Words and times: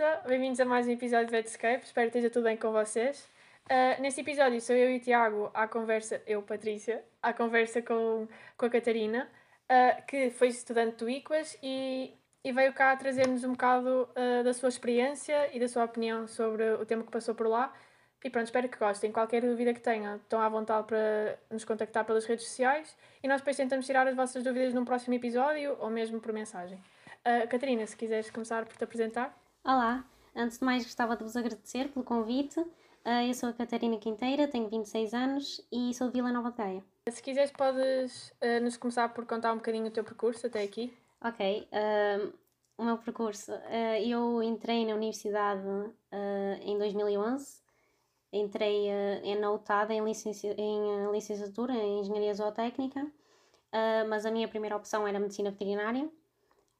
malta, 0.00 0.26
bem-vindos 0.26 0.58
a 0.58 0.64
mais 0.64 0.88
um 0.88 0.92
episódio 0.92 1.26
de 1.26 1.32
Vetscape, 1.32 1.84
espero 1.84 2.10
que 2.10 2.16
esteja 2.16 2.32
tudo 2.32 2.44
bem 2.44 2.56
com 2.56 2.72
vocês. 2.72 3.28
Uh, 3.66 4.00
neste 4.00 4.22
episódio 4.22 4.58
sou 4.58 4.74
eu 4.74 4.90
e 4.90 4.96
o 4.96 5.00
Tiago 5.00 5.50
à 5.52 5.68
conversa, 5.68 6.22
eu, 6.26 6.42
Patrícia, 6.42 7.04
à 7.22 7.34
conversa 7.34 7.82
com, 7.82 8.26
com 8.56 8.64
a 8.64 8.70
Catarina, 8.70 9.28
uh, 9.70 10.06
que 10.06 10.30
foi 10.30 10.48
estudante 10.48 10.96
do 10.96 11.10
IQUAS 11.10 11.58
e, 11.62 12.14
e 12.42 12.50
veio 12.50 12.72
cá 12.72 12.96
trazer-nos 12.96 13.44
um 13.44 13.52
bocado 13.52 14.08
uh, 14.16 14.42
da 14.42 14.54
sua 14.54 14.70
experiência 14.70 15.54
e 15.54 15.60
da 15.60 15.68
sua 15.68 15.84
opinião 15.84 16.26
sobre 16.26 16.64
o 16.72 16.86
tempo 16.86 17.04
que 17.04 17.10
passou 17.10 17.34
por 17.34 17.46
lá. 17.46 17.70
E 18.24 18.30
pronto, 18.30 18.46
espero 18.46 18.70
que 18.70 18.78
gostem. 18.78 19.12
Qualquer 19.12 19.42
dúvida 19.42 19.74
que 19.74 19.80
tenham, 19.80 20.16
estão 20.16 20.40
à 20.40 20.48
vontade 20.48 20.86
para 20.86 21.38
nos 21.50 21.64
contactar 21.64 22.06
pelas 22.06 22.24
redes 22.24 22.46
sociais 22.46 22.96
e 23.22 23.28
nós 23.28 23.42
depois 23.42 23.54
tentamos 23.54 23.84
tirar 23.84 24.06
as 24.08 24.16
vossas 24.16 24.42
dúvidas 24.42 24.72
num 24.72 24.84
próximo 24.84 25.14
episódio 25.14 25.76
ou 25.78 25.90
mesmo 25.90 26.20
por 26.20 26.32
mensagem. 26.32 26.78
Uh, 27.18 27.46
Catarina, 27.48 27.86
se 27.86 27.94
quiseres 27.94 28.30
começar 28.30 28.64
por 28.64 28.78
te 28.78 28.84
apresentar. 28.84 29.38
Olá, 29.62 30.06
antes 30.34 30.58
de 30.58 30.64
mais 30.64 30.84
gostava 30.84 31.14
de 31.14 31.22
vos 31.22 31.36
agradecer 31.36 31.90
pelo 31.90 32.02
convite. 32.02 32.58
Uh, 32.58 33.28
eu 33.28 33.34
sou 33.34 33.50
a 33.50 33.52
Catarina 33.52 33.98
Quinteira, 33.98 34.48
tenho 34.48 34.70
26 34.70 35.12
anos 35.12 35.60
e 35.70 35.92
sou 35.92 36.06
de 36.06 36.14
Vila 36.14 36.32
Nova 36.32 36.50
de 36.50 36.56
Gaia. 36.56 36.84
Se 37.10 37.22
quiseres, 37.22 37.50
podes 37.52 38.32
uh, 38.40 38.58
nos 38.62 38.78
começar 38.78 39.10
por 39.10 39.26
contar 39.26 39.52
um 39.52 39.56
bocadinho 39.56 39.86
o 39.86 39.90
teu 39.90 40.02
percurso 40.02 40.46
até 40.46 40.62
aqui. 40.62 40.96
Ok, 41.22 41.68
o 42.78 42.84
meu 42.84 42.96
percurso. 42.96 43.52
eu 44.02 44.42
entrei 44.42 44.86
na 44.86 44.94
universidade 44.94 45.62
em 46.62 46.78
2011, 46.78 47.62
entrei 48.32 48.88
na 49.38 49.52
UTAD 49.52 49.92
em, 49.92 50.02
licenci 50.02 50.46
em 50.56 51.12
licenciatura 51.12 51.74
em 51.74 52.00
Engenharia 52.00 52.32
Zootécnica, 52.32 53.06
mas 54.08 54.24
a 54.24 54.30
minha 54.30 54.48
primeira 54.48 54.74
opção 54.74 55.06
era 55.06 55.20
Medicina 55.20 55.50
Veterinária. 55.50 56.10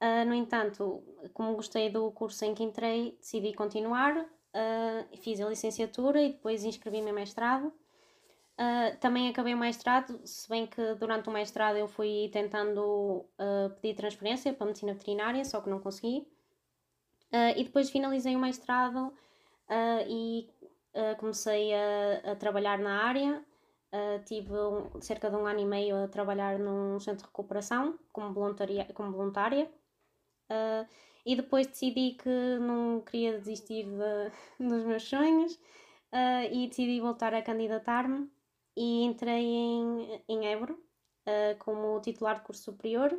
Uh, 0.00 0.24
no 0.24 0.34
entanto, 0.34 1.02
como 1.34 1.54
gostei 1.54 1.90
do 1.90 2.10
curso 2.12 2.42
em 2.46 2.54
que 2.54 2.64
entrei, 2.64 3.18
decidi 3.20 3.52
continuar, 3.52 4.16
uh, 4.16 5.16
fiz 5.18 5.38
a 5.42 5.48
licenciatura 5.48 6.22
e 6.22 6.32
depois 6.32 6.64
inscrevi-me 6.64 7.10
em 7.10 7.12
mestrado. 7.12 7.66
Uh, 7.66 8.96
também 8.98 9.28
acabei 9.28 9.52
o 9.52 9.58
mestrado, 9.58 10.18
se 10.26 10.48
bem 10.48 10.66
que 10.66 10.94
durante 10.94 11.28
o 11.28 11.32
mestrado 11.32 11.76
eu 11.76 11.86
fui 11.86 12.30
tentando 12.32 13.26
pedir 13.80 13.94
transferência 13.94 14.52
para 14.52 14.64
a 14.64 14.68
medicina 14.68 14.94
veterinária, 14.94 15.44
só 15.44 15.60
que 15.60 15.68
não 15.68 15.80
consegui. 15.80 16.26
e 17.56 17.64
depois 17.64 17.90
finalizei 17.90 18.36
o 18.36 18.38
mestrado 18.38 19.12
e 20.08 20.48
comecei 21.18 21.72
a, 21.74 22.32
a, 22.32 22.36
trabalhar 22.36 22.78
na 22.78 23.02
área. 23.04 23.42
tive 24.26 24.52
um, 24.52 25.00
cerca 25.00 25.30
de 25.30 25.36
um 25.36 25.46
ano 25.46 25.60
e 25.60 25.64
meio 25.64 26.04
a 26.04 26.08
trabalhar 26.08 26.58
num 26.58 27.00
centro 27.00 27.22
de 27.22 27.28
recuperação 27.28 27.98
como, 28.12 28.34
como 28.94 29.12
voluntária. 29.12 29.70
Uh, 30.50 30.86
e 31.24 31.36
depois 31.36 31.66
decidi 31.66 32.12
que 32.12 32.58
não 32.58 33.00
queria 33.02 33.38
desistir 33.38 33.84
de, 33.84 34.32
dos 34.68 34.84
meus 34.84 35.04
sonhos 35.04 35.54
uh, 35.54 36.50
e 36.50 36.66
decidi 36.66 37.00
voltar 37.00 37.32
a 37.34 37.42
candidatar-me 37.42 38.28
e 38.76 39.04
entrei 39.04 39.44
em, 39.44 40.22
em 40.28 40.46
Évora 40.48 40.72
uh, 40.72 41.58
como 41.60 42.00
titular 42.00 42.36
de 42.36 42.42
curso 42.42 42.64
superior. 42.64 43.16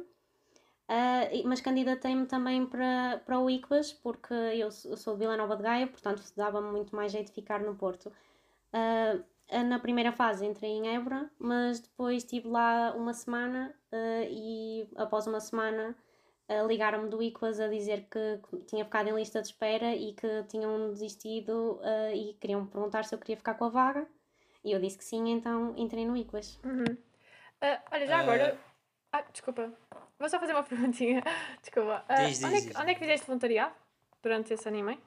mas 1.45 1.61
candidatei-me 1.61 2.25
também 2.25 2.65
para, 2.65 3.21
para 3.25 3.39
o 3.39 3.49
ICBAS 3.49 3.93
porque 3.93 4.33
eu, 4.33 4.69
sou 4.71 5.13
de 5.13 5.19
Vila 5.19 5.37
Nova 5.37 5.55
de 5.55 5.63
Gaia, 5.63 5.87
portanto 5.87 6.21
dava-me 6.35 6.69
muito 6.69 6.93
mais 6.93 7.13
jeito 7.13 7.27
de 7.27 7.33
ficar 7.33 7.61
no 7.61 7.75
Porto. 7.75 8.11
na 9.69 9.79
primeira 9.79 10.11
fase 10.11 10.45
entrei 10.45 10.71
em 10.71 10.89
Évora, 10.95 11.31
mas 11.39 11.79
depois 11.79 12.23
estive 12.23 12.49
lá 12.49 12.93
uma 12.93 13.13
semana 13.13 13.73
e 14.29 14.85
após 14.97 15.27
uma 15.27 15.39
semana 15.39 15.95
ligaram-me 16.67 17.09
do 17.09 17.21
ICOAS 17.21 17.59
a 17.59 17.67
dizer 17.67 18.08
que, 18.09 18.39
tinha 18.67 18.83
ficado 18.83 19.09
em 19.09 19.15
lista 19.15 19.42
de 19.42 19.48
espera 19.48 19.95
e 19.95 20.14
que 20.14 20.43
tinham 20.43 20.92
desistido 20.92 21.80
uh, 21.81 22.14
e 22.14 22.33
queriam 22.39 22.65
perguntar 22.65 23.05
se 23.05 23.15
eu 23.15 23.20
queria 23.20 23.37
ficar 23.37 23.53
com 23.55 23.65
a 23.65 23.70
vaga. 23.70 24.08
E 24.64 24.71
eu 24.71 24.80
disse 24.80 24.98
que 24.98 25.05
sim, 25.05 25.30
então 25.30 25.73
entrei 25.77 26.05
no 26.05 26.15
ICOAS. 26.15 26.59
Uhum. 26.64 26.83
Uh, 26.83 27.80
olha, 27.92 28.08
já 28.08 28.20
agora. 28.20 28.59
Ah, 29.11 29.23
desculpa. 29.31 29.71
Vou 30.17 30.30
só 30.30 30.39
fazer 30.39 30.53
uma 30.53 30.64
perguntinha. 30.64 31.23
Desculpa. 31.61 32.05
Diz, 32.17 32.39
diz, 32.39 32.43
onde, 32.43 32.55
é 32.55 32.61
que, 32.61 32.77
onde, 32.77 32.92
é 32.92 32.93
que, 32.93 32.99
fizeste 32.99 33.27
voluntariado 33.27 33.76
durante 34.21 34.53
esse 34.53 34.67
anime? 34.67 34.99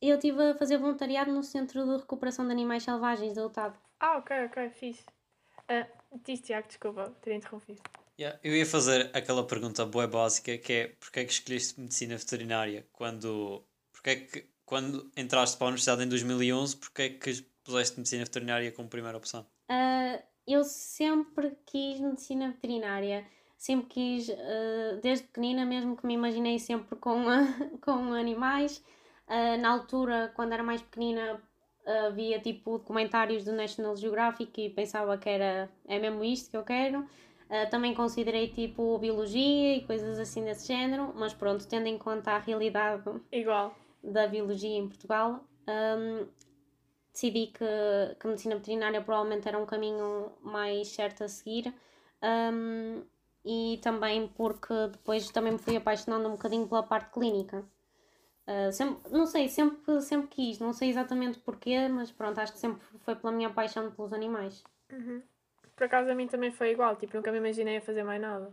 eu 0.00 0.14
estive 0.16 0.50
a 0.50 0.54
fazer 0.54 0.76
voluntariado 0.76 1.32
no 1.32 1.42
Centro 1.42 1.84
de 1.84 1.96
Recuperação 1.96 2.44
de 2.44 2.52
Animais 2.52 2.82
Selvagens 2.82 3.34
da 3.34 3.46
UTAD. 3.46 3.76
Ah, 3.98 4.18
ok, 4.18 4.44
ok, 4.46 4.70
fiz. 4.70 5.00
Uh, 5.62 5.88
diz, 6.24 6.40
Tiago, 6.40 6.68
desculpa, 6.68 7.10
ter 7.22 7.34
interrompido. 7.34 7.82
Yeah, 8.18 8.38
eu 8.44 8.54
ia 8.54 8.64
fazer 8.64 9.10
aquela 9.12 9.44
pergunta 9.44 9.84
boa 9.84 10.06
básica 10.06 10.56
que 10.56 10.72
é 10.72 10.88
porque 11.00 11.20
é 11.20 11.24
que 11.24 11.32
escolheste 11.32 11.80
medicina 11.80 12.16
veterinária? 12.16 12.86
Quando 12.92 13.64
porque 13.92 14.10
é 14.10 14.16
que 14.16 14.46
quando 14.64 15.10
entraste 15.16 15.56
para 15.56 15.66
a 15.66 15.68
universidade 15.68 16.04
em 16.04 16.08
2011 16.08 16.76
porque 16.76 17.02
é 17.02 17.08
que 17.08 17.42
puseste 17.64 17.96
medicina 17.96 18.24
veterinária 18.24 18.70
como 18.70 18.88
primeira 18.88 19.18
opção? 19.18 19.44
Uh, 19.68 20.22
eu 20.46 20.62
sempre 20.62 21.56
quis 21.66 21.98
medicina 21.98 22.52
veterinária. 22.52 23.26
Sempre 23.58 23.88
quis 23.88 24.28
uh, 24.28 25.00
desde 25.02 25.26
pequenina 25.26 25.66
mesmo 25.66 25.96
que 25.96 26.06
me 26.06 26.14
imaginei 26.14 26.60
sempre 26.60 26.96
com, 26.96 27.24
com 27.82 28.12
animais. 28.12 28.78
Uh, 29.26 29.60
na 29.60 29.70
altura 29.70 30.32
quando 30.36 30.52
era 30.52 30.62
mais 30.62 30.82
pequenina 30.82 31.42
havia 32.06 32.38
tipo 32.38 32.78
documentários 32.78 33.44
do 33.44 33.52
National 33.52 33.96
Geographic 33.96 34.58
e 34.58 34.70
pensava 34.70 35.18
que 35.18 35.28
era 35.28 35.68
é 35.86 35.98
mesmo 35.98 36.24
isto 36.24 36.50
que 36.50 36.56
eu 36.56 36.62
quero 36.62 37.06
Uh, 37.48 37.68
também 37.70 37.94
considerei 37.94 38.48
tipo 38.48 38.98
biologia 38.98 39.76
e 39.76 39.86
coisas 39.86 40.18
assim 40.18 40.44
desse 40.44 40.66
género, 40.66 41.12
mas 41.14 41.34
pronto, 41.34 41.66
tendo 41.68 41.86
em 41.86 41.98
conta 41.98 42.32
a 42.32 42.38
realidade 42.38 43.04
Igual. 43.30 43.74
da 44.02 44.26
biologia 44.26 44.76
em 44.76 44.88
Portugal, 44.88 45.44
um, 45.68 46.26
decidi 47.12 47.48
que, 47.48 47.64
que 48.18 48.26
a 48.26 48.30
medicina 48.30 48.56
veterinária 48.56 49.00
provavelmente 49.02 49.46
era 49.46 49.58
um 49.58 49.66
caminho 49.66 50.32
mais 50.42 50.88
certo 50.88 51.24
a 51.24 51.28
seguir. 51.28 51.72
Um, 52.22 53.04
e 53.44 53.78
também 53.82 54.26
porque 54.26 54.72
depois 54.90 55.30
também 55.30 55.52
me 55.52 55.58
fui 55.58 55.76
apaixonando 55.76 56.28
um 56.28 56.32
bocadinho 56.32 56.66
pela 56.66 56.82
parte 56.82 57.12
clínica. 57.12 57.64
Uh, 58.46 58.72
sempre, 58.72 59.12
não 59.12 59.26
sei, 59.26 59.48
sempre, 59.48 60.00
sempre 60.00 60.28
quis, 60.28 60.58
não 60.58 60.72
sei 60.72 60.90
exatamente 60.90 61.38
porquê, 61.38 61.88
mas 61.88 62.10
pronto, 62.10 62.38
acho 62.38 62.52
que 62.52 62.58
sempre 62.58 62.80
foi 63.00 63.14
pela 63.14 63.32
minha 63.32 63.50
paixão 63.50 63.90
pelos 63.90 64.12
animais. 64.12 64.62
Uhum. 64.90 65.22
Por 65.76 65.84
acaso 65.84 66.10
a 66.10 66.14
mim 66.14 66.26
também 66.26 66.50
foi 66.50 66.70
igual, 66.70 66.96
tipo, 66.96 67.16
nunca 67.16 67.32
me 67.32 67.38
imaginei 67.38 67.78
a 67.78 67.80
fazer 67.80 68.04
mais 68.04 68.20
nada. 68.20 68.52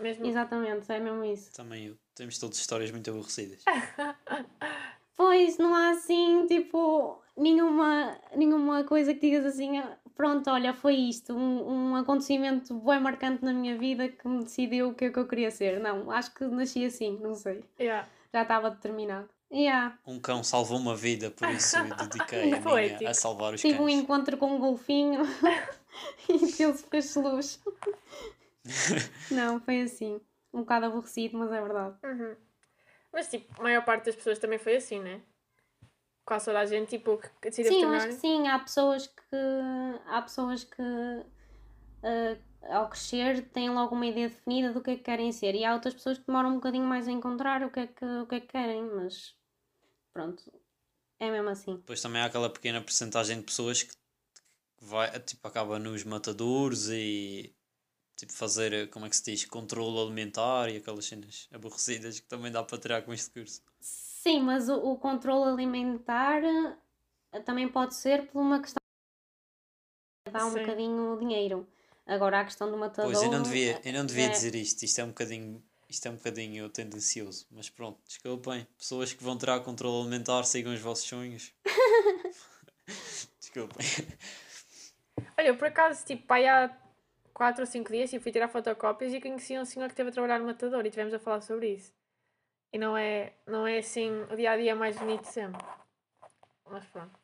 Mesmo... 0.00 0.26
Exatamente, 0.26 0.90
é 0.90 0.98
mesmo 0.98 1.24
isso. 1.24 1.52
Também 1.52 1.86
eu. 1.86 1.96
Temos 2.14 2.38
todas 2.38 2.58
histórias 2.58 2.90
muito 2.90 3.10
aborrecidas. 3.10 3.64
pois, 5.16 5.58
não 5.58 5.74
há 5.74 5.90
assim, 5.90 6.46
tipo, 6.46 7.20
nenhuma, 7.36 8.16
nenhuma 8.34 8.84
coisa 8.84 9.14
que 9.14 9.20
digas 9.20 9.44
assim, 9.44 9.82
pronto, 10.14 10.48
olha, 10.50 10.72
foi 10.72 10.94
isto, 10.94 11.34
um, 11.34 11.90
um 11.90 11.96
acontecimento 11.96 12.74
bem 12.74 13.00
marcante 13.00 13.44
na 13.44 13.52
minha 13.52 13.76
vida 13.76 14.08
que 14.08 14.26
me 14.26 14.44
decidiu 14.44 14.90
o 14.90 14.94
que 14.94 15.06
é 15.06 15.10
que 15.10 15.18
eu 15.18 15.26
queria 15.26 15.50
ser. 15.50 15.80
Não, 15.80 16.10
acho 16.10 16.32
que 16.34 16.44
nasci 16.44 16.84
assim, 16.84 17.18
não 17.20 17.34
sei. 17.34 17.64
Yeah. 17.78 18.08
Já 18.32 18.42
estava 18.42 18.70
determinado. 18.70 19.28
Yeah. 19.52 19.96
Um 20.04 20.18
cão 20.18 20.42
salvou 20.42 20.78
uma 20.78 20.96
vida, 20.96 21.30
por 21.30 21.48
isso 21.50 21.76
dediquei 22.08 22.50
a 22.54 22.60
minha 22.60 23.10
a 23.10 23.14
salvar 23.14 23.54
os 23.54 23.60
Tive 23.60 23.74
cães. 23.76 23.86
Tive 23.86 23.98
um 23.98 24.02
encontro 24.02 24.36
com 24.36 24.56
um 24.56 24.58
golfinho 24.58 25.20
e 26.28 26.52
deu-se 26.56 26.84
fez 26.84 27.14
luz. 27.16 27.62
Não, 29.30 29.60
foi 29.60 29.82
assim. 29.82 30.20
Um 30.52 30.60
bocado 30.60 30.86
aborrecido, 30.86 31.38
mas 31.38 31.52
é 31.52 31.60
verdade. 31.60 31.96
Uhum. 32.04 32.36
Mas 33.12 33.28
tipo, 33.28 33.60
a 33.60 33.62
maior 33.62 33.84
parte 33.84 34.06
das 34.06 34.16
pessoas 34.16 34.38
também 34.38 34.58
foi 34.58 34.76
assim, 34.76 35.00
né? 35.00 35.20
Quase 36.24 36.46
toda 36.46 36.60
a 36.60 36.66
gente, 36.66 36.88
tipo, 36.88 37.18
que 37.18 37.50
decide 37.50 37.68
Sim, 37.68 37.84
acho 37.84 38.06
que 38.06 38.12
sim. 38.14 38.48
Há 38.48 38.58
pessoas 38.58 39.06
que. 39.06 39.36
Há 40.06 40.22
pessoas 40.22 40.64
que. 40.64 40.82
Uh, 40.82 42.38
ao 42.70 42.88
crescer 42.88 43.42
têm 43.48 43.70
logo 43.70 43.94
uma 43.94 44.06
ideia 44.06 44.28
definida 44.28 44.72
do 44.72 44.80
que 44.80 44.92
é 44.92 44.96
que 44.96 45.02
querem 45.02 45.32
ser 45.32 45.54
e 45.54 45.64
há 45.64 45.74
outras 45.74 45.94
pessoas 45.94 46.18
que 46.18 46.26
demoram 46.26 46.50
um 46.50 46.54
bocadinho 46.54 46.84
mais 46.84 47.06
a 47.08 47.12
encontrar 47.12 47.62
o 47.62 47.70
que 47.70 47.80
é 47.80 47.86
que, 47.86 48.04
o 48.04 48.26
que, 48.26 48.36
é 48.36 48.40
que 48.40 48.46
querem, 48.46 48.82
mas 48.82 49.34
pronto, 50.12 50.42
é 51.20 51.30
mesmo 51.30 51.48
assim. 51.48 51.76
Depois 51.76 52.00
também 52.00 52.22
há 52.22 52.26
aquela 52.26 52.50
pequena 52.50 52.80
porcentagem 52.80 53.38
de 53.38 53.44
pessoas 53.44 53.82
que 53.82 53.94
vai, 54.84 55.18
tipo, 55.20 55.46
acaba 55.46 55.78
nos 55.78 56.04
matadores 56.04 56.88
e 56.90 57.54
tipo 58.16 58.32
fazer, 58.32 58.88
como 58.90 59.06
é 59.06 59.08
que 59.08 59.16
se 59.16 59.24
diz, 59.24 59.44
controle 59.44 59.98
alimentar 59.98 60.68
e 60.70 60.76
aquelas 60.76 61.04
cenas 61.04 61.48
aborrecidas 61.52 62.20
que 62.20 62.26
também 62.26 62.52
dá 62.52 62.62
para 62.62 62.78
tirar 62.78 63.02
com 63.02 63.12
este 63.12 63.30
curso. 63.30 63.62
Sim, 63.80 64.42
mas 64.42 64.68
o, 64.68 64.76
o 64.76 64.96
controle 64.96 65.50
alimentar 65.50 66.42
eh, 67.32 67.40
também 67.40 67.68
pode 67.68 67.94
ser 67.94 68.26
por 68.28 68.40
uma 68.40 68.60
questão 68.60 68.80
de 70.26 70.32
dar 70.32 70.46
um 70.46 70.52
Sim. 70.52 70.60
bocadinho 70.60 71.18
dinheiro. 71.18 71.68
Agora 72.06 72.40
a 72.40 72.44
questão 72.44 72.70
do 72.70 72.76
matador. 72.76 73.10
Pois 73.10 73.22
eu 73.24 73.30
não 73.30 73.42
devia, 73.42 73.80
eu 73.84 73.92
não 73.92 74.06
devia 74.06 74.26
é... 74.26 74.28
dizer 74.28 74.54
isto, 74.54 74.82
isto 74.82 75.00
é 75.00 75.04
um 75.04 75.08
bocadinho 75.08 75.62
isto 75.88 76.06
é 76.06 76.10
um 76.10 76.16
bocadinho 76.16 76.68
tendencioso, 76.70 77.46
mas 77.50 77.68
pronto, 77.70 78.00
desculpem. 78.06 78.66
Pessoas 78.76 79.12
que 79.12 79.22
vão 79.22 79.38
tirar 79.38 79.60
controle 79.60 80.00
alimentar, 80.00 80.42
sigam 80.44 80.72
os 80.74 80.80
vossos 80.80 81.06
sonhos. 81.06 81.52
desculpem. 83.38 83.86
Olha, 85.36 85.54
por 85.54 85.68
acaso, 85.68 86.04
tipo, 86.04 86.26
pai, 86.26 86.46
há 86.46 86.70
4 87.32 87.62
ou 87.62 87.66
5 87.66 87.90
dias 87.90 88.12
eu 88.12 88.20
fui 88.20 88.30
tirar 88.30 88.48
fotocópias 88.48 89.12
e 89.12 89.20
conheci 89.20 89.58
um 89.58 89.64
senhor 89.64 89.86
que 89.86 89.92
esteve 89.92 90.10
a 90.10 90.12
trabalhar 90.12 90.38
no 90.38 90.46
matador 90.46 90.86
e 90.86 90.90
tivemos 90.90 91.12
a 91.12 91.18
falar 91.18 91.40
sobre 91.40 91.74
isso. 91.74 91.92
E 92.72 92.78
não 92.78 92.96
é, 92.96 93.32
não 93.46 93.66
é 93.66 93.78
assim 93.78 94.10
o 94.30 94.36
dia 94.36 94.52
a 94.52 94.56
dia 94.56 94.74
mais 94.74 94.96
bonito 94.96 95.24
sempre. 95.24 95.64
Mas 96.70 96.84
pronto. 96.86 97.18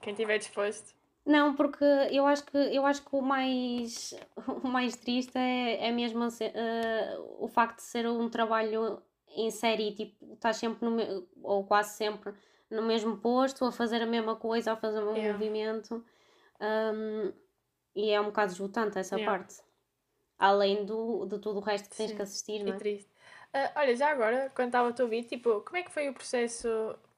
Quem 0.00 0.12
estiver 0.12 0.38
disposto. 0.38 0.94
Não, 1.24 1.54
porque 1.54 1.84
eu 2.10 2.26
acho 2.26 2.44
que, 2.44 2.56
eu 2.56 2.86
acho 2.86 3.02
que 3.02 3.14
o, 3.14 3.20
mais, 3.20 4.14
o 4.62 4.66
mais 4.68 4.96
triste 4.96 5.36
é, 5.36 5.88
é 5.88 5.92
mesmo 5.92 6.24
uh, 6.24 7.36
o 7.38 7.48
facto 7.48 7.76
de 7.76 7.82
ser 7.82 8.08
um 8.08 8.30
trabalho 8.30 9.02
em 9.36 9.50
série, 9.50 9.92
tipo, 9.92 10.32
estás 10.32 10.56
sempre 10.56 10.88
no, 10.88 11.28
ou 11.42 11.64
quase 11.64 11.96
sempre 11.96 12.32
no 12.70 12.82
mesmo 12.82 13.16
posto, 13.18 13.64
a 13.64 13.72
fazer 13.72 14.02
a 14.02 14.06
mesma 14.06 14.36
coisa, 14.36 14.72
a 14.72 14.76
fazer 14.76 15.00
o 15.00 15.12
mesmo 15.12 15.18
yeah. 15.18 15.32
movimento. 15.32 16.04
Um, 16.60 17.32
e 17.94 18.10
é 18.10 18.20
um 18.20 18.26
bocado 18.26 18.52
esgotante 18.52 18.98
essa 18.98 19.16
yeah. 19.16 19.38
parte. 19.38 19.56
Além 20.38 20.84
do, 20.84 21.26
de 21.26 21.38
tudo 21.38 21.58
o 21.58 21.62
resto 21.62 21.90
que 21.90 21.96
tens 21.96 22.10
Sim. 22.10 22.16
que 22.16 22.22
assistir, 22.22 22.64
não 22.64 22.74
é? 22.74 22.76
triste. 22.76 23.10
Uh, 23.54 23.72
olha, 23.76 23.96
já 23.96 24.10
agora, 24.10 24.52
quando 24.54 24.68
estava 24.68 24.94
a 24.96 25.02
ouvir, 25.02 25.24
tipo, 25.24 25.60
como 25.62 25.76
é 25.76 25.82
que 25.82 25.90
foi 25.90 26.08
o 26.08 26.14
processo 26.14 26.68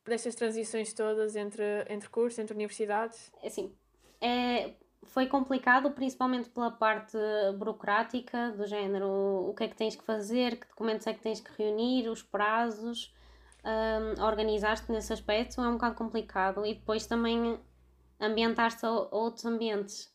destas 0.05 0.35
transições 0.35 0.93
todas 0.95 1.37
entre, 1.37 1.85
entre 1.89 2.09
cursos, 2.09 2.39
entre 2.39 2.55
universidades? 2.55 3.31
É 3.43 3.49
assim, 3.49 3.75
é, 4.21 4.75
foi 5.05 5.27
complicado, 5.27 5.91
principalmente 5.91 6.49
pela 6.51 6.71
parte 6.71 7.17
burocrática, 7.59 8.53
do 8.53 8.67
género 8.67 9.09
o 9.49 9.55
que 9.55 9.65
é 9.65 9.69
que 9.69 9.77
tens 9.77 9.97
que 9.97 10.05
fazer, 10.05 10.57
que 10.57 10.69
documentos 10.69 11.07
é 11.07 11.15
que 11.15 11.21
tens 11.21 11.41
que 11.41 11.51
reunir, 11.63 12.09
os 12.09 12.23
prazos, 12.23 13.15
um, 13.65 14.23
organizar-te 14.23 14.91
nesse 14.91 15.13
aspecto 15.13 15.61
é 15.61 15.69
um 15.69 15.73
bocado 15.73 15.95
complicado 15.95 16.65
e 16.65 16.75
depois 16.75 17.07
também 17.07 17.59
ambientar-te 18.21 18.85
a 18.85 18.91
outros 18.91 19.45
ambientes. 19.45 20.13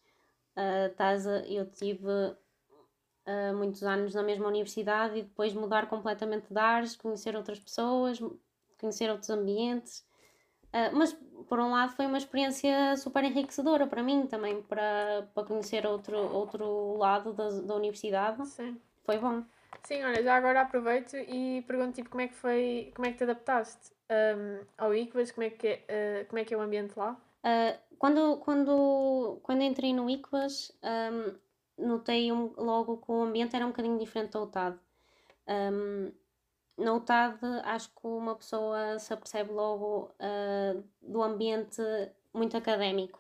Uh, 0.56 0.88
estás 0.90 1.28
a, 1.28 1.40
eu 1.40 1.66
tive 1.66 2.08
uh, 2.08 3.56
muitos 3.56 3.84
anos 3.84 4.14
na 4.14 4.24
mesma 4.24 4.48
universidade 4.48 5.20
e 5.20 5.24
depois 5.24 5.54
mudar 5.54 5.88
completamente 5.88 6.54
de 6.54 6.60
ares, 6.60 6.96
conhecer 6.96 7.36
outras 7.36 7.60
pessoas, 7.60 8.20
conhecer 8.80 9.10
outros 9.10 9.30
ambientes. 9.30 10.06
Uh, 10.68 10.94
mas 10.94 11.14
por 11.48 11.60
um 11.60 11.72
lado 11.72 11.94
foi 11.94 12.06
uma 12.06 12.18
experiência 12.18 12.96
super 12.98 13.24
enriquecedora 13.24 13.88
para 13.88 14.04
mim 14.04 14.28
também, 14.28 14.62
para, 14.62 15.28
para 15.34 15.44
conhecer 15.44 15.86
outro, 15.86 16.18
outro 16.18 16.98
lado 16.98 17.34
da, 17.34 17.50
da 17.50 17.76
universidade. 17.76 18.46
Sim. 18.48 18.80
Foi 19.04 19.18
bom. 19.18 19.44
Sim, 19.84 20.04
olha, 20.04 20.24
já 20.24 20.36
agora 20.36 20.62
aproveito 20.62 21.16
e 21.16 21.64
pergunto 21.68 21.94
tipo 21.94 22.10
como 22.10 22.22
é 22.22 22.28
que 22.28 22.34
foi, 22.34 22.92
como 22.96 23.08
é 23.08 23.12
que 23.12 23.18
te 23.18 23.24
adaptaste 23.24 23.92
um, 24.10 24.66
ao 24.78 24.96
ICVAS, 24.96 25.32
como 25.32 25.46
é 25.46 25.50
que 25.50 25.68
é, 25.68 26.24
uh, 26.24 26.28
como 26.28 26.40
é 26.40 26.46
que 26.46 26.54
é 26.54 26.58
o 26.58 26.62
ambiente 26.62 26.98
lá? 26.98 27.16
Uh, 27.46 27.78
quando, 28.00 28.38
quando, 28.38 29.40
quando 29.44 29.62
entrei 29.62 29.94
no 29.94 30.10
ICVAS, 30.10 30.72
um, 30.84 31.86
notei 31.88 32.32
um, 32.32 32.54
logo 32.58 32.98
que 32.98 33.12
o 33.12 33.22
ambiente 33.22 33.56
era 33.56 33.66
um 33.66 33.70
bocadinho 33.70 34.00
diferente 34.00 34.32
do 34.32 34.44
UTAD. 34.44 34.80
Um, 35.48 36.12
na 36.78 36.94
UTAD, 36.94 37.40
acho 37.64 37.90
que 37.90 38.08
uma 38.08 38.36
pessoa 38.36 38.98
se 38.98 39.14
apercebe 39.14 39.52
logo 39.52 40.12
uh, 40.20 40.84
do 41.02 41.22
ambiente 41.22 41.82
muito 42.34 42.58
académico. 42.58 43.20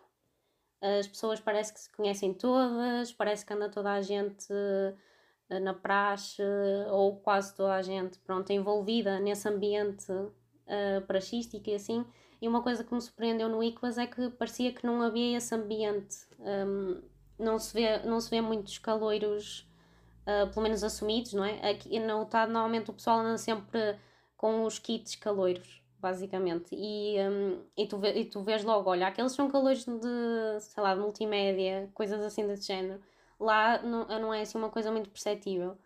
As 0.82 1.08
pessoas 1.08 1.40
parece 1.40 1.74
que 1.74 1.80
se 1.80 1.92
conhecem 1.96 2.34
todas, 2.34 3.14
parece 3.14 3.46
que 3.46 3.54
anda 3.54 3.70
toda 3.70 3.94
a 3.94 4.02
gente 4.02 4.52
uh, 4.52 5.60
na 5.62 5.74
praxe, 5.74 6.42
ou 6.90 7.18
quase 7.18 7.56
toda 7.56 7.76
a 7.76 7.82
gente, 7.82 8.20
pronto, 8.20 8.52
envolvida 8.52 9.20
nesse 9.20 9.48
ambiente 9.48 10.12
uh, 10.12 11.02
praxístico 11.08 11.70
e 11.70 11.76
assim. 11.76 12.06
E 12.42 12.48
uma 12.48 12.62
coisa 12.62 12.84
que 12.84 12.94
me 12.94 13.02
surpreendeu 13.02 13.50
no 13.50 13.64
ICVAS 13.64 13.98
é 13.98 14.08
que 14.08 14.30
parecia 14.32 14.72
que 14.72 14.86
não 14.86 15.02
havia 15.02 15.38
esse 15.38 15.54
ambiente. 15.56 16.18
Um, 16.40 17.02
não, 17.38 17.58
se 17.60 17.74
vê, 17.74 18.00
não 18.00 18.20
se 18.20 18.30
vê 18.30 18.42
muitos 18.42 18.78
caloiros 18.78 19.68
uh, 20.26 20.52
pelo 20.52 20.64
menos 20.64 20.84
assumidos, 20.84 21.34
não 21.34 21.44
é? 21.44 21.70
Aqui 21.70 22.00
na 22.00 22.20
UTAD 22.20 22.52
normalmente 22.52 22.90
o 22.90 22.94
pessoal 22.94 23.20
anda 23.20 23.38
sempre 23.38 23.98
com 24.36 24.64
os 24.64 24.80
kits 24.80 25.16
caloiros, 25.16 25.82
basicamente. 26.00 26.76
E, 26.76 27.18
um, 27.20 27.62
e, 27.78 27.88
tu, 27.88 27.98
vê, 27.98 28.14
e 28.20 28.26
tu 28.26 28.42
vês 28.44 28.64
logo, 28.64 28.90
olha, 28.90 29.08
aqueles 29.08 29.32
são 29.32 29.50
caloiros 29.50 29.86
de, 29.86 30.60
sei 30.62 30.84
lá, 30.84 30.94
de 30.94 31.02
multimédia, 31.02 31.90
coisas 31.94 32.22
assim 32.22 32.46
desse 32.48 32.68
género. 32.68 33.02
Lá 33.40 33.82
não, 33.82 34.08
não 34.08 34.34
é 34.34 34.42
assim 34.42 34.58
uma 34.58 34.70
coisa 34.70 34.92
muito 34.92 35.10
perceptível. 35.10 35.78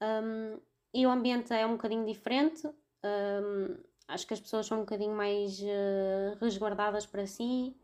Um, 0.00 0.58
e 0.92 1.06
o 1.06 1.10
ambiente 1.10 1.52
é 1.52 1.66
um 1.66 1.72
bocadinho 1.72 2.04
diferente. 2.06 2.66
Um, 3.04 3.76
acho 4.08 4.26
que 4.26 4.34
as 4.34 4.40
pessoas 4.40 4.66
são 4.66 4.78
um 4.78 4.80
bocadinho 4.80 5.14
mais 5.14 5.60
uh, 5.60 6.36
resguardadas 6.40 7.06
para 7.06 7.26
si. 7.26 7.74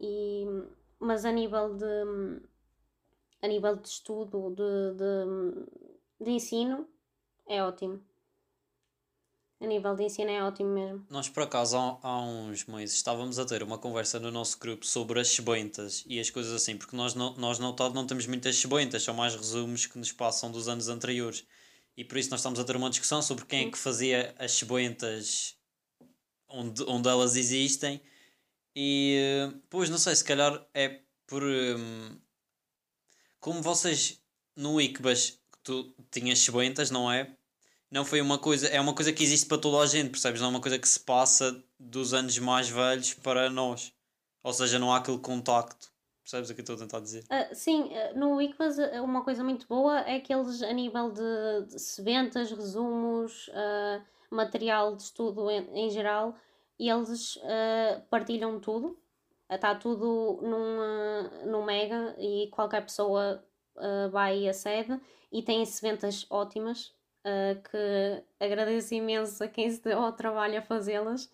E, 0.00 0.44
mas 0.98 1.24
a 1.24 1.32
nível 1.32 1.76
de 1.76 2.40
a 3.42 3.48
nível 3.48 3.76
de 3.76 3.88
estudo, 3.88 4.50
de, 4.50 4.96
de, 4.96 6.24
de 6.24 6.30
ensino, 6.30 6.86
é 7.48 7.62
ótimo. 7.62 8.02
A 9.60 9.66
nível 9.66 9.94
de 9.94 10.04
ensino 10.04 10.30
é 10.30 10.42
ótimo 10.42 10.70
mesmo. 10.70 11.06
Nós, 11.10 11.28
por 11.28 11.42
acaso, 11.42 11.76
há, 11.76 12.18
uns 12.20 12.64
meses 12.64 12.96
estávamos 12.96 13.38
a 13.38 13.44
ter 13.44 13.62
uma 13.62 13.76
conversa 13.76 14.18
no 14.18 14.30
nosso 14.30 14.58
grupo 14.58 14.86
sobre 14.86 15.20
as 15.20 15.28
cheboentas 15.28 16.02
e 16.06 16.18
as 16.18 16.30
coisas 16.30 16.52
assim, 16.52 16.78
porque 16.78 16.96
nós, 16.96 17.14
não, 17.14 17.34
nós 17.34 17.58
não, 17.58 17.74
não 17.92 18.06
temos 18.06 18.26
muitas 18.26 18.54
cheboentas, 18.56 19.02
são 19.02 19.12
mais 19.12 19.34
resumos 19.34 19.84
que 19.84 19.98
nos 19.98 20.12
passam 20.12 20.50
dos 20.50 20.66
anos 20.66 20.88
anteriores. 20.88 21.44
E 21.96 22.04
por 22.04 22.18
isso 22.18 22.30
nós 22.30 22.40
estamos 22.40 22.58
a 22.58 22.64
ter 22.64 22.76
uma 22.76 22.90
discussão 22.90 23.20
sobre 23.20 23.44
quem 23.44 23.68
é 23.68 23.70
que 23.70 23.78
fazia 23.78 24.34
as 24.38 24.52
cheboentas 24.52 25.56
onde, 26.48 26.82
onde 26.84 27.08
elas 27.08 27.36
existem. 27.36 28.00
E, 28.74 29.52
pois, 29.68 29.90
não 29.90 29.98
sei, 29.98 30.14
se 30.16 30.24
calhar 30.24 30.66
é 30.74 31.00
por... 31.26 31.42
Hum, 31.42 32.18
como 33.38 33.62
vocês 33.62 34.20
no 34.54 34.80
ICBAS 34.80 35.38
tu 35.62 35.94
tinhas 36.10 36.38
cheboentas, 36.38 36.90
não 36.90 37.10
é? 37.10 37.34
Não 37.90 38.04
foi 38.04 38.20
uma 38.20 38.38
coisa, 38.38 38.68
é 38.68 38.80
uma 38.80 38.94
coisa 38.94 39.12
que 39.12 39.22
existe 39.22 39.46
para 39.46 39.58
toda 39.58 39.82
a 39.82 39.86
gente, 39.86 40.10
percebes? 40.10 40.40
Não 40.40 40.48
é 40.48 40.50
uma 40.50 40.60
coisa 40.60 40.78
que 40.78 40.88
se 40.88 41.00
passa 41.00 41.62
dos 41.78 42.14
anos 42.14 42.38
mais 42.38 42.68
velhos 42.68 43.14
para 43.14 43.50
nós. 43.50 43.92
Ou 44.42 44.52
seja, 44.52 44.78
não 44.78 44.92
há 44.92 44.98
aquele 44.98 45.18
contacto. 45.18 45.90
Percebes 46.30 46.50
o 46.50 46.54
que 46.54 46.60
eu 46.60 46.62
estou 46.62 46.76
a 46.76 46.78
tentar 46.78 47.00
dizer? 47.00 47.24
Uh, 47.24 47.54
sim, 47.54 47.90
uh, 47.90 48.18
no 48.18 48.40
ICBAS 48.40 48.78
uh, 48.78 49.02
uma 49.02 49.24
coisa 49.24 49.42
muito 49.42 49.66
boa 49.66 49.98
é 50.00 50.20
que 50.20 50.32
eles, 50.32 50.62
a 50.62 50.72
nível 50.72 51.10
de, 51.10 51.66
de 51.66 51.78
seventas, 51.80 52.52
resumos, 52.52 53.50
material 54.30 54.94
de 54.94 55.02
estudo 55.02 55.50
em, 55.50 55.68
em 55.74 55.90
geral, 55.90 56.36
eles 56.78 57.36
partilham 58.08 58.60
tudo. 58.60 58.96
Está 59.50 59.74
tudo 59.74 60.38
num, 60.42 61.50
num 61.50 61.64
mega 61.64 62.14
e 62.16 62.48
qualquer 62.52 62.82
pessoa 62.82 63.44
vai 64.12 64.42
e 64.42 64.48
acede. 64.48 65.00
E 65.32 65.42
tem 65.42 65.64
ventas 65.82 66.24
ótimas 66.30 66.94
que 67.70 68.24
agradeço 68.38 68.94
imenso 68.94 69.42
a 69.42 69.48
quem 69.48 69.68
se 69.68 69.82
deu 69.82 69.98
ao 69.98 70.12
trabalho 70.12 70.58
a 70.58 70.62
fazê-las 70.62 71.28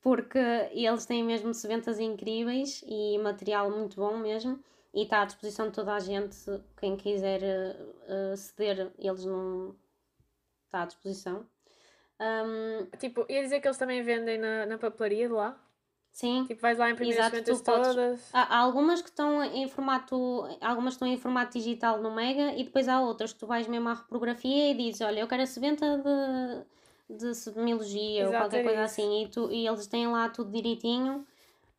porque 0.00 0.38
eles 0.72 1.06
têm 1.06 1.24
mesmo 1.24 1.52
ventas 1.66 1.98
incríveis 1.98 2.82
e 2.86 3.18
material 3.18 3.70
muito 3.70 3.96
bom 3.96 4.16
mesmo 4.16 4.62
e 4.94 5.02
está 5.02 5.22
à 5.22 5.24
disposição 5.24 5.66
de 5.66 5.72
toda 5.74 5.94
a 5.94 6.00
gente 6.00 6.36
quem 6.78 6.96
quiser 6.96 7.40
uh, 7.42 8.36
ceder 8.36 8.90
eles 8.98 9.24
não 9.24 9.74
está 10.66 10.82
à 10.82 10.86
disposição 10.86 11.46
um, 12.20 12.86
tipo, 12.98 13.24
ia 13.28 13.42
dizer 13.42 13.60
que 13.60 13.68
eles 13.68 13.78
também 13.78 14.02
vendem 14.02 14.38
na, 14.38 14.66
na 14.66 14.78
papelaria 14.78 15.28
de 15.28 15.34
lá? 15.34 15.56
Sim. 16.10 16.44
Tipo, 16.46 16.60
vais 16.60 16.76
lá 16.76 16.90
imprimir 16.90 17.14
Exato, 17.14 17.36
as 17.36 17.60
todas. 17.60 18.28
Há, 18.32 18.56
há, 18.56 18.58
algumas 18.58 19.00
que 19.00 19.08
estão 19.08 19.42
em 19.44 19.68
formato, 19.68 20.48
algumas 20.60 20.94
estão 20.94 21.06
em 21.06 21.16
formato 21.16 21.56
digital 21.56 22.02
no 22.02 22.12
Mega 22.12 22.54
e 22.56 22.64
depois 22.64 22.88
há 22.88 23.00
outras 23.00 23.32
que 23.32 23.38
tu 23.38 23.46
vais 23.46 23.68
mesmo 23.68 23.88
à 23.88 23.94
repografia 23.94 24.72
e 24.72 24.74
dizes, 24.74 25.00
olha, 25.00 25.20
eu 25.20 25.28
quero 25.28 25.42
essa 25.42 25.60
venta 25.60 25.98
de, 25.98 26.66
de 27.08 27.34
semiologia 27.34 28.26
ou 28.28 28.34
qualquer 28.34 28.64
coisa 28.64 28.84
isso. 28.84 29.00
assim 29.00 29.22
e, 29.24 29.28
tu, 29.28 29.50
e 29.50 29.66
eles 29.66 29.86
têm 29.86 30.06
lá 30.06 30.28
tudo 30.28 30.50
direitinho 30.50 31.26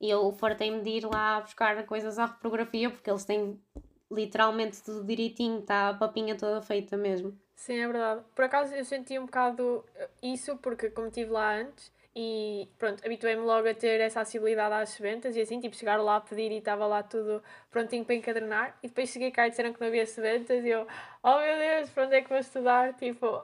e 0.01 0.09
eu 0.09 0.31
fartei-me 0.31 0.81
de 0.81 0.89
ir 0.89 1.05
lá 1.05 1.41
buscar 1.41 1.85
coisas 1.85 2.17
à 2.17 2.25
repografia 2.25 2.89
porque 2.89 3.09
eles 3.09 3.25
têm 3.25 3.59
literalmente 4.11 4.81
tudo 4.81 5.03
direitinho, 5.03 5.59
está 5.59 5.89
a 5.89 5.93
papinha 5.93 6.35
toda 6.35 6.61
feita 6.61 6.97
mesmo. 6.97 7.37
Sim, 7.55 7.79
é 7.79 7.87
verdade. 7.87 8.23
Por 8.33 8.45
acaso 8.45 8.73
eu 8.73 8.83
senti 8.83 9.19
um 9.19 9.25
bocado 9.25 9.85
isso 10.23 10.57
porque 10.57 10.89
como 10.89 11.07
estive 11.07 11.31
lá 11.31 11.55
antes 11.57 11.91
e 12.21 12.67
pronto, 12.77 13.01
habituei-me 13.05 13.43
logo 13.43 13.65
a 13.69 13.73
ter 13.73 14.01
essa 14.01 14.19
acessibilidade 14.19 14.73
às 14.73 14.89
sementas 14.89 15.37
e 15.37 15.41
assim, 15.41 15.57
tipo, 15.61 15.73
chegar 15.73 15.95
lá 15.95 16.17
a 16.17 16.19
pedir 16.19 16.51
e 16.51 16.57
estava 16.57 16.85
lá 16.85 17.01
tudo 17.01 17.41
prontinho 17.71 18.03
para 18.03 18.13
encadernar. 18.13 18.77
E 18.83 18.89
depois 18.89 19.07
cheguei 19.07 19.31
cá 19.31 19.47
e 19.47 19.51
disseram 19.51 19.71
que 19.71 19.79
não 19.79 19.87
havia 19.87 20.05
sementas 20.05 20.65
e 20.65 20.67
eu, 20.67 20.85
oh 21.23 21.39
meu 21.39 21.57
Deus, 21.57 21.89
para 21.91 22.05
onde 22.05 22.15
é 22.15 22.21
que 22.21 22.27
vou 22.27 22.37
estudar? 22.37 22.93
Tipo, 22.99 23.41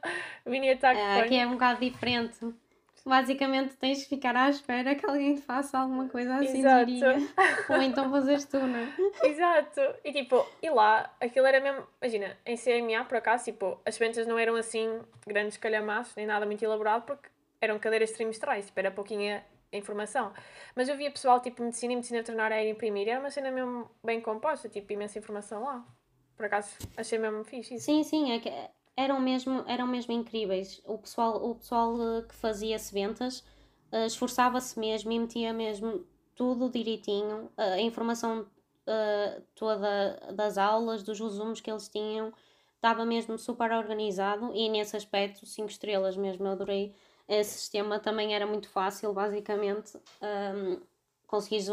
vim 0.46 0.70
ataque. 0.70 0.98
É, 0.98 1.20
aqui 1.20 1.36
é 1.36 1.46
um 1.46 1.52
bocado 1.52 1.80
diferente. 1.80 2.38
Basicamente 3.04 3.76
tens 3.76 3.98
de 3.98 4.06
ficar 4.06 4.34
à 4.34 4.48
espera 4.48 4.94
que 4.94 5.04
alguém 5.04 5.34
te 5.34 5.42
faça 5.42 5.78
alguma 5.78 6.08
coisa 6.08 6.36
assim 6.36 6.62
diria. 6.62 7.16
Ou 7.68 7.82
então 7.82 8.10
fazes 8.10 8.46
tu, 8.46 8.58
não 8.58 8.78
é? 8.78 8.88
Exato. 9.28 9.82
E 10.02 10.12
tipo, 10.14 10.46
e 10.62 10.70
lá, 10.70 11.14
aquilo 11.20 11.44
era 11.44 11.60
mesmo, 11.60 11.86
imagina, 12.00 12.38
em 12.46 12.56
CMA 12.56 13.04
por 13.04 13.18
acaso, 13.18 13.44
tipo, 13.44 13.78
as 13.84 13.96
sementas 13.96 14.26
não 14.26 14.38
eram 14.38 14.56
assim 14.56 15.02
grandes 15.26 15.58
calhamaços, 15.58 16.16
nem 16.16 16.24
nada 16.24 16.46
muito 16.46 16.64
elaborado, 16.64 17.02
porque 17.02 17.33
eram 17.64 17.78
cadeiras 17.78 18.12
trimestrais, 18.12 18.66
tipo, 18.66 18.78
era 18.78 18.90
pouquinha 18.90 19.44
informação. 19.72 20.32
Mas 20.74 20.88
eu 20.88 20.96
via 20.96 21.10
pessoal, 21.10 21.40
tipo, 21.40 21.62
medicina 21.62 21.92
e 21.92 21.96
medicina 21.96 22.20
veterinária 22.20 22.56
a 22.56 22.68
imprimir, 22.68 23.08
era 23.08 23.20
uma 23.20 23.30
cena 23.30 23.50
mesmo 23.50 23.90
bem 24.02 24.20
composta, 24.20 24.68
tipo, 24.68 24.92
imensa 24.92 25.18
informação 25.18 25.64
lá. 25.64 25.84
Por 26.36 26.46
acaso, 26.46 26.76
achei 26.96 27.18
mesmo 27.18 27.44
fixe 27.44 27.74
isso. 27.74 27.86
Sim, 27.86 28.02
sim, 28.02 28.32
é 28.32 28.38
que 28.40 28.50
eram 28.96 29.20
mesmo, 29.20 29.64
eram 29.66 29.86
mesmo 29.86 30.12
incríveis. 30.12 30.80
O 30.84 30.98
pessoal, 30.98 31.44
o 31.44 31.54
pessoal 31.54 31.96
eh, 32.00 32.22
que 32.22 32.34
fazia 32.34 32.78
sementas 32.78 33.40
uh, 33.92 34.06
esforçava-se 34.06 34.78
mesmo 34.78 35.12
e 35.12 35.18
metia 35.18 35.52
mesmo 35.52 36.04
tudo 36.34 36.68
direitinho, 36.68 37.48
a 37.56 37.80
informação 37.80 38.44
toda 39.54 40.32
das 40.34 40.58
aulas, 40.58 41.02
dos 41.02 41.18
resumos 41.20 41.60
que 41.60 41.70
eles 41.70 41.88
tinham, 41.88 42.32
estava 42.74 43.06
mesmo 43.06 43.38
super 43.38 43.72
organizado 43.72 44.52
e 44.54 44.68
nesse 44.68 44.96
aspecto, 44.96 45.46
5 45.46 45.70
estrelas 45.70 46.16
mesmo, 46.16 46.46
eu 46.46 46.52
adorei 46.52 46.94
esse 47.28 47.58
sistema, 47.58 47.98
também 47.98 48.34
era 48.34 48.46
muito 48.46 48.68
fácil, 48.68 49.12
basicamente, 49.12 49.96
um, 50.22 50.80
conseguires 51.26 51.68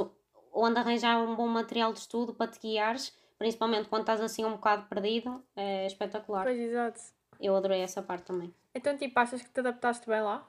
onde 0.53 0.79
arranjar 0.79 1.17
um 1.17 1.35
bom 1.35 1.47
material 1.47 1.93
de 1.93 1.99
estudo 1.99 2.33
para 2.33 2.51
te 2.51 2.59
guiares, 2.59 3.13
principalmente 3.37 3.89
quando 3.89 4.01
estás 4.01 4.21
assim 4.21 4.45
um 4.45 4.51
bocado 4.51 4.87
perdido, 4.87 5.43
é 5.55 5.85
espetacular. 5.85 6.43
Pois, 6.43 6.59
exato. 6.59 6.99
Eu 7.39 7.55
adorei 7.55 7.81
essa 7.81 8.01
parte 8.01 8.25
também. 8.25 8.53
Então, 8.73 8.95
tipo, 8.97 9.19
achas 9.19 9.41
que 9.41 9.49
te 9.49 9.59
adaptaste 9.59 10.07
bem 10.07 10.21
lá? 10.21 10.47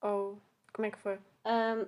Ou 0.00 0.40
como 0.72 0.86
é 0.86 0.90
que 0.90 0.98
foi? 0.98 1.18
Um, 1.44 1.86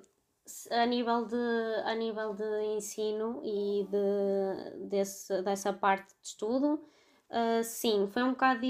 a 0.70 0.86
nível 0.86 1.24
de, 1.24 1.82
a 1.84 1.94
nível 1.94 2.34
de 2.34 2.62
ensino 2.76 3.40
e 3.44 3.86
de, 3.90 4.88
desse, 4.88 5.42
dessa 5.42 5.72
parte 5.72 6.08
de 6.20 6.28
estudo, 6.28 6.80
uh, 7.30 7.64
sim, 7.64 8.08
foi 8.10 8.22
um 8.22 8.30
bocado 8.30 8.60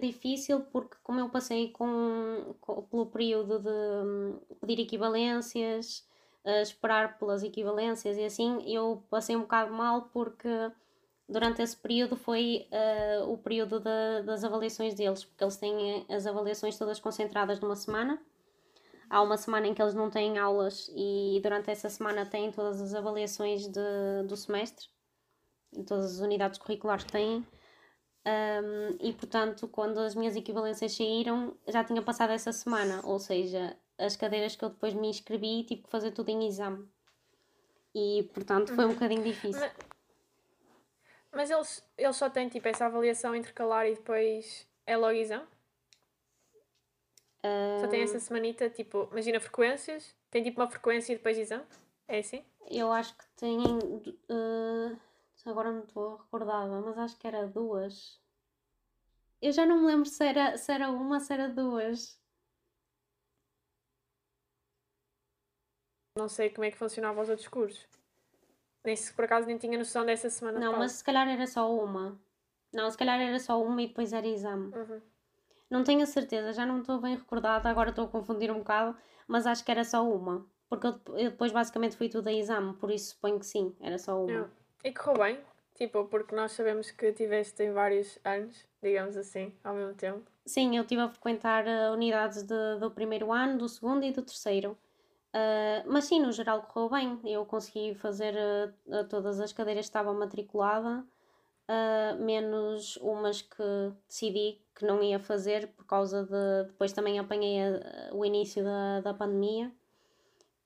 difícil 0.00 0.60
porque 0.72 0.96
como 1.02 1.20
eu 1.20 1.28
passei 1.28 1.70
com, 1.70 2.54
com 2.60 2.82
pelo 2.82 3.06
período 3.06 3.58
de 3.58 3.70
um, 3.70 4.40
pedir 4.60 4.82
equivalências, 4.82 6.06
uh, 6.44 6.62
esperar 6.62 7.18
pelas 7.18 7.42
equivalências 7.42 8.16
e 8.16 8.24
assim, 8.24 8.62
eu 8.66 9.02
passei 9.10 9.36
um 9.36 9.42
bocado 9.42 9.72
mal 9.72 10.10
porque 10.12 10.70
durante 11.28 11.62
esse 11.62 11.76
período 11.76 12.16
foi 12.16 12.68
uh, 12.70 13.32
o 13.32 13.38
período 13.38 13.80
de, 13.80 14.22
das 14.24 14.44
avaliações 14.44 14.94
deles, 14.94 15.24
porque 15.24 15.44
eles 15.44 15.56
têm 15.56 16.06
as 16.08 16.26
avaliações 16.26 16.76
todas 16.76 17.00
concentradas 17.00 17.60
numa 17.60 17.76
semana 17.76 18.20
há 19.12 19.20
uma 19.20 19.36
semana 19.36 19.66
em 19.66 19.74
que 19.74 19.82
eles 19.82 19.92
não 19.92 20.08
têm 20.08 20.38
aulas 20.38 20.90
e 20.96 21.38
durante 21.42 21.70
essa 21.70 21.90
semana 21.90 22.24
têm 22.24 22.50
todas 22.50 22.80
as 22.80 22.94
avaliações 22.94 23.68
de, 23.68 24.22
do 24.26 24.34
semestre, 24.34 24.86
todas 25.86 26.14
as 26.14 26.20
unidades 26.20 26.58
curriculares 26.58 27.04
que 27.04 27.12
têm. 27.12 27.46
Um, 28.24 28.96
e 29.00 29.12
portanto, 29.12 29.66
quando 29.66 29.98
as 29.98 30.14
minhas 30.14 30.36
equivalências 30.36 30.92
saíram, 30.96 31.56
já 31.66 31.82
tinha 31.82 32.00
passado 32.00 32.30
essa 32.30 32.52
semana, 32.52 33.00
ou 33.04 33.18
seja, 33.18 33.76
as 33.98 34.16
cadeiras 34.16 34.54
que 34.54 34.64
eu 34.64 34.70
depois 34.70 34.94
me 34.94 35.08
inscrevi 35.08 35.64
tive 35.64 35.82
que 35.82 35.90
fazer 35.90 36.12
tudo 36.12 36.28
em 36.28 36.46
exame. 36.46 36.88
E 37.94 38.30
portanto 38.32 38.74
foi 38.74 38.86
um 38.86 38.94
bocadinho 38.94 39.22
difícil. 39.22 39.60
Mas, 39.60 39.72
mas 41.32 41.50
eles, 41.50 41.84
eles 41.98 42.16
só 42.16 42.30
têm 42.30 42.48
tipo 42.48 42.68
essa 42.68 42.86
avaliação 42.86 43.34
intercalar 43.34 43.86
e 43.86 43.94
depois 43.94 44.68
é 44.86 44.96
logo 44.96 45.12
exame? 45.12 45.46
Só 47.80 47.88
tem 47.88 48.02
essa 48.02 48.20
semanita, 48.20 48.70
tipo, 48.70 49.08
imagina 49.10 49.40
frequências, 49.40 50.14
tem 50.30 50.44
tipo 50.44 50.60
uma 50.60 50.70
frequência 50.70 51.12
e 51.12 51.16
depois 51.16 51.36
exame? 51.36 51.64
É 52.06 52.20
assim? 52.20 52.44
Eu 52.70 52.92
acho 52.92 53.16
que 53.16 53.24
tem. 53.36 53.58
Uh, 54.30 54.96
agora 55.44 55.72
não 55.72 55.84
estou 55.84 56.16
recordada, 56.16 56.80
mas 56.80 56.98
acho 56.98 57.18
que 57.18 57.26
era 57.26 57.46
duas. 57.46 58.20
Eu 59.40 59.52
já 59.52 59.66
não 59.66 59.80
me 59.80 59.86
lembro 59.86 60.06
se 60.06 60.24
era, 60.24 60.56
se 60.56 60.72
era 60.72 60.90
uma, 60.90 61.18
se 61.18 61.32
era 61.32 61.48
duas. 61.48 62.20
Não 66.16 66.28
sei 66.28 66.50
como 66.50 66.64
é 66.64 66.70
que 66.70 66.76
funcionava 66.76 67.20
os 67.20 67.28
outros 67.28 67.48
cursos. 67.48 67.88
Nem 68.84 68.94
se 68.96 69.12
por 69.12 69.24
acaso 69.24 69.46
nem 69.46 69.58
tinha 69.58 69.78
noção 69.78 70.04
dessa 70.04 70.28
semana. 70.28 70.60
Não, 70.60 70.78
mas 70.78 70.92
se 70.92 71.04
calhar 71.04 71.26
era 71.28 71.46
só 71.46 71.72
uma. 71.74 72.20
Não, 72.72 72.90
se 72.90 72.96
calhar 72.96 73.20
era 73.20 73.38
só 73.38 73.62
uma 73.62 73.82
e 73.82 73.88
depois 73.88 74.12
era 74.12 74.26
exame. 74.26 74.74
Uhum. 74.74 75.02
Não 75.70 75.84
tenho 75.84 76.02
a 76.02 76.06
certeza, 76.06 76.52
já 76.52 76.66
não 76.66 76.80
estou 76.80 77.00
bem 77.00 77.16
recordada, 77.16 77.68
agora 77.68 77.90
estou 77.90 78.04
a 78.04 78.08
confundir 78.08 78.50
um 78.50 78.58
bocado, 78.58 78.96
mas 79.26 79.46
acho 79.46 79.64
que 79.64 79.70
era 79.70 79.84
só 79.84 80.06
uma. 80.06 80.46
Porque 80.68 80.86
eu, 80.86 80.92
depois 81.30 81.50
basicamente 81.50 81.96
fui 81.96 82.08
tudo 82.08 82.28
a 82.28 82.32
exame, 82.32 82.74
por 82.74 82.90
isso 82.90 83.14
suponho 83.14 83.38
que 83.38 83.46
sim, 83.46 83.74
era 83.80 83.98
só 83.98 84.22
uma. 84.22 84.50
E 84.84 84.92
correu 84.92 85.22
bem? 85.22 85.38
Tipo, 85.74 86.04
porque 86.06 86.34
nós 86.34 86.52
sabemos 86.52 86.90
que 86.90 87.12
tiveste 87.12 87.62
em 87.62 87.72
vários 87.72 88.18
anos, 88.24 88.64
digamos 88.82 89.16
assim, 89.16 89.54
ao 89.64 89.74
mesmo 89.74 89.94
tempo. 89.94 90.22
Sim, 90.44 90.76
eu 90.76 90.82
estive 90.82 91.00
a 91.00 91.08
frequentar 91.08 91.64
uh, 91.66 91.92
unidades 91.92 92.42
de, 92.42 92.78
do 92.78 92.90
primeiro 92.90 93.32
ano, 93.32 93.58
do 93.58 93.68
segundo 93.68 94.04
e 94.04 94.12
do 94.12 94.22
terceiro. 94.22 94.76
Uh, 95.34 95.82
mas 95.86 96.04
sim, 96.04 96.20
no 96.20 96.30
geral 96.30 96.62
correu 96.62 96.90
bem. 96.90 97.20
Eu 97.24 97.46
consegui 97.46 97.94
fazer 97.94 98.34
uh, 98.86 99.04
todas 99.08 99.40
as 99.40 99.52
cadeiras 99.52 99.86
que 99.86 99.90
estava 99.90 100.12
matriculada 100.12 101.04
uh, 101.68 102.22
menos 102.22 102.96
umas 102.96 103.40
que 103.42 103.92
decidi 104.08 104.60
que 104.74 104.84
não 104.84 105.02
ia 105.02 105.18
fazer 105.18 105.68
por 105.68 105.86
causa 105.86 106.24
de. 106.24 106.68
Depois 106.68 106.92
também 106.92 107.18
apanhei 107.18 107.60
a, 107.60 108.14
o 108.14 108.24
início 108.24 108.62
da, 108.62 109.00
da 109.00 109.14
pandemia 109.14 109.72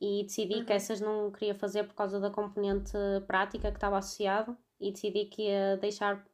e 0.00 0.24
decidi 0.24 0.56
uhum. 0.56 0.64
que 0.64 0.72
essas 0.72 1.00
não 1.00 1.30
queria 1.30 1.54
fazer 1.54 1.84
por 1.84 1.94
causa 1.94 2.20
da 2.20 2.30
componente 2.30 2.92
prática 3.26 3.70
que 3.70 3.76
estava 3.76 3.98
associado 3.98 4.56
e 4.80 4.92
decidi 4.92 5.26
que 5.26 5.42
ia 5.42 5.76
deixar 5.78 6.24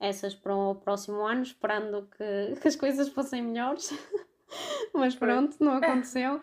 essas 0.00 0.34
para 0.34 0.54
o 0.54 0.74
próximo 0.74 1.20
ano, 1.26 1.42
esperando 1.42 2.08
que, 2.16 2.56
que 2.60 2.68
as 2.68 2.76
coisas 2.76 3.08
fossem 3.08 3.42
melhores. 3.42 3.90
mas 4.94 5.14
pronto, 5.14 5.56
não 5.60 5.74
aconteceu. 5.78 6.36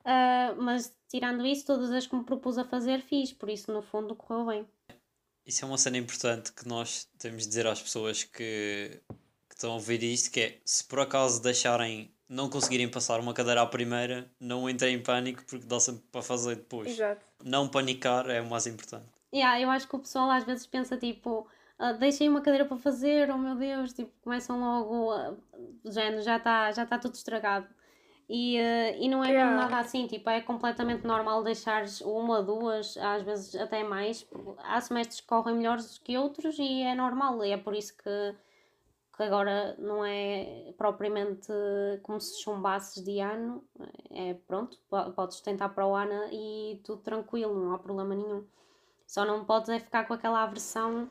Uh, 0.00 0.56
mas 0.56 0.96
tirando 1.08 1.44
isso, 1.46 1.66
todas 1.66 1.90
as 1.90 2.06
que 2.06 2.16
me 2.16 2.24
propus 2.24 2.58
a 2.58 2.64
fazer, 2.64 3.00
fiz, 3.00 3.32
por 3.32 3.48
isso 3.50 3.72
no 3.72 3.82
fundo 3.82 4.16
correu 4.16 4.46
bem 4.46 4.66
isso 5.50 5.64
é 5.64 5.68
uma 5.68 5.78
cena 5.78 5.98
importante 5.98 6.52
que 6.52 6.66
nós 6.66 7.08
temos 7.18 7.42
de 7.42 7.48
dizer 7.48 7.66
às 7.66 7.82
pessoas 7.82 8.24
que, 8.24 9.00
que 9.48 9.54
estão 9.54 9.72
a 9.72 9.74
ouvir 9.74 10.02
isto, 10.02 10.30
que 10.30 10.40
é 10.40 10.60
se 10.64 10.84
por 10.84 11.00
acaso 11.00 11.42
deixarem 11.42 12.14
não 12.30 12.48
conseguirem 12.48 12.88
passar 12.88 13.18
uma 13.18 13.34
cadeira 13.34 13.60
à 13.60 13.66
primeira, 13.66 14.30
não 14.38 14.70
entrem 14.70 14.94
em 14.94 15.02
pânico 15.02 15.42
porque 15.48 15.66
dá 15.66 15.80
sempre 15.80 16.04
para 16.12 16.22
fazer 16.22 16.54
depois. 16.54 16.88
Exato. 16.88 17.26
Não 17.44 17.68
panicar 17.68 18.30
é 18.30 18.40
o 18.40 18.48
mais 18.48 18.68
importante. 18.68 19.06
Yeah, 19.34 19.60
eu 19.60 19.68
acho 19.68 19.88
que 19.88 19.96
o 19.96 19.98
pessoal 19.98 20.30
às 20.30 20.44
vezes 20.44 20.64
pensa 20.64 20.96
tipo, 20.96 21.48
uh, 21.78 21.98
deixei 21.98 22.28
uma 22.28 22.40
cadeira 22.40 22.64
para 22.64 22.76
fazer, 22.76 23.28
oh 23.30 23.36
meu 23.36 23.56
Deus, 23.56 23.92
tipo, 23.92 24.12
começam 24.22 24.60
logo, 24.60 25.12
uh, 25.12 25.36
género, 25.84 26.22
já 26.22 26.36
está 26.36 26.70
já 26.70 26.86
tá 26.86 26.98
tudo 26.98 27.14
estragado. 27.14 27.66
E, 28.28 28.60
uh, 28.60 29.02
e 29.02 29.08
não 29.08 29.24
é 29.24 29.30
yeah. 29.30 29.50
mesmo 29.50 29.68
nada 29.68 29.80
assim, 29.80 30.06
tipo, 30.06 30.30
é 30.30 30.40
completamente 30.40 31.04
normal 31.04 31.42
deixares 31.42 32.00
uma, 32.00 32.40
duas, 32.40 32.96
às 32.96 33.24
vezes 33.24 33.56
até 33.56 33.82
mais. 33.82 34.24
Há 34.58 34.80
semestres 34.80 35.20
que 35.20 35.26
correm 35.26 35.56
melhores 35.56 35.98
que 35.98 36.16
outros 36.16 36.56
e 36.60 36.82
é 36.82 36.94
normal, 36.94 37.44
e 37.44 37.50
é 37.50 37.56
por 37.56 37.74
isso 37.74 37.92
que, 37.96 38.34
que 39.20 39.24
agora 39.24 39.76
não 39.78 40.02
é 40.02 40.72
propriamente 40.78 41.52
como 42.02 42.18
se 42.18 42.42
chumbasses 42.42 43.04
de 43.04 43.20
ano, 43.20 43.62
é 44.10 44.32
pronto, 44.46 44.78
podes 45.14 45.42
tentar 45.42 45.68
para 45.68 45.86
o 45.86 45.94
ano 45.94 46.28
e 46.32 46.80
tudo 46.84 47.02
tranquilo, 47.02 47.54
não 47.54 47.74
há 47.74 47.78
problema 47.78 48.14
nenhum. 48.14 48.46
Só 49.06 49.26
não 49.26 49.44
podes 49.44 49.68
é 49.68 49.78
ficar 49.78 50.06
com 50.06 50.14
aquela 50.14 50.42
aversão 50.42 51.10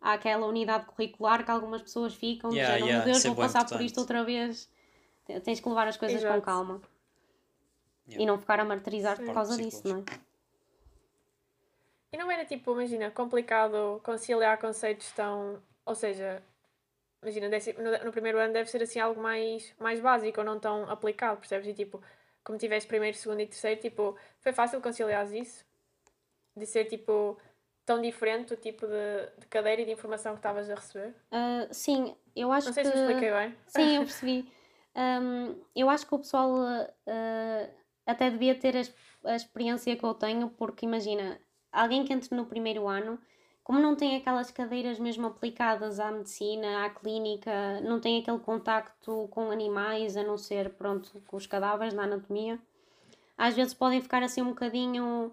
àquela 0.00 0.46
unidade 0.46 0.86
curricular 0.86 1.44
que 1.44 1.50
algumas 1.50 1.82
pessoas 1.82 2.14
ficam, 2.14 2.50
yeah, 2.50 2.74
dizendo, 2.74 2.88
yeah, 2.88 3.04
meu 3.04 3.12
Deus, 3.12 3.24
vou 3.26 3.36
passar 3.36 3.58
importante. 3.58 3.78
por 3.78 3.84
isto 3.84 4.00
outra 4.00 4.24
vez 4.24 4.72
Tens 5.42 5.60
que 5.60 5.68
levar 5.68 5.88
as 5.88 5.96
coisas 5.96 6.18
Exato. 6.18 6.34
com 6.34 6.42
calma. 6.42 6.82
Yeah. 8.06 8.22
E 8.22 8.26
não 8.26 8.38
ficar 8.38 8.60
a 8.60 8.64
martirizar 8.64 9.16
por 9.16 9.32
causa 9.32 9.56
disso, 9.56 9.86
não 9.88 9.98
é? 9.98 10.04
E 12.12 12.16
não 12.16 12.30
era 12.30 12.44
tipo, 12.44 12.72
imagina, 12.72 13.10
complicado 13.10 14.00
conciliar 14.04 14.58
conceitos 14.58 15.10
tão. 15.12 15.62
Ou 15.86 15.94
seja, 15.94 16.42
imagina, 17.24 17.48
no, 17.78 18.04
no 18.04 18.12
primeiro 18.12 18.38
ano 18.38 18.52
deve 18.52 18.70
ser 18.70 18.82
assim 18.82 19.00
algo 19.00 19.20
mais, 19.20 19.74
mais 19.78 20.00
básico 20.00 20.40
ou 20.40 20.46
não 20.46 20.60
tão 20.60 20.88
aplicado, 20.90 21.38
percebes? 21.38 21.66
E 21.66 21.74
tipo, 21.74 22.02
como 22.42 22.58
tiveste 22.58 22.86
primeiro, 22.86 23.16
segundo 23.16 23.40
e 23.40 23.46
terceiro, 23.46 23.80
tipo, 23.80 24.16
foi 24.40 24.52
fácil 24.52 24.80
conciliar 24.80 25.30
isso? 25.32 25.64
De 26.56 26.66
ser 26.66 26.84
tipo 26.84 27.38
tão 27.84 28.00
diferente 28.00 28.54
o 28.54 28.56
tipo 28.56 28.86
de, 28.86 29.26
de 29.38 29.46
cadeira 29.46 29.82
e 29.82 29.84
de 29.84 29.92
informação 29.92 30.32
que 30.32 30.38
estavas 30.38 30.70
a 30.70 30.74
receber? 30.74 31.14
Uh, 31.30 31.72
sim, 31.72 32.14
eu 32.36 32.52
acho 32.52 32.66
que. 32.66 32.68
Não 32.68 32.74
sei 32.74 32.84
que... 32.84 32.90
se 32.90 32.98
expliquei 32.98 33.30
bem. 33.30 33.56
Sim, 33.66 33.96
eu 33.96 34.02
percebi. 34.02 34.52
Um, 34.96 35.60
eu 35.74 35.90
acho 35.90 36.06
que 36.06 36.14
o 36.14 36.20
pessoal 36.20 36.52
uh, 36.52 37.74
até 38.06 38.30
devia 38.30 38.54
ter 38.54 38.76
a, 38.76 39.30
a, 39.32 39.34
experiência 39.34 39.96
que 39.96 40.04
eu 40.04 40.14
tenho, 40.14 40.48
porque 40.50 40.86
imagina, 40.86 41.40
alguém 41.72 42.04
que 42.04 42.12
entre 42.12 42.32
no 42.32 42.46
primeiro 42.46 42.86
ano, 42.86 43.18
como 43.64 43.80
não 43.80 43.96
tem 43.96 44.14
aquelas 44.14 44.50
cadeiras 44.50 44.98
mesmo 44.98 45.26
aplicadas 45.26 45.98
à 45.98 46.12
medicina, 46.12 46.84
à 46.84 46.90
clínica, 46.90 47.80
não 47.80 47.98
tem 47.98 48.20
aquele 48.20 48.38
contacto 48.38 49.26
com 49.30 49.50
animais, 49.50 50.18
a 50.18 50.22
não 50.22 50.36
ser, 50.36 50.68
pronto, 50.74 51.10
com 51.26 51.38
os 51.38 51.46
cadáveres 51.46 51.94
na 51.94 52.02
anatomia, 52.04 52.60
às 53.38 53.54
vezes 53.54 53.72
podem 53.72 54.02
ficar 54.02 54.22
assim 54.22 54.42
um 54.42 54.50
bocadinho 54.50 55.32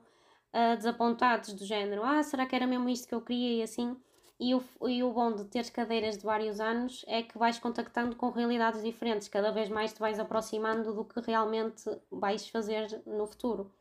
uh, 0.53 0.77
desapontados 0.77 1.53
do 1.53 1.65
género, 1.65 2.03
ah, 2.03 2.23
será 2.23 2.45
que 2.45 2.55
era 2.55 2.65
mesmo 2.65 2.88
isto 2.88 3.07
que 3.07 3.13
eu 3.13 3.21
queria 3.21 3.59
e 3.59 3.63
assim. 3.63 3.97
E 4.39 4.55
o, 4.55 4.63
e 4.88 5.03
o 5.03 5.11
bom 5.11 5.35
de 5.35 5.43
ter 5.45 5.69
cadeiras 5.69 6.17
de 6.17 6.23
vários 6.23 6.59
anos 6.59 7.05
é 7.07 7.21
que 7.21 7.38
vais 7.38 7.59
contactando 7.59 8.15
com 8.15 8.29
realidades 8.31 8.81
diferentes, 8.81 9.27
cada 9.27 9.51
vez 9.51 9.69
mais 9.69 9.93
te 9.93 10.00
vais 10.00 10.19
aproximando 10.19 10.93
do 10.95 11.03
que 11.03 11.19
realmente 11.19 11.83
vais 12.09 12.47
fazer 12.50 13.03
no 13.05 13.27
futuro. 13.27 13.71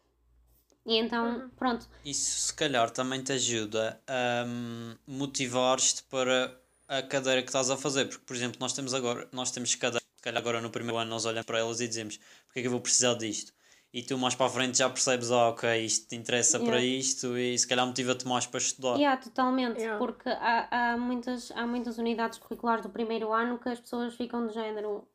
E 0.86 0.96
então, 0.96 1.40
uhum. 1.40 1.48
pronto. 1.50 1.86
Isso 2.04 2.40
se 2.40 2.54
calhar 2.54 2.90
também 2.90 3.22
te 3.22 3.32
ajuda 3.32 4.00
a 4.06 4.44
um, 4.46 4.94
motivar-te 5.06 6.02
para 6.04 6.58
a 6.88 7.02
cadeira 7.02 7.42
que 7.42 7.48
estás 7.48 7.70
a 7.70 7.76
fazer, 7.76 8.06
porque 8.06 8.24
por 8.24 8.34
exemplo, 8.34 8.58
nós 8.58 8.72
temos 8.72 8.94
agora, 8.94 9.28
nós 9.32 9.50
temos 9.50 9.74
cadeira, 9.74 10.04
se 10.16 10.22
calhar 10.22 10.40
agora 10.40 10.60
no 10.60 10.70
primeiro 10.70 10.98
ano 10.98 11.10
nós 11.10 11.24
olhamos 11.24 11.46
para 11.46 11.58
elas 11.58 11.80
e 11.80 11.86
dizemos 11.86 12.18
porque 12.46 12.60
é 12.60 12.62
que 12.62 12.68
eu 12.68 12.72
vou 12.72 12.80
precisar 12.80 13.14
disto? 13.14 13.52
E 13.92 14.02
tu 14.02 14.16
mais 14.16 14.34
para 14.36 14.46
a 14.46 14.48
frente 14.48 14.78
já 14.78 14.88
percebes, 14.88 15.30
ah, 15.32 15.48
ok, 15.48 15.84
isto 15.84 16.08
te 16.08 16.16
interessa 16.16 16.58
Yeah. 16.58 16.70
para 16.70 16.84
isto 16.84 17.36
e 17.36 17.58
se 17.58 17.66
calhar 17.66 17.84
motiva-te 17.86 18.26
mais 18.26 18.46
para 18.46 18.58
estudar. 18.58 18.96
Yeah, 18.96 19.20
totalmente, 19.20 19.80
Yeah. 19.80 19.98
porque 19.98 20.28
há, 20.28 20.92
há, 20.92 20.96
muitas, 20.96 21.50
há 21.52 21.66
muitas 21.66 21.98
unidades 21.98 22.38
curriculares 22.38 22.84
do 22.84 22.90
primeiro 22.90 23.32
ano 23.32 23.58
que 23.58 23.68
as 23.68 23.80
pessoas 23.80 24.14
ficam 24.14 24.46
do 24.46 24.52
género 24.52 25.06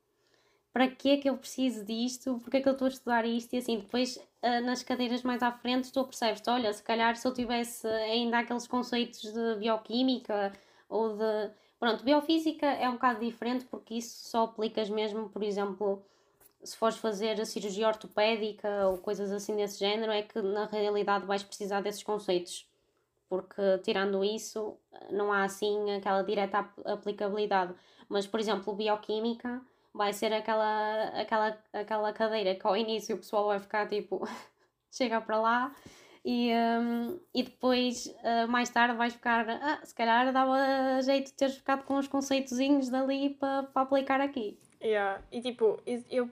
para 0.74 0.89
que 0.89 1.12
é 1.12 1.17
que 1.17 1.29
eu 1.29 1.38
preciso 1.38 1.86
disto? 1.86 2.38
Porque 2.43 2.57
é 2.57 2.62
que 2.62 2.67
eu 2.67 2.74
estou 2.74 2.88
a 2.88 2.89
estudar 2.89 3.25
isto? 3.25 3.53
E 3.53 3.57
assim, 3.60 3.79
depois 3.79 4.19
nas 4.62 4.84
cadeiras 4.84 5.24
mais 5.24 5.42
à 5.44 5.52
frente 5.52 5.92
tu 5.92 6.04
percebes 6.04 6.42
olha, 6.48 6.72
se 6.74 6.84
calhar 6.84 7.16
se 7.16 7.28
eu 7.28 7.34
tivesse 7.34 7.88
ainda 7.88 8.40
aqueles 8.40 8.68
conceitos 8.68 9.22
de 9.22 9.56
bioquímica 9.56 10.54
ou 10.90 11.16
de... 11.18 11.52
Pronto, 11.80 12.04
biofísica 12.04 12.66
é 12.66 12.88
um 12.90 12.94
bocado 12.94 13.20
diferente 13.20 13.66
porque 13.66 13.96
isso 13.96 14.30
só 14.30 14.44
aplicas 14.46 14.90
mesmo, 14.90 15.30
por 15.30 15.44
exemplo, 15.44 16.04
se 16.64 16.78
fores 16.78 16.98
fazer 16.98 17.40
a 17.40 17.46
cirurgia 17.46 17.88
ortopédica 17.88 18.88
ou 18.88 18.98
coisas 18.98 19.32
assim 19.32 19.56
desse 19.56 19.80
género, 19.80 20.12
é 20.12 20.22
que 20.24 20.42
na 20.42 20.66
realidade 20.66 21.25
vais 21.25 21.44
precisar 21.44 21.82
desses 21.82 22.04
conceitos 22.04 22.68
porque 23.30 23.80
tirando 23.84 24.24
isso 24.24 24.78
não 25.12 25.32
há 25.34 25.44
assim 25.44 25.92
aquela 25.92 26.22
direta 26.24 26.60
ap- 26.60 26.88
aplicabilidade. 26.88 27.74
Mas, 28.08 28.28
por 28.28 28.40
exemplo, 28.40 28.74
bioquímica 28.75 29.62
vai 29.96 30.12
ser 30.14 30.34
aquela, 30.34 31.08
aquela, 31.20 31.58
aquela 31.74 32.14
cadeira 32.14 32.54
que 32.54 32.68
ao 32.68 32.75
início 32.75 33.16
o 33.16 33.20
pessoal 33.20 33.48
vai 33.48 33.60
ficar 33.60 33.88
tipo, 33.88 34.28
chega 34.92 35.22
para 35.22 35.40
lá 35.40 35.75
e, 36.24 36.52
hum, 36.54 37.20
e 37.34 37.44
depois 37.44 38.14
ah, 38.24 38.46
mais 38.48 38.70
tarde 38.70 38.98
vais 38.98 39.14
ficar, 39.14 39.50
ah, 39.50 39.80
se 39.84 39.96
calhar 39.96 40.34
dava 40.34 41.02
jeito 41.02 41.28
de 41.28 41.34
teres 41.34 41.56
ficado 41.56 41.84
com 41.84 41.98
os 41.98 42.08
conceitozinhos 42.08 42.90
dali 42.90 43.32
para 43.32 43.68
aplicar 43.75 44.20
aqui. 44.20 44.60
Yeah. 44.84 45.24
E 45.32 45.42
tipo, 45.42 45.82
eu, 46.10 46.30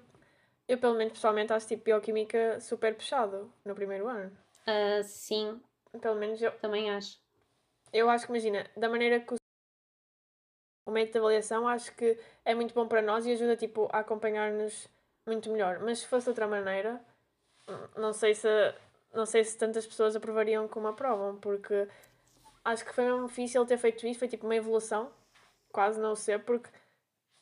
eu 0.67 0.77
pelo 0.77 0.96
menos 0.96 1.13
pessoalmente 1.13 1.53
acho 1.53 1.67
tipo 1.67 1.86
bioquímica 1.86 2.60
super 2.60 2.96
puxado 2.96 3.51
no 3.63 3.74
primeiro 3.74 4.08
ano. 4.08 4.32
Ah, 4.67 5.01
sim, 5.03 5.60
Pelo 6.01 6.15
menos 6.15 6.41
eu, 6.41 6.51
também 6.60 6.89
acho. 6.89 7.20
eu 7.93 8.10
acho 8.10 8.25
que 8.25 8.32
imagina, 8.32 8.65
da 8.75 8.89
maneira 8.89 9.20
que 9.20 9.34
o, 9.34 9.38
o 10.85 10.91
método 10.91 11.13
de 11.13 11.19
avaliação 11.19 11.67
acho 11.67 11.95
que 11.95 12.17
é 12.43 12.53
muito 12.53 12.73
bom 12.73 12.87
para 12.87 13.01
nós 13.01 13.25
e 13.25 13.31
ajuda 13.31 13.55
tipo 13.55 13.87
a 13.91 13.99
acompanhar-nos 13.99 14.87
muito 15.25 15.49
melhor. 15.49 15.79
Mas 15.79 15.99
se 15.99 16.07
fosse 16.07 16.25
de 16.25 16.29
outra 16.31 16.47
maneira, 16.47 17.01
não 17.95 18.13
sei 18.13 18.33
se 18.35 18.47
não 19.13 19.25
sei 19.25 19.43
se 19.43 19.57
tantas 19.57 19.85
pessoas 19.85 20.15
aprovariam 20.15 20.67
como 20.67 20.87
aprovam, 20.87 21.37
porque 21.37 21.87
acho 22.65 22.83
que 22.83 22.93
foi 22.93 23.05
mesmo 23.05 23.27
difícil 23.27 23.65
ter 23.65 23.77
feito 23.77 24.07
isso, 24.07 24.19
foi 24.19 24.27
tipo 24.27 24.45
uma 24.45 24.55
evolução, 24.55 25.11
quase 25.71 25.99
não 25.99 26.15
sei, 26.15 26.39
porque 26.39 26.69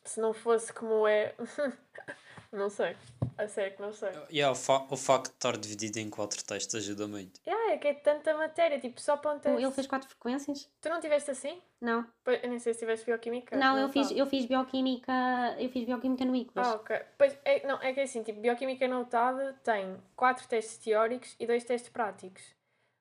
se 0.03 0.19
não 0.19 0.33
fosse 0.33 0.73
como 0.73 1.07
é, 1.07 1.33
não 2.51 2.69
sei, 2.69 2.97
a 3.43 3.47
sério 3.47 3.75
que 3.75 3.81
não 3.81 3.91
sei. 3.91 4.09
Yeah, 4.31 4.51
o, 4.51 4.55
fa 4.55 4.85
o 4.89 4.97
facto 4.97 5.27
de 5.27 5.33
estar 5.33 5.57
dividido 5.57 5.99
em 5.99 6.09
quatro 6.09 6.43
testes 6.43 6.75
ajuda 6.75 7.07
muito. 7.07 7.39
Yeah, 7.45 7.73
é 7.73 7.77
que 7.77 7.87
é 7.87 7.93
tanta 7.93 8.35
matéria, 8.35 8.79
tipo, 8.79 9.01
só 9.01 9.17
para 9.17 9.35
um 9.35 9.39
teste. 9.39 9.61
Ele 9.61 9.71
fez 9.71 9.87
quatro 9.87 10.07
frequências? 10.07 10.69
Tu 10.79 10.89
não 10.89 10.99
tiveste 10.99 11.31
assim? 11.31 11.61
Não. 11.79 12.05
Pois, 12.23 12.41
Eu 12.43 12.49
nem 12.49 12.59
sei 12.59 12.73
se 12.73 12.79
tiveste 12.79 13.05
bioquímica. 13.05 13.57
Não, 13.57 13.77
eu 13.77 13.89
fiz, 13.89 14.07
sabe. 14.07 14.19
eu 14.19 14.25
fiz 14.25 14.45
bioquímica, 14.45 15.11
eu 15.59 15.69
fiz 15.69 15.85
bioquímica 15.85 16.25
no 16.25 16.35
ICBAS. 16.35 16.67
Ah, 16.67 16.75
ok. 16.75 17.01
Pois, 17.17 17.37
é, 17.43 17.67
não, 17.67 17.81
é 17.81 17.93
que 17.93 17.99
é 17.99 18.03
assim, 18.03 18.23
tipo, 18.23 18.39
bioquímica 18.39 18.87
na 18.87 18.99
UTAD 18.99 19.55
tem 19.63 19.97
quatro 20.15 20.47
testes 20.47 20.77
teóricos 20.77 21.35
e 21.39 21.47
dois 21.47 21.63
testes 21.63 21.89
práticos. 21.91 22.43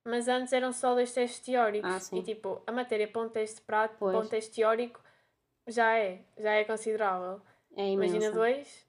Mas 0.04 0.28
antes 0.28 0.52
eram 0.52 0.72
só 0.72 0.94
dois 0.94 1.12
testes 1.12 1.40
teóricos. 1.40 1.90
Ah, 1.90 2.00
sim. 2.00 2.18
E 2.18 2.22
tipo, 2.22 2.62
a 2.66 2.72
matéria 2.72 3.06
para 3.06 3.20
um 3.20 3.28
teste 3.28 3.60
prático, 3.60 4.06
para 4.06 4.18
um 4.18 4.26
teste 4.26 4.54
teórico, 4.54 5.00
já 5.66 5.96
é, 5.96 6.22
já 6.38 6.52
é 6.52 6.64
considerável. 6.64 7.40
É 7.76 7.86
imenso. 7.86 8.14
Imagina 8.16 8.34
dois, 8.34 8.86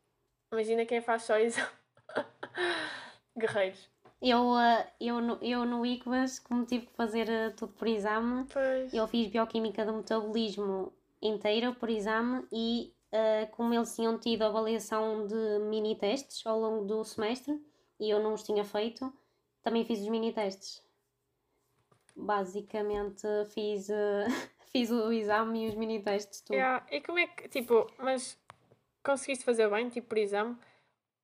imagina 0.51 0.85
quem 0.85 1.01
faz 1.01 1.23
só 1.23 1.37
isso. 1.39 1.59
Guerreiros. 3.37 3.89
Eu, 4.21 4.53
ah, 4.53 4.85
eu, 4.99 5.19
no, 5.19 5.39
eu 5.41 5.65
no 5.65 5.83
ICBAS, 5.85 6.39
como 6.39 6.65
tive 6.65 6.85
que 6.85 6.93
fazer 6.93 7.27
ah, 7.29 7.51
tudo 7.57 7.73
por 7.73 7.87
exame, 7.87 8.45
Pois. 8.51 8.93
eu 8.93 9.07
fiz 9.07 9.27
bioquímica 9.27 9.83
do 9.83 9.93
metabolismo 9.93 10.93
inteira 11.21 11.73
por 11.73 11.89
exame 11.89 12.45
e 12.51 12.93
ah, 13.11 13.47
como 13.51 13.73
eles 13.73 13.95
tinham 13.95 14.17
tido 14.19 14.43
avaliação 14.43 15.25
de 15.25 15.59
mini 15.69 15.95
testes 15.95 16.45
ao 16.45 16.59
longo 16.59 16.85
do 16.85 17.03
semestre 17.03 17.59
e 17.99 18.09
eu 18.09 18.19
não 18.19 18.33
os 18.33 18.43
tinha 18.43 18.63
feito, 18.63 19.11
também 19.63 19.83
fiz 19.85 19.99
os 19.99 20.07
mini 20.07 20.31
testes. 20.31 20.83
Basicamente 22.15 23.27
fiz, 23.53 23.89
ah, 23.89 24.25
fiz 24.71 24.91
o 24.91 25.11
exame 25.11 25.65
e 25.65 25.69
os 25.69 25.75
mini 25.75 26.01
testes 26.01 26.41
tudo. 26.41 26.55
Yeah. 26.55 26.85
E 26.91 27.01
como 27.01 27.19
é 27.19 27.27
que, 27.27 27.49
tipo, 27.49 27.91
mas 27.97 28.39
conseguiste 29.03 29.43
fazer 29.43 29.69
bem, 29.69 29.89
tipo, 29.89 30.07
por 30.07 30.17
exame? 30.17 30.57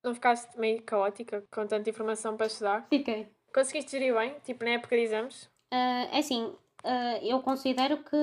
Não 0.03 0.13
ficaste 0.13 0.57
meio 0.57 0.81
caótica 0.83 1.43
com 1.51 1.65
tanta 1.67 1.89
informação 1.89 2.37
para 2.37 2.47
estudar? 2.47 2.87
Fiquei. 2.89 3.27
Conseguiste 3.53 3.91
gerir 3.91 4.13
bem, 4.13 4.35
tipo, 4.43 4.63
na 4.63 4.71
época 4.71 4.95
de 4.95 5.03
exames? 5.03 5.49
Ah, 5.71 6.07
é 6.11 6.19
assim, 6.19 6.55
ah, 6.83 7.19
eu 7.21 7.41
considero 7.41 7.97
que, 8.03 8.17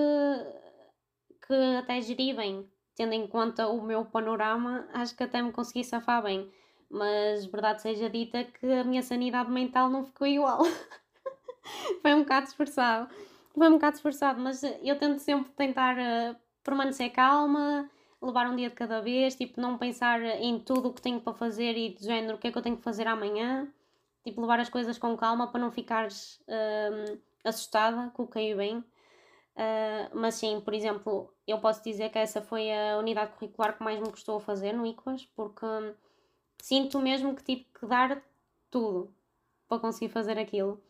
que 1.46 1.54
até 1.78 2.00
geri 2.00 2.32
bem, 2.32 2.68
tendo 2.94 3.12
em 3.12 3.26
conta 3.26 3.68
o 3.68 3.82
meu 3.82 4.04
panorama, 4.04 4.88
acho 4.92 5.16
que 5.16 5.22
até 5.22 5.42
me 5.42 5.52
consegui 5.52 5.84
safar 5.84 6.22
bem. 6.22 6.50
Mas 6.90 7.46
verdade 7.46 7.82
seja 7.82 8.08
dita 8.08 8.44
que 8.44 8.66
a 8.66 8.84
minha 8.84 9.02
sanidade 9.02 9.50
mental 9.50 9.88
não 9.88 10.04
ficou 10.04 10.26
igual. 10.26 10.60
Foi 12.02 12.14
um 12.14 12.20
bocado 12.20 12.46
esforçado. 12.46 13.12
Foi 13.52 13.68
um 13.68 13.72
bocado 13.72 13.96
esforçado, 13.96 14.40
mas 14.40 14.62
eu 14.62 14.98
tento 14.98 15.18
sempre 15.18 15.50
tentar 15.52 15.96
ah, 15.98 16.36
permanecer 16.62 17.10
calma, 17.12 17.90
levar 18.26 18.48
um 18.50 18.56
dia 18.56 18.68
de 18.68 18.74
cada 18.74 19.00
vez, 19.00 19.34
tipo, 19.34 19.60
não 19.60 19.78
pensar 19.78 20.20
em 20.22 20.58
tudo 20.58 20.88
o 20.88 20.92
que 20.92 21.02
tenho 21.02 21.20
para 21.20 21.34
fazer 21.34 21.76
e 21.76 21.90
do 21.90 22.02
género 22.02 22.36
o 22.36 22.38
que 22.38 22.48
é 22.48 22.52
que 22.52 22.58
eu 22.58 22.62
tenho 22.62 22.76
que 22.76 22.82
fazer 22.82 23.06
amanhã. 23.06 23.68
Tipo, 24.22 24.40
levar 24.40 24.60
as 24.60 24.68
coisas 24.68 24.98
com 24.98 25.16
calma 25.16 25.48
para 25.48 25.60
não 25.60 25.70
ficares 25.70 26.40
hum, 26.48 27.18
assustada 27.44 28.10
com 28.10 28.22
o 28.24 28.26
que 28.26 28.32
caiu 28.34 28.56
bem. 28.56 28.84
Ah, 29.56 30.10
mas 30.14 30.34
sim, 30.36 30.60
por 30.60 30.74
exemplo, 30.74 31.32
eu 31.46 31.60
posso 31.60 31.82
dizer 31.82 32.10
que 32.10 32.18
essa 32.18 32.42
foi 32.42 32.72
a 32.72 32.98
unidade 32.98 33.32
curricular 33.34 33.76
que 33.76 33.84
mais 33.84 34.00
me 34.00 34.10
custou 34.10 34.40
fazer 34.40 34.72
no 34.72 34.86
ICOAS, 34.86 35.26
porque 35.36 35.66
sinto 36.62 37.00
mesmo 37.00 37.34
que 37.36 37.44
tive 37.44 37.66
que 37.78 37.86
dar 37.86 38.22
tudo 38.70 39.14
para 39.68 39.78
conseguir 39.78 40.10
fazer 40.12 40.38
aquilo. 40.38 40.82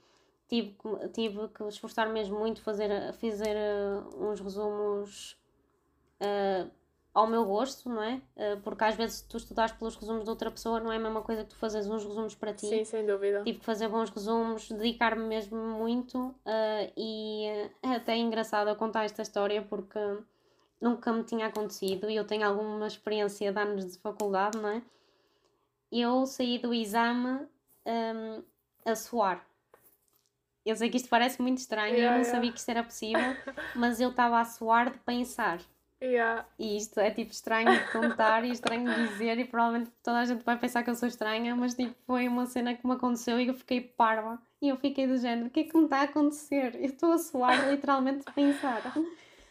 Tive, 0.49 0.77
tive 1.13 1.49
que 1.49 1.65
esforçar 1.65 2.09
mesmo 2.11 2.39
muito, 2.39 2.63
fazer, 2.63 3.13
fazer 3.15 3.57
ah, 3.57 4.05
uns 4.17 4.41
resumos 4.41 5.39
ah, 6.21 6.69
ao 7.15 7.27
meu 7.29 7.45
gosto, 7.45 7.89
não 7.89 8.03
é? 8.03 8.21
Ah, 8.37 8.59
porque 8.65 8.83
às 8.85 8.97
vezes 8.97 9.23
tu 9.23 9.37
estudares 9.37 9.73
pelos 9.73 9.95
resumos 9.95 10.25
de 10.25 10.31
outra 10.31 10.51
pessoa 10.51 10.81
não 10.81 10.91
é 10.93 10.97
a 10.97 11.01
mesma 11.01 11.23
coisa 11.23 11.45
que 11.45 11.51
tu 11.51 11.57
fazes 11.57 11.87
uns 11.89 12.05
resumos 12.05 12.35
para 12.35 12.53
ti 12.53 12.67
Sim, 12.67 12.85
sem 12.85 13.07
dúvida. 13.07 13.43
tive 13.45 13.61
que 13.61 13.65
fazer 13.65 13.89
bons 13.89 14.11
resumos, 14.11 14.69
dedicar-me 14.71 15.25
mesmo 15.25 15.57
muito 15.57 16.35
ah, 16.45 16.91
e 16.97 17.47
é 17.83 17.95
até 17.95 18.17
engraçado 18.17 18.69
eu 18.69 18.77
contar 18.77 19.05
esta 19.05 19.23
história 19.23 19.63
porque 19.63 19.99
nunca 20.81 21.13
me 21.13 21.23
tinha 21.23 21.47
acontecido 21.47 22.11
e 22.11 22.17
eu 22.17 22.27
tenho 22.27 22.47
alguma 22.47 22.87
experiência 22.87 23.53
de 23.53 23.59
anos 23.61 23.93
de 23.93 23.99
faculdade, 24.01 24.59
não 24.59 24.69
é? 24.69 24.83
Eu 25.91 26.27
saí 26.27 26.59
do 26.59 26.75
exame 26.75 27.47
hum, 27.87 28.43
a 28.85 28.97
suar. 28.97 29.47
Eu 30.67 30.75
sei 30.75 30.91
que 30.91 30.97
isto 30.97 31.09
parece 31.09 31.41
muito 31.41 31.59
estranho, 31.59 31.95
eu 31.95 31.99
Yeah, 31.99 32.17
não 32.17 32.23
yeah. 32.23 32.31
sabia 32.37 32.53
que 32.53 32.59
isto 32.59 32.69
era 32.71 32.83
possível, 32.83 33.37
mas 33.77 34.01
eu 34.01 34.11
estava 34.11 34.41
a 34.41 34.45
suar 34.45 34.91
de 34.91 34.99
pensar. 34.99 35.61
Yeah. 36.05 36.47
E 36.59 36.77
isto 36.77 37.01
é 37.01 37.11
tipo 37.11 37.33
estranho 37.33 37.73
de 37.73 37.91
contar 37.91 38.45
e 38.45 38.51
estranho 38.51 38.93
de 38.93 39.09
dizer, 39.09 39.39
e 39.39 39.45
provavelmente 39.47 39.91
toda 40.03 40.19
a 40.19 40.25
gente 40.25 40.45
vai 40.45 40.59
pensar 40.59 40.83
que 40.83 40.91
eu 40.91 40.95
sou 40.95 41.09
estranha, 41.09 41.57
mas 41.57 41.75
tipo 41.75 41.95
foi 42.07 42.29
uma 42.29 42.45
cena 42.45 42.75
que 42.75 42.87
me 42.87 42.93
aconteceu 42.93 43.41
e 43.41 43.49
eu 43.49 43.55
fiquei 43.55 43.81
parva. 43.81 44.39
E 44.61 44.69
eu 44.69 44.77
fiquei 44.77 45.07
do 45.07 45.17
género: 45.17 45.47
o 45.47 45.51
que 45.51 45.61
é 45.61 45.65
que 45.65 45.77
me 45.77 45.85
está 45.85 46.01
a 46.01 46.03
acontecer? 46.03 46.75
Eu 46.75 46.87
estou 46.87 47.13
a 47.13 47.19
suar 47.19 47.55
literalmente 47.71 48.27
de 48.27 48.33
pensar. 48.33 48.83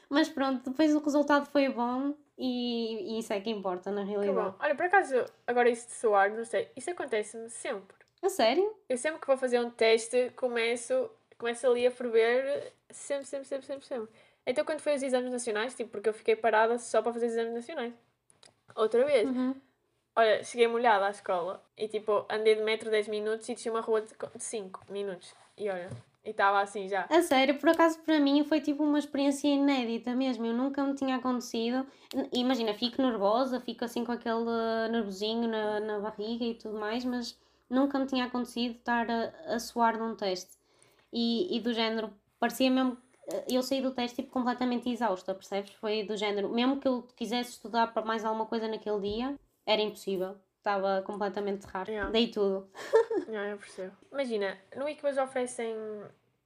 Mas 0.09 0.29
pronto, 0.29 0.69
depois 0.69 0.93
o 0.93 0.99
resultado 0.99 1.47
foi 1.47 1.69
bom 1.69 2.13
e, 2.37 3.15
e 3.15 3.19
isso 3.19 3.33
é 3.33 3.39
que 3.39 3.49
importa 3.49 3.91
na 3.91 4.03
realidade. 4.03 4.51
bom. 4.51 4.55
Olha, 4.59 4.75
por 4.75 4.85
acaso, 4.85 5.25
agora 5.47 5.69
isso 5.69 5.87
de 5.87 5.93
suar, 5.93 6.31
não 6.31 6.45
sei, 6.45 6.69
isso 6.75 6.91
acontece-me 6.91 7.49
sempre. 7.49 7.97
A 8.21 8.29
sério? 8.29 8.75
Eu 8.87 8.97
sempre 8.97 9.19
que 9.19 9.27
vou 9.27 9.37
fazer 9.37 9.59
um 9.59 9.69
teste, 9.69 10.31
começo, 10.35 11.09
começo 11.37 11.65
ali 11.67 11.87
a 11.87 11.91
ferver, 11.91 12.73
sempre, 12.89 13.25
sempre, 13.25 13.47
sempre, 13.47 13.65
sempre, 13.65 13.85
sempre. 13.85 14.09
Então, 14.45 14.65
quando 14.65 14.79
foi 14.79 14.95
os 14.95 15.03
exames 15.03 15.31
nacionais, 15.31 15.75
tipo, 15.75 15.91
porque 15.91 16.09
eu 16.09 16.13
fiquei 16.13 16.35
parada 16.35 16.77
só 16.77 17.01
para 17.01 17.13
fazer 17.13 17.27
os 17.27 17.33
exames 17.33 17.53
nacionais. 17.53 17.93
Outra 18.75 19.05
vez. 19.05 19.27
Uhum. 19.29 19.55
Olha, 20.15 20.43
cheguei 20.43 20.67
molhada 20.67 21.07
à 21.07 21.09
escola 21.09 21.63
e, 21.77 21.87
tipo, 21.87 22.25
andei 22.29 22.55
de 22.55 22.61
metro 22.61 22.91
10 22.91 23.07
minutos 23.07 23.47
e 23.49 23.55
desci 23.55 23.69
uma 23.69 23.81
rua 23.81 24.01
de 24.01 24.13
5 24.37 24.81
minutos. 24.89 25.33
E 25.57 25.69
olha, 25.69 25.89
e 26.25 26.29
estava 26.29 26.61
assim 26.61 26.87
já. 26.87 27.05
A 27.09 27.21
sério, 27.21 27.57
por 27.57 27.69
acaso 27.69 27.99
para 27.99 28.19
mim 28.19 28.43
foi 28.45 28.61
tipo 28.61 28.83
uma 28.83 28.97
experiência 28.97 29.47
inédita 29.47 30.15
mesmo, 30.15 30.45
eu 30.45 30.53
nunca 30.53 30.83
me 30.83 30.95
tinha 30.95 31.17
acontecido. 31.17 31.85
Imagina, 32.31 32.73
fico 32.73 33.01
nervosa, 33.01 33.59
fico 33.59 33.83
assim 33.83 34.05
com 34.05 34.11
aquele 34.11 34.45
nervosinho 34.89 35.47
na, 35.49 35.79
na 35.79 35.99
barriga 35.99 36.45
e 36.45 36.53
tudo 36.55 36.79
mais, 36.79 37.03
mas 37.03 37.37
nunca 37.69 37.99
me 37.99 38.05
tinha 38.05 38.25
acontecido 38.25 38.75
estar 38.75 39.09
a, 39.09 39.55
a 39.55 39.59
suar 39.59 39.97
num 39.97 40.15
teste. 40.15 40.51
E, 41.11 41.57
e 41.57 41.59
do 41.59 41.73
género, 41.73 42.11
parecia 42.39 42.71
mesmo, 42.71 42.97
eu 43.49 43.61
saí 43.63 43.81
do 43.81 43.93
teste 43.93 44.17
tipo, 44.17 44.31
completamente 44.31 44.89
exausta, 44.89 45.33
percebes? 45.33 45.71
Foi 45.73 46.03
do 46.03 46.15
género, 46.17 46.49
mesmo 46.49 46.79
que 46.79 46.87
eu 46.87 47.03
quisesse 47.15 47.51
estudar 47.51 47.87
para 47.93 48.03
mais 48.05 48.23
alguma 48.25 48.45
coisa 48.45 48.67
naquele 48.67 48.99
dia, 48.99 49.35
era 49.65 49.81
impossível. 49.81 50.35
Estava 50.57 51.01
completamente 51.01 51.65
raro. 51.65 51.89
Yeah. 51.91 52.11
Dei 52.11 52.27
tudo. 52.29 52.69
Yeah, 53.27 53.51
eu 53.51 53.57
percebo. 53.57 53.95
Imagina, 54.11 54.57
no 54.75 54.87
ICBAS 54.87 55.17
oferecem 55.17 55.75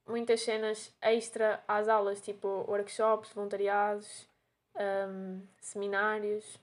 muitas 0.07 0.41
cenas 0.41 0.95
extra 1.01 1.63
às 1.67 1.87
aulas, 1.89 2.21
tipo 2.21 2.47
workshops, 2.67 3.31
voluntariados, 3.33 4.29
um, 4.79 5.41
seminários, 5.59 6.59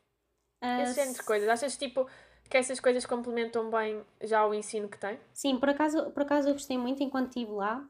Ah, 0.60 0.82
esse 0.82 0.94
género 0.94 1.16
de 1.16 1.22
coisas. 1.24 1.48
Achas 1.48 1.76
tipo 1.76 2.08
que 2.48 2.56
essas 2.56 2.78
coisas 2.78 3.04
complementam 3.04 3.68
bem 3.70 4.04
já 4.22 4.46
o 4.46 4.54
ensino 4.54 4.88
que 4.88 4.98
tem? 4.98 5.18
Sim, 5.32 5.58
por 5.58 5.68
acaso, 5.68 6.10
por 6.12 6.22
acaso 6.22 6.48
eu 6.48 6.52
gostei 6.54 6.78
muito 6.78 7.02
enquanto 7.02 7.28
estive 7.28 7.50
lá, 7.50 7.84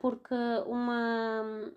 porque 0.00 0.34
uma, 0.66 1.72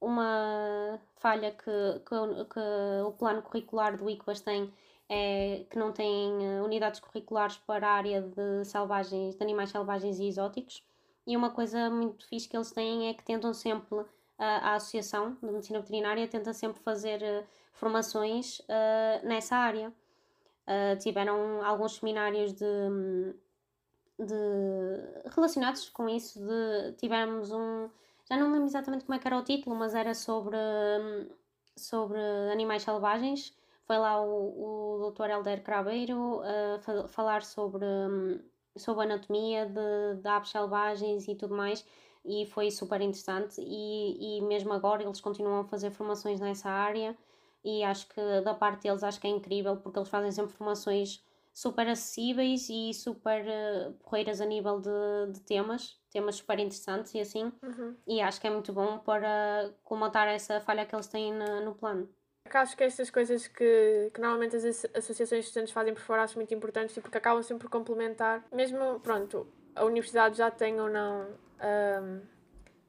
uma 0.00 1.00
falha 1.16 1.50
que, 1.52 1.64
que, 1.64 2.44
que 2.52 2.60
o 3.06 3.12
plano 3.12 3.42
curricular 3.42 3.96
do 3.96 4.08
ICBAS 4.08 4.40
tem 4.40 4.72
é 5.08 5.64
que 5.70 5.78
não 5.78 5.92
tem 5.92 6.44
eh, 6.44 6.62
unidades 6.62 7.00
curriculares 7.00 7.56
para 7.58 7.86
a 7.86 7.92
área 7.92 8.22
de 8.22 8.64
selvagens, 8.64 9.36
de 9.36 9.42
animais 9.42 9.70
selvagens 9.70 10.18
e 10.18 10.26
exóticos. 10.26 10.82
E 11.26 11.36
uma 11.36 11.50
coisa 11.50 11.90
muito 11.90 12.26
fixe 12.26 12.48
que 12.48 12.56
eles 12.56 12.70
têm 12.70 13.08
é 13.08 13.14
que 13.14 13.24
tentam 13.24 13.52
sempre, 13.54 14.04
a, 14.38 14.72
a 14.72 14.74
Associação 14.76 15.36
de 15.42 15.46
Medicina 15.46 15.80
Veterinária 15.80 16.26
tenta 16.28 16.52
sempre 16.52 16.82
fazer 16.82 17.22
eh, 17.22 17.44
formações 17.72 18.62
eh, 18.68 19.20
nessa 19.24 19.56
área. 19.56 19.92
Uh, 20.66 20.96
tiveram 20.98 21.62
alguns 21.62 21.96
seminários 21.96 22.54
de, 22.54 22.64
de 24.18 25.30
relacionados 25.34 25.88
com 25.90 26.08
isso 26.08 26.40
de 26.40 26.92
tivemos 26.98 27.50
um 27.50 27.88
já 28.28 28.36
não 28.36 28.46
me 28.48 28.52
lembro 28.54 28.68
exatamente 28.68 29.04
como 29.04 29.18
é 29.18 29.20
era 29.24 29.38
o 29.38 29.42
título 29.44 29.76
mas 29.76 29.94
era 29.94 30.14
sobre 30.14 30.56
hum, 30.56 31.28
sobre 31.76 32.18
animais 32.52 32.82
selvagens 32.82 33.56
foi 33.86 33.98
lá 33.98 34.20
o, 34.22 34.96
o 34.96 35.10
Dr. 35.10 35.30
Helder 35.30 35.62
Crabeiro 35.62 36.40
a 36.42 36.78
fa- 36.80 37.08
falar 37.08 37.42
sobre 37.42 37.84
hum, 37.84 38.40
sobre 38.76 39.04
anatomia 39.04 39.66
de, 39.66 40.20
de 40.22 40.28
aves 40.28 40.50
selvagens 40.50 41.28
e 41.28 41.34
tudo 41.34 41.54
mais 41.54 41.84
e 42.24 42.46
foi 42.46 42.70
super 42.70 43.00
interessante 43.00 43.60
e, 43.60 44.38
e 44.38 44.40
mesmo 44.42 44.72
agora 44.72 45.02
eles 45.02 45.20
continuam 45.20 45.60
a 45.60 45.64
fazer 45.64 45.90
formações 45.90 46.40
nessa 46.40 46.70
área 46.70 47.16
e 47.64 47.82
acho 47.84 48.08
que 48.08 48.40
da 48.42 48.54
parte 48.54 48.82
deles 48.82 49.02
acho 49.02 49.20
que 49.20 49.26
é 49.26 49.30
incrível 49.30 49.76
porque 49.76 49.98
eles 49.98 50.08
fazem 50.08 50.30
sempre 50.32 50.52
formações 50.54 51.22
super 51.54 51.86
acessíveis 51.88 52.68
e 52.68 52.92
super 52.92 53.44
uh, 53.46 53.92
porreiras 54.02 54.40
a 54.40 54.44
nível 54.44 54.80
de, 54.80 55.32
de 55.32 55.40
temas, 55.42 55.96
temas 56.10 56.34
super 56.34 56.58
interessantes 56.58 57.14
e 57.14 57.20
assim, 57.20 57.52
Uhum. 57.62 57.96
e 58.08 58.20
acho 58.20 58.40
que 58.40 58.46
é 58.48 58.50
muito 58.50 58.72
bom 58.72 58.98
para 58.98 59.72
comatar 59.84 60.26
essa 60.26 60.60
falha 60.60 60.84
que 60.84 60.94
eles 60.94 61.06
têm 61.06 61.32
na- 61.32 61.60
no 61.60 61.74
plano. 61.74 62.08
Porque 62.42 62.56
acho 62.58 62.76
que 62.76 62.82
estas 62.84 63.08
coisas 63.08 63.46
que, 63.46 64.10
que 64.12 64.20
normalmente 64.20 64.56
as 64.56 64.64
asso- 64.64 64.88
associações 64.94 65.44
de 65.44 65.46
estudantes 65.48 65.72
fazem 65.72 65.94
por 65.94 66.02
fora 66.02 66.22
acho 66.24 66.36
muito 66.36 66.52
importantes 66.52 66.96
e 66.96 67.00
porque 67.00 67.16
acabam 67.16 67.42
sempre 67.42 67.62
por 67.68 67.70
complementar. 67.70 68.44
Mesmo, 68.52 68.98
pronto, 69.00 69.46
a 69.76 69.84
universidade 69.84 70.36
já 70.36 70.50
tem 70.50 70.78
ou 70.80 70.90
não 70.90 71.26
ahm, 71.60 72.20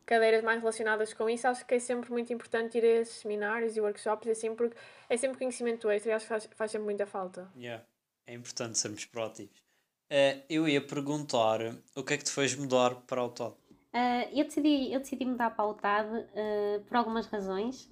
cadeiras 0.06 0.43
mais 0.43 0.60
relacionadas 0.60 1.13
com 1.13 1.30
isso, 1.30 1.47
acho 1.47 1.65
que 1.65 1.75
é 1.75 1.80
sempre 1.80 2.12
muito 2.12 2.34
importante 2.34 2.78
ir 2.80 2.84
a 2.84 3.01
esses 3.01 3.17
seminários 3.17 3.78
e 3.78 3.82
workshops 3.82 4.28
e 4.28 4.32
assim, 4.32 4.54
porque 4.56 4.75
é 5.08 5.15
sempre 5.15 5.38
conhecimento 5.38 5.89
extra 5.89 6.12
e 6.12 6.15
acho 6.15 6.25
que 6.25 6.30
faz, 6.30 6.49
faz 6.56 6.71
sempre 6.71 6.86
muita 6.86 7.06
falta. 7.06 7.49
Yeah. 7.56 7.86
É 8.28 8.34
importante 8.34 8.78
sermos 8.78 9.06
proativos. 9.06 9.64
Eh, 10.10 10.44
eu 10.50 10.68
ia 10.68 10.86
perguntar 10.86 11.60
o 11.96 12.04
que 12.04 12.14
é 12.14 12.18
que 12.18 12.24
te 12.24 12.32
fez 12.32 12.56
mudar 12.56 12.96
para 13.08 13.24
o 13.24 13.30
TOD? 13.30 13.56
Uh, 13.96 14.28
eu, 14.34 14.44
decidi, 14.44 14.92
eu 14.94 15.00
decidi 15.00 15.26
mudar 15.26 15.52
para 15.52 15.64
a 15.64 15.70
UTAD 15.70 16.10
uh, 16.10 16.84
por 16.86 16.98
algumas 16.98 17.28
razões. 17.28 17.90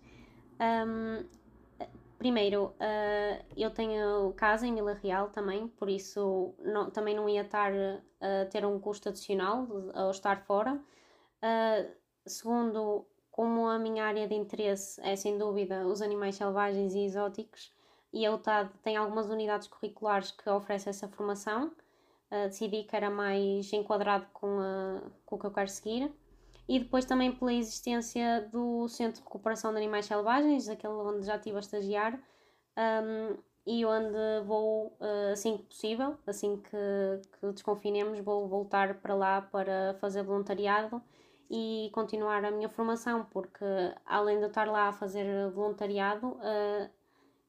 Um, 0.59 1.25
primeiro, 2.17 2.65
uh, 2.65 3.45
eu 3.55 3.71
tenho 3.71 4.33
casa 4.33 4.67
em 4.67 4.75
Vila 4.75 4.93
Real 4.93 5.29
também, 5.29 5.67
por 5.67 5.89
isso 5.89 6.53
não- 6.59 6.89
também 6.91 7.15
não 7.15 7.27
ia 7.29 7.41
estar 7.41 7.71
a 8.21 8.45
ter 8.51 8.65
um 8.65 8.79
custo 8.79 9.09
adicional 9.09 9.67
ao 9.93 10.11
estar 10.11 10.41
fora. 10.45 10.75
Uh, 10.75 11.91
segundo, 12.25 13.05
como 13.31 13.67
a 13.67 13.79
minha 13.79 14.05
área 14.05 14.27
de 14.27 14.35
interesse 14.35 15.01
é 15.01 15.15
sem 15.15 15.37
dúvida 15.37 15.87
os 15.87 16.01
animais 16.01 16.35
selvagens 16.35 16.93
e 16.93 16.99
exóticos, 17.05 17.72
e 18.13 18.25
a 18.25 18.33
UTAD 18.33 18.69
tem 18.83 18.95
algumas 18.95 19.29
unidades 19.29 19.67
curriculares 19.67 20.31
que 20.31 20.49
oferecem 20.49 20.91
essa 20.91 21.07
formação, 21.07 21.67
uh, 22.31 22.47
decidi 22.47 22.83
que 22.83 22.95
era 22.95 23.09
mais 23.09 23.73
enquadrado 23.73 24.27
com, 24.31 24.59
a, 24.59 25.01
com 25.25 25.35
o 25.35 25.39
que 25.39 25.45
eu 25.45 25.51
quero 25.51 25.69
seguir. 25.69 26.13
E 26.67 26.79
depois 26.79 27.03
também 27.05 27.31
pela 27.31 27.53
existência 27.53 28.47
do 28.51 28.87
Centro 28.87 29.19
de 29.19 29.23
Recuperação 29.25 29.71
de 29.71 29.77
Animais 29.77 30.05
Selvagens, 30.05 30.69
aquele 30.69 30.93
onde 30.93 31.25
já 31.25 31.35
estive 31.35 31.57
a 31.57 31.59
estagiar, 31.59 32.17
um, 32.77 33.37
e 33.65 33.85
onde 33.85 34.45
vou, 34.45 34.87
uh, 34.99 35.31
assim 35.31 35.57
que 35.57 35.63
possível, 35.63 36.17
assim 36.27 36.57
que, 36.57 37.39
que 37.39 37.51
desconfinemos, 37.51 38.19
vou 38.19 38.47
voltar 38.47 38.95
para 39.01 39.15
lá 39.15 39.41
para 39.41 39.95
fazer 39.99 40.23
voluntariado 40.23 41.01
e 41.49 41.89
continuar 41.93 42.43
a 42.43 42.51
minha 42.51 42.69
formação, 42.69 43.25
porque 43.25 43.65
além 44.05 44.39
de 44.39 44.45
estar 44.47 44.67
lá 44.67 44.89
a 44.89 44.93
fazer 44.93 45.49
voluntariado, 45.51 46.27
uh, 46.27 46.89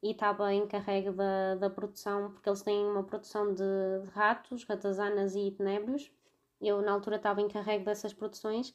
e 0.04 0.10
estava 0.10 0.52
encarregue 0.52 1.10
da, 1.12 1.54
da 1.54 1.70
produção, 1.70 2.30
porque 2.30 2.46
eles 2.46 2.60
têm 2.60 2.84
uma 2.84 3.02
produção 3.02 3.54
de, 3.54 3.64
de 4.04 4.10
ratos, 4.10 4.62
ratazanas 4.64 5.34
e 5.34 5.50
tenébrios. 5.50 6.12
Eu, 6.60 6.82
na 6.82 6.92
altura, 6.92 7.16
estava 7.16 7.40
encarregue 7.40 7.86
dessas 7.86 8.12
produções. 8.12 8.74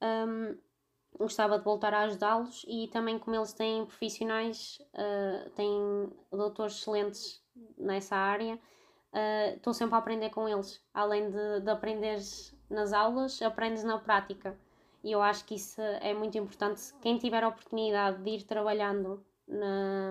Um, 0.00 0.56
gostava 1.18 1.58
de 1.58 1.64
voltar 1.64 1.92
a 1.92 2.04
ajudá-los 2.04 2.64
e 2.66 2.88
também, 2.88 3.18
como 3.18 3.36
eles 3.36 3.52
têm 3.52 3.84
profissionais, 3.84 4.78
uh, 4.94 5.50
têm 5.50 6.10
doutores 6.32 6.80
excelentes 6.80 7.44
nessa 7.76 8.16
área, 8.16 8.54
uh, 8.54 9.56
estou 9.56 9.74
sempre 9.74 9.96
a 9.96 9.98
aprender 9.98 10.30
com 10.30 10.48
eles. 10.48 10.82
Além 10.94 11.30
de, 11.30 11.60
de 11.60 11.70
aprenderes 11.70 12.56
nas 12.70 12.94
aulas, 12.94 13.42
aprendes 13.42 13.84
na 13.84 13.98
prática. 13.98 14.58
E 15.02 15.12
eu 15.12 15.20
acho 15.20 15.44
que 15.44 15.56
isso 15.56 15.78
é 15.82 16.14
muito 16.14 16.38
importante. 16.38 16.94
Quem 17.02 17.18
tiver 17.18 17.44
a 17.44 17.48
oportunidade 17.48 18.22
de 18.22 18.30
ir 18.30 18.44
trabalhando 18.44 19.22
na, 19.46 20.10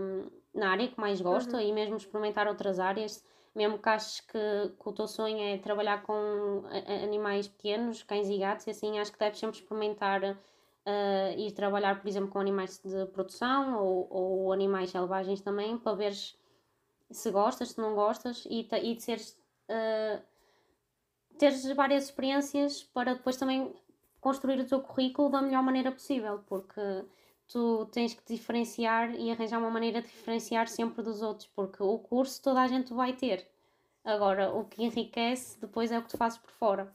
na 0.53 0.71
área 0.71 0.87
que 0.87 0.99
mais 0.99 1.19
gosta 1.19 1.61
e 1.61 1.71
mesmo 1.71 1.97
experimentar 1.97 2.47
outras 2.47 2.79
áreas, 2.79 3.23
mesmo 3.55 3.77
que 3.77 3.89
aches 3.89 4.21
que, 4.21 4.73
que 4.81 4.89
o 4.89 4.93
teu 4.93 5.07
sonho 5.07 5.39
é 5.39 5.57
trabalhar 5.57 6.03
com 6.03 6.63
animais 7.03 7.47
pequenos, 7.47 8.03
cães 8.03 8.29
e 8.29 8.37
gatos, 8.37 8.67
e 8.67 8.71
assim 8.71 8.99
acho 8.99 9.11
que 9.11 9.19
deves 9.19 9.39
sempre 9.39 9.57
experimentar 9.57 10.23
uh, 10.23 11.39
ir 11.39 11.51
trabalhar, 11.51 11.99
por 11.99 12.07
exemplo, 12.07 12.29
com 12.29 12.39
animais 12.39 12.81
de 12.83 13.05
produção 13.07 13.83
ou, 13.83 14.07
ou 14.09 14.53
animais 14.53 14.89
selvagens 14.91 15.41
também, 15.41 15.77
para 15.77 15.95
veres 15.95 16.37
se 17.11 17.29
gostas, 17.31 17.69
se 17.69 17.79
não 17.79 17.93
gostas 17.93 18.45
e, 18.49 18.67
e 18.81 18.95
de 18.95 19.03
seres, 19.03 19.37
uh, 19.69 20.21
teres 21.37 21.65
várias 21.75 22.05
experiências 22.05 22.83
para 22.83 23.13
depois 23.13 23.37
também 23.37 23.73
construir 24.19 24.59
o 24.59 24.65
teu 24.65 24.81
currículo 24.81 25.29
da 25.29 25.41
melhor 25.41 25.63
maneira 25.63 25.91
possível, 25.91 26.41
porque 26.47 26.81
tu 27.47 27.85
tens 27.91 28.13
que 28.13 28.23
diferenciar 28.33 29.13
e 29.15 29.31
arranjar 29.31 29.59
uma 29.59 29.69
maneira 29.69 30.01
de 30.01 30.07
diferenciar 30.07 30.67
sempre 30.67 31.03
dos 31.03 31.21
outros, 31.21 31.47
porque 31.55 31.81
o 31.83 31.97
curso 31.99 32.41
toda 32.41 32.61
a 32.61 32.67
gente 32.67 32.93
vai 32.93 33.13
ter. 33.13 33.47
Agora, 34.03 34.51
o 34.53 34.65
que 34.65 34.83
enriquece 34.83 35.59
depois 35.59 35.91
é 35.91 35.97
o 35.97 36.01
que 36.01 36.09
tu 36.09 36.17
fazes 36.17 36.37
por 36.37 36.51
fora. 36.51 36.91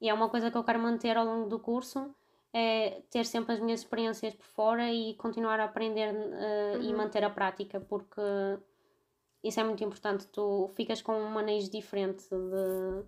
E 0.00 0.08
é 0.08 0.14
uma 0.14 0.28
coisa 0.28 0.50
que 0.50 0.56
eu 0.56 0.64
quero 0.64 0.78
manter 0.78 1.16
ao 1.16 1.24
longo 1.24 1.48
do 1.48 1.58
curso, 1.58 2.14
é 2.52 3.00
ter 3.10 3.24
sempre 3.24 3.54
as 3.54 3.60
minhas 3.60 3.80
experiências 3.80 4.34
por 4.34 4.44
fora 4.46 4.90
e 4.92 5.14
continuar 5.14 5.58
a 5.60 5.64
aprender 5.64 6.14
e 6.80 6.88
Uhum. 6.88 6.96
manter 6.96 7.24
a 7.24 7.30
prática, 7.30 7.80
porque 7.80 8.20
isso 9.42 9.58
é 9.58 9.64
muito 9.64 9.82
importante. 9.82 10.26
Tu 10.28 10.70
ficas 10.74 11.00
com 11.02 11.14
um 11.14 11.30
manejo 11.30 11.70
diferente 11.70 12.24
de, 12.28 13.02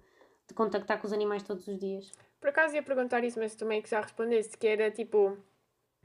de 0.48 0.54
contactar 0.54 0.98
com 1.00 1.06
os 1.06 1.12
animais 1.12 1.42
todos 1.42 1.66
os 1.68 1.78
dias. 1.78 2.10
Por 2.40 2.48
acaso 2.50 2.74
ia 2.74 2.82
perguntar 2.82 3.22
isso, 3.24 3.38
mas 3.38 3.54
também 3.54 3.80
que 3.82 3.88
já 3.90 4.00
respondeste, 4.00 4.56
que 4.58 4.66
era 4.66 4.90
tipo, 4.90 5.36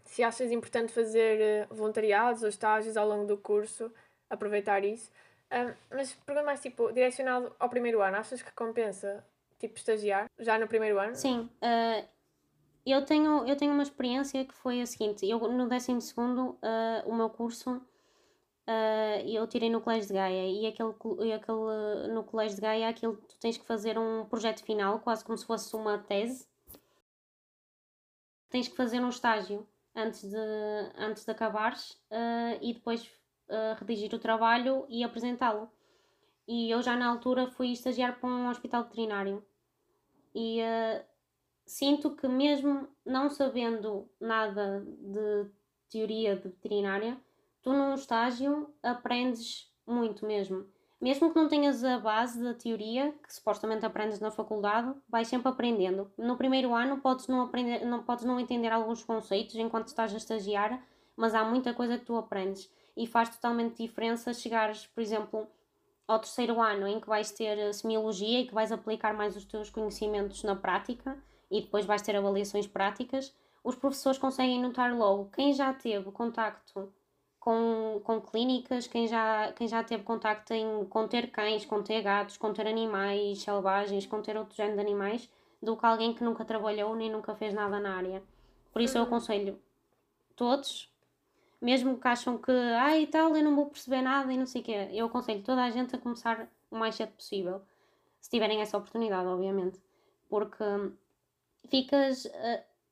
se 0.10 0.24
achas 0.24 0.52
importante 0.52 0.91
fazer 0.91 1.39
eh, 1.39 1.67
voluntariados 1.69 2.41
ou 2.41 2.50
estágios 2.50 2.98
ao 2.98 3.08
longo 3.08 3.28
do 3.28 3.38
curso, 3.38 3.91
aproveitar 4.28 4.84
isso. 4.84 5.12
Ah, 5.52 5.74
mas 5.91 6.13
pergunto 6.26 6.48
mais 6.48 6.62
tipo, 6.62 6.91
direcionado 6.91 7.56
ao 7.60 7.69
primeiro 7.69 8.02
ano, 8.02 8.17
achas 8.17 8.41
que 8.41 8.52
compensa, 8.54 9.24
tipo, 9.60 9.78
estagiar 9.78 10.26
já 10.39 10.58
no 10.58 10.67
primeiro 10.67 11.00
ano? 11.00 11.15
Sim, 11.15 11.48
eh, 11.62 12.06
eu, 12.84 13.06
tenho, 13.06 13.45
eu 13.48 13.56
tenho 13.56 13.72
uma 13.72 13.84
experiência 13.84 14.43
que 14.45 14.54
foi 14.54 14.82
a 14.82 14.86
seguinte: 14.88 15.30
eu 15.30 15.39
no 15.48 15.69
12 15.69 16.02
segundo, 16.02 16.58
eh, 16.63 17.04
o 17.06 17.13
meu 17.13 17.30
curso 17.30 17.80
eh, 18.65 19.24
eu 19.28 19.45
tirei 19.48 19.69
no 19.69 19.80
Colégio 19.80 20.08
de 20.08 20.13
Gaia 20.15 20.48
e 20.48 20.65
aquele, 20.65 20.93
e 21.28 21.34
aquele 21.34 22.13
no 22.13 22.24
Colégio 22.24 22.56
de 22.56 22.62
Gaia 22.62 22.89
aquilo 22.89 23.15
tu 23.15 23.38
tens 23.39 23.58
que 23.58 23.65
fazer 23.65 23.98
um 24.00 24.26
projeto 24.26 24.63
final, 24.63 25.00
quase 25.02 25.24
como 25.24 25.38
se 25.38 25.45
fosse 25.45 25.76
uma 25.76 26.00
tese. 26.00 26.48
Tens 28.50 28.67
que 28.67 28.76
fazer 28.76 29.00
um 29.02 29.10
estágio 29.10 29.67
antes 29.95 30.30
de, 30.30 30.38
antes 30.97 31.25
de 31.25 31.32
acabares 31.32 31.99
eh, 32.10 32.60
e 32.62 32.73
depois 32.73 33.10
eh, 33.49 33.75
redigir 33.80 34.13
o 34.13 34.19
trabalho 34.19 34.86
e 34.89 35.04
apresentá-lo. 35.04 35.69
E 36.47 36.69
eu 36.71 36.82
já 36.82 36.95
na 36.95 37.08
altura 37.08 37.47
fui 37.47 37.71
estagiar 37.71 38.19
para 38.19 38.30
um 38.30 38.49
hospital 38.49 38.84
veterinário. 38.84 39.45
E 40.34 40.60
eh, 40.62 41.06
sinto 41.65 42.15
que 42.15 42.28
mesmo 42.28 42.88
não 43.06 43.30
sabendo 43.30 44.10
nada 44.19 44.86
de 44.86 45.49
teoria 45.89 46.36
de 46.36 46.49
veterinária, 46.49 47.19
tu 47.62 47.71
num 47.71 47.93
estágio 47.93 48.73
aprendes 48.82 49.71
muito 49.86 50.25
mesmo. 50.25 50.67
Mesmo 51.01 51.31
que 51.31 51.39
não 51.39 51.47
tenhas 51.47 51.81
a 51.83 51.97
base 51.97 52.43
da 52.43 52.53
teoria, 52.53 53.13
que 53.23 53.33
supostamente 53.33 53.85
aprendes 53.85 54.19
na 54.19 54.31
faculdade, 54.31 54.93
vais 55.07 55.29
sempre 55.29 55.47
aprendendo. 55.47 56.12
No 56.17 56.35
primeiro 56.35 56.75
ano 56.75 56.97
podes 56.97 57.27
não, 57.27 57.41
aprender, 57.41 57.85
não, 57.85 58.03
podes 58.03 58.25
não 58.25 58.38
entender 58.38 58.69
alguns 58.69 59.01
conceitos 59.01 59.55
enquanto 59.55 59.88
estás 59.88 60.13
a 60.13 60.17
estagiar, 60.17 60.83
mas 61.15 61.33
há 61.33 61.43
muita 61.45 61.73
coisa 61.73 61.97
que 61.97 62.05
tu 62.05 62.17
aprendes. 62.17 62.69
E 62.97 63.07
faz 63.07 63.29
totalmente 63.29 63.81
diferença 63.81 64.33
chegares, 64.33 64.88
por 64.88 64.99
exemplo, 64.99 65.47
ao 66.05 66.19
terceiro 66.19 66.59
ano 66.59 66.85
em 66.85 66.99
que 66.99 67.07
vais 67.07 67.31
ter 67.31 67.73
semiologia 67.73 68.41
e 68.41 68.47
que 68.47 68.53
vais 68.53 68.71
aplicar 68.71 69.13
mais 69.13 69.38
os 69.38 69.45
teus 69.45 69.69
conhecimentos 69.69 70.43
na 70.43 70.55
prática 70.55 71.17
e 71.49 71.62
depois 71.62 71.85
vais 71.85 72.01
ter 72.01 72.15
avaliações 72.15 72.67
práticas, 72.67 73.33
os 73.63 73.75
professores 73.75 74.17
conseguem 74.19 74.62
notar 74.62 74.93
logo 74.93 75.29
quem 75.31 75.53
já 75.53 75.73
teve 75.73 76.12
contacto 76.12 76.91
com, 77.39 78.02
com 78.04 78.19
clínicas, 78.21 78.88
quem 78.88 79.08
já, 79.08 79.52
quem 79.54 79.67
já 79.67 79.84
teve 79.84 80.04
contacto 80.04 80.54
em, 80.54 80.86
com 80.86 81.08
ter 81.08 81.32
cães, 81.32 81.65
com 81.65 81.82
ter 81.82 82.02
gatos, 82.02 82.38
com 82.38 82.52
ter 82.54 82.67
animais 82.67 83.41
selvagens, 83.41 84.06
com 84.06 84.21
ter 84.21 84.38
outro 84.38 84.56
género 84.56 84.75
de 84.75 84.82
animais, 84.82 85.30
do 85.62 85.78
que 85.78 85.86
alguém 85.86 86.13
que 86.13 86.23
nunca 86.23 86.43
trabalhou 86.43 86.95
nem 86.95 87.10
nunca 87.10 87.34
fez 87.36 87.54
nada 87.54 87.80
na 87.80 87.95
área. 87.95 88.21
Por 88.71 88.82
isso 88.82 88.97
eu 88.97 89.02
uhum. 89.02 89.08
aconselho 89.08 89.60
todos, 90.36 90.91
mesmo 91.62 91.97
que 91.97 92.08
acham 92.08 92.38
que, 92.38 92.52
ai 92.52 92.99
ah, 92.99 92.99
e 92.99 93.08
tal, 93.08 93.36
eu 93.36 93.43
não 93.43 93.56
vou 93.56 93.67
perceber 93.67 94.02
nada 94.02 94.32
e 94.32 94.38
não 94.38 94.45
sei 94.45 94.62
o 94.62 94.63
quê, 94.63 94.89
eu 94.91 95.06
aconselho 95.08 95.43
toda 95.43 95.63
a 95.63 95.69
gente 95.69 95.95
a 95.95 95.99
começar 95.99 96.49
o 96.69 96.78
mais 96.78 96.95
cedo 96.95 97.12
possível, 97.13 97.62
se 98.21 98.30
tiverem 98.30 98.62
essa 98.62 98.78
oportunidade, 98.78 99.28
obviamente, 99.28 99.80
porque 100.30 100.63
ficas. 101.69 102.25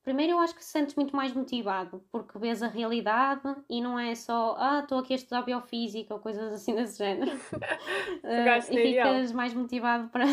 Primeiro, 0.07 0.31
eu 0.31 0.39
acho 0.39 0.53
que 0.53 0.61
te 0.61 0.65
sentes 0.65 0.95
muito 0.95 1.13
mais 1.13 1.33
motivado, 1.33 2.01
porque 2.09 2.39
vês 2.39 2.63
a 2.63 2.67
realidade 2.69 3.41
e 3.69 3.81
não 3.81 3.99
é 3.99 4.15
só, 4.15 4.55
ah, 4.57 4.79
estou 4.79 4.99
aqui 4.99 5.11
a 5.11 5.17
estudar 5.17 5.41
biofísica 5.41 6.13
ou 6.13 6.21
coisas 6.21 6.53
assim 6.53 6.73
desse 6.73 6.97
género. 6.97 7.35
uh, 8.23 8.71
e 8.71 8.93
ficas 8.93 9.33
mais 9.33 9.53
motivado 9.53 10.07
para. 10.07 10.23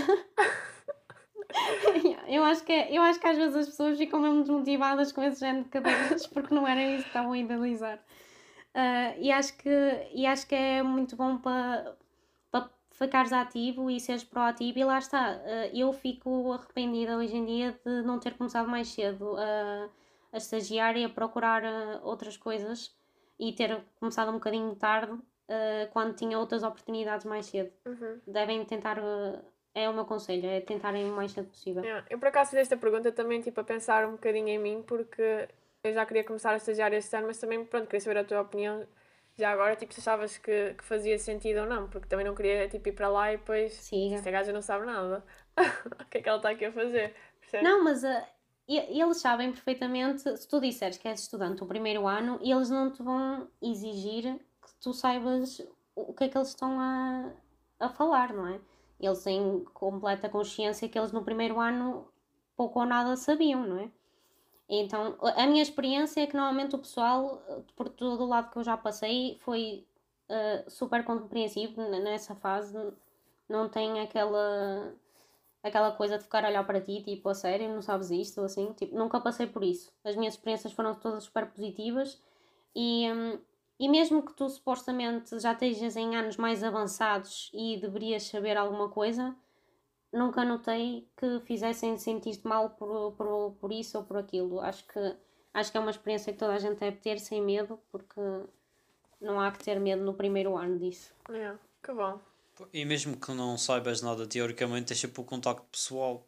eu, 2.28 2.44
acho 2.44 2.62
que 2.62 2.70
é, 2.70 2.96
eu 2.96 3.02
acho 3.02 3.18
que 3.18 3.26
às 3.26 3.37
vezes 3.37 3.56
as 3.56 3.66
pessoas 3.66 3.98
ficam 3.98 4.20
mesmo 4.20 4.42
desmotivadas 4.42 5.10
com 5.10 5.24
esse 5.24 5.40
género 5.40 5.64
de 5.64 5.70
cadeiras 5.70 6.24
porque 6.28 6.54
não 6.54 6.68
era 6.68 6.80
isso 6.80 7.02
que 7.02 7.08
estavam 7.08 7.32
a 7.32 7.38
idealizar. 7.38 7.98
Uh, 8.76 9.18
e, 9.18 9.32
acho 9.32 9.58
que, 9.58 10.08
e 10.14 10.24
acho 10.24 10.46
que 10.46 10.54
é 10.54 10.84
muito 10.84 11.16
bom 11.16 11.37
para 11.37 11.96
ficares 12.94 13.33
ativo 13.33 13.90
e 13.90 14.00
seres 14.00 14.24
proativo 14.24 14.78
e 14.78 14.85
lá 14.85 14.98
está. 14.98 15.40
Eh, 15.44 15.70
eu 15.74 15.92
fico 15.92 16.52
arrependida 16.52 17.16
hoje 17.16 17.37
em 17.37 17.44
dia 17.44 17.78
de 17.85 18.02
não 18.02 18.18
ter 18.18 18.35
começado 18.35 18.68
mais 18.68 18.88
cedo 18.88 19.37
a, 19.37 19.88
a 20.33 20.37
estagiar 20.37 20.96
e 20.96 21.04
a 21.04 21.09
procurar 21.09 21.64
eh, 21.64 22.00
outras 22.02 22.37
coisas 22.37 22.96
e 23.38 23.52
ter 23.52 23.83
começado 23.98 24.30
um 24.30 24.35
bocadinho 24.35 24.74
tarde 24.76 25.12
uh, 25.12 25.90
quando 25.92 26.14
tinha 26.14 26.38
outras 26.38 26.62
oportunidades 26.62 27.26
mais 27.26 27.46
cedo. 27.46 27.72
Uhum. 27.85 28.20
Devem 28.28 28.64
tentar, 28.64 28.96
é 29.74 29.88
o 29.88 29.92
meu 29.92 30.04
conselho, 30.04 30.46
é 30.46 30.61
tentarem 30.61 31.11
o 31.11 31.16
mais 31.16 31.33
cedo 31.33 31.48
possível. 31.48 31.83
Yeah. 31.83 32.07
Eu 32.09 32.18
por 32.20 32.28
acaso 32.28 32.50
fiz 32.50 32.61
esta 32.61 32.76
pergunta 32.76 33.11
também 33.11 33.40
tipo, 33.40 33.61
a 33.61 33.64
pensar 33.64 34.07
um 34.07 34.12
bocadinho 34.12 34.48
em 34.48 34.59
mim 34.59 34.85
porque 34.87 35.48
eu 35.83 35.92
já 35.92 36.07
queria 36.07 36.22
começar 36.22 36.52
a 36.52 36.57
estagiar 36.59 36.92
este 36.92 37.14
ano, 37.16 37.26
mas 37.26 37.38
também 37.38 37.64
pronto, 37.64 37.87
queria 37.87 38.00
saber 38.00 38.20
a 38.20 38.24
tua 38.24 38.42
opinião 38.42 38.87
já 39.37 39.51
agora, 39.51 39.75
tipo, 39.77 39.92
se 39.92 40.01
achavas 40.01 40.38
que, 40.38 40.75
que 40.75 40.85
fazia 40.85 41.18
sentido 41.18 41.61
ou 41.61 41.66
não, 41.66 41.88
porque 41.88 42.07
também 42.09 42.25
não 42.25 42.35
queria, 42.35 42.68
tipo, 42.68 42.88
ir 42.88 42.92
para 42.92 43.09
lá 43.09 43.33
e 43.33 43.37
depois, 43.37 43.75
Sim. 43.75 44.14
esta 44.14 44.31
gaja 44.31 44.53
não 44.53 44.62
sabe 44.62 44.87
nada. 44.87 45.25
o 46.01 46.05
que 46.07 46.18
é 46.18 46.23
que 46.23 46.29
ela 46.29 46.38
está 46.38 46.51
aqui 46.51 46.64
a 46.64 46.73
fazer? 46.73 47.14
Percebes? 47.40 47.68
Não, 47.68 47.83
mas 47.83 48.05
uh, 48.05 48.27
eles 48.68 49.16
sabem 49.18 49.53
perfeitamente, 49.53 50.23
se 50.23 50.49
tu 50.49 50.61
disseres 50.61 50.97
que 50.97 51.09
és 51.09 51.20
estudante 51.20 51.62
o 51.62 51.66
primeiro 51.66 52.07
ano, 52.07 52.38
eles 52.42 52.70
não 52.70 52.90
te 52.90 53.03
vão 53.03 53.49
exigir 53.61 54.38
que 54.62 54.75
tu 54.81 54.92
saibas 54.92 55.61
o 55.94 56.12
que 56.14 56.25
é 56.25 56.29
que 56.29 56.38
eles 56.38 56.49
estão 56.49 56.79
a, 56.81 57.33
a 57.81 57.88
falar, 57.88 58.33
não 58.33 58.47
é? 58.47 58.61
Eles 59.01 59.23
têm 59.23 59.64
completa 59.75 60.29
consciência 60.29 60.88
que 60.88 60.99
eles 60.99 61.12
no 61.12 61.25
primeiro 61.25 61.61
ano 61.61 62.09
pouco 62.57 62.81
ou 62.81 62.87
nada 62.87 63.16
sabiam, 63.16 63.66
não 63.66 63.79
é? 63.81 63.90
Então, 64.68 65.16
a 65.20 65.46
minha 65.46 65.62
experiência 65.62 66.22
é 66.22 66.27
que 66.27 66.37
normalmente 66.37 66.74
o 66.74 66.79
pessoal, 66.79 67.42
por 67.77 67.88
todo 67.88 68.22
o 68.22 68.27
lado 68.27 68.50
que 68.50 68.59
eu 68.59 68.64
já 68.64 68.77
passei, 68.77 69.38
foi 69.40 69.87
uh, 70.29 70.70
super 70.70 71.05
compreensivo 71.05 71.83
nessa 71.83 72.35
fase. 72.35 72.74
Não 73.48 73.68
tem 73.68 74.00
aquela 74.00 74.94
aquela 75.64 75.92
coisa 75.92 76.18
de 76.18 76.24
ficar 76.24 76.44
a 76.44 76.48
olhar 76.48 76.66
para 76.66 76.81
ti, 76.81 77.03
tipo, 77.03 77.27
a 77.31 77.35
sério, 77.35 77.72
não 77.74 77.81
sabes 77.81 78.11
isto, 78.11 78.38
ou 78.38 78.44
assim. 78.44 78.72
Tipo, 78.74 78.96
nunca 78.96 79.18
passei 79.18 79.46
por 79.46 79.64
isso. 79.64 79.90
As 80.05 80.14
minhas 80.14 80.35
experiências 80.35 80.74
foram 80.74 80.94
todas 80.94 81.24
super 81.24 81.46
positivas 81.46 82.22
e, 82.77 83.11
um, 83.11 83.38
e 83.81 83.88
mesmo 83.88 84.22
que 84.22 84.35
tu 84.35 84.46
supostamente 84.48 85.38
já 85.40 85.53
estejas 85.53 85.96
em 85.96 86.16
anos 86.16 86.37
mais 86.37 86.62
avançados 86.62 87.50
e 87.55 87.79
deverias 87.81 88.24
saber 88.24 88.59
alguma 88.59 88.90
coisa, 88.90 89.35
nunca 90.14 90.44
notei 90.44 91.07
que 91.16 91.40
fizessem 91.40 91.98
sentir-te 91.98 92.46
mal 92.46 92.70
por, 92.70 93.12
por, 93.12 93.53
por 93.61 93.72
isso 93.72 93.98
ou 93.98 94.05
por 94.05 94.16
aquilo. 94.16 94.61
Acho 94.61 94.87
que, 94.87 95.16
acho 95.53 95.70
que 95.70 95.77
é 95.77 95.81
uma 95.81 95.90
experiência 95.90 96.33
que 96.33 96.38
toda 96.38 96.55
a 96.55 96.59
gente 96.59 96.79
deve 96.79 96.96
ter 96.98 97.18
sem 97.18 97.42
medo, 97.42 97.79
porque 97.90 98.20
não 99.20 99.40
há 99.40 99.50
que 99.50 99.62
ter 99.62 99.79
medo 99.81 100.03
no 100.03 100.14
primeiro 100.14 100.57
ano 100.57 100.79
disso. 100.79 101.12
É, 101.29 101.55
que 101.83 101.92
bom. 101.92 102.20
E 102.72 102.85
mesmo 102.85 103.16
que 103.16 103.33
não 103.33 103.59
saibas 103.59 104.00
nada 104.00 104.27
teoricamente, 104.27 104.87
deixa 104.87 105.09
para 105.09 105.20
o 105.20 105.24
contacto 105.24 105.64
pessoal, 105.70 106.24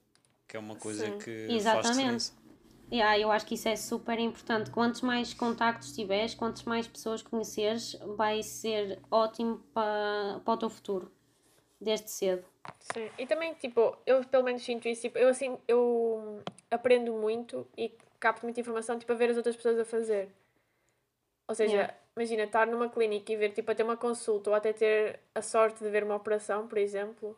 que 0.48 0.56
é 0.56 0.60
uma 0.60 0.74
coisa 0.74 1.06
Sim. 1.06 1.18
que 1.18 1.46
Exatamente. 1.48 2.10
faz. 2.10 2.46
Yeah, 2.92 3.18
eu 3.18 3.32
acho 3.32 3.46
que 3.46 3.54
isso 3.54 3.68
é 3.68 3.74
super 3.74 4.18
importante. 4.18 4.70
Quantos 4.70 5.00
mais 5.00 5.34
contactos 5.34 5.92
tiveres, 5.92 6.34
quantas 6.34 6.62
mais 6.62 6.86
pessoas 6.86 7.20
conheceres, 7.20 7.96
vai 8.16 8.42
ser 8.44 9.00
ótimo 9.10 9.58
para, 9.74 10.40
para 10.44 10.54
o 10.54 10.56
teu 10.56 10.70
futuro, 10.70 11.10
desde 11.80 12.10
cedo. 12.10 12.44
Sim, 12.78 13.10
e 13.18 13.26
também, 13.26 13.54
tipo, 13.54 13.96
eu 14.06 14.24
pelo 14.24 14.44
menos 14.44 14.62
sinto 14.62 14.88
isso, 14.88 15.02
tipo, 15.02 15.18
eu 15.18 15.28
assim, 15.28 15.58
eu 15.66 16.42
aprendo 16.70 17.12
muito 17.12 17.66
e 17.76 17.92
capto 18.18 18.44
muita 18.44 18.60
informação, 18.60 18.98
tipo, 18.98 19.12
a 19.12 19.16
ver 19.16 19.30
as 19.30 19.36
outras 19.36 19.56
pessoas 19.56 19.78
a 19.78 19.84
fazer. 19.84 20.28
Ou 21.48 21.54
seja, 21.54 21.74
yeah. 21.74 21.94
imagina, 22.16 22.44
estar 22.44 22.66
numa 22.66 22.88
clínica 22.88 23.32
e 23.32 23.36
ver, 23.36 23.50
tipo, 23.50 23.70
até 23.70 23.84
uma 23.84 23.96
consulta 23.96 24.50
ou 24.50 24.56
até 24.56 24.72
ter 24.72 25.20
a 25.34 25.42
sorte 25.42 25.82
de 25.82 25.90
ver 25.90 26.02
uma 26.02 26.16
operação, 26.16 26.66
por 26.66 26.78
exemplo, 26.78 27.36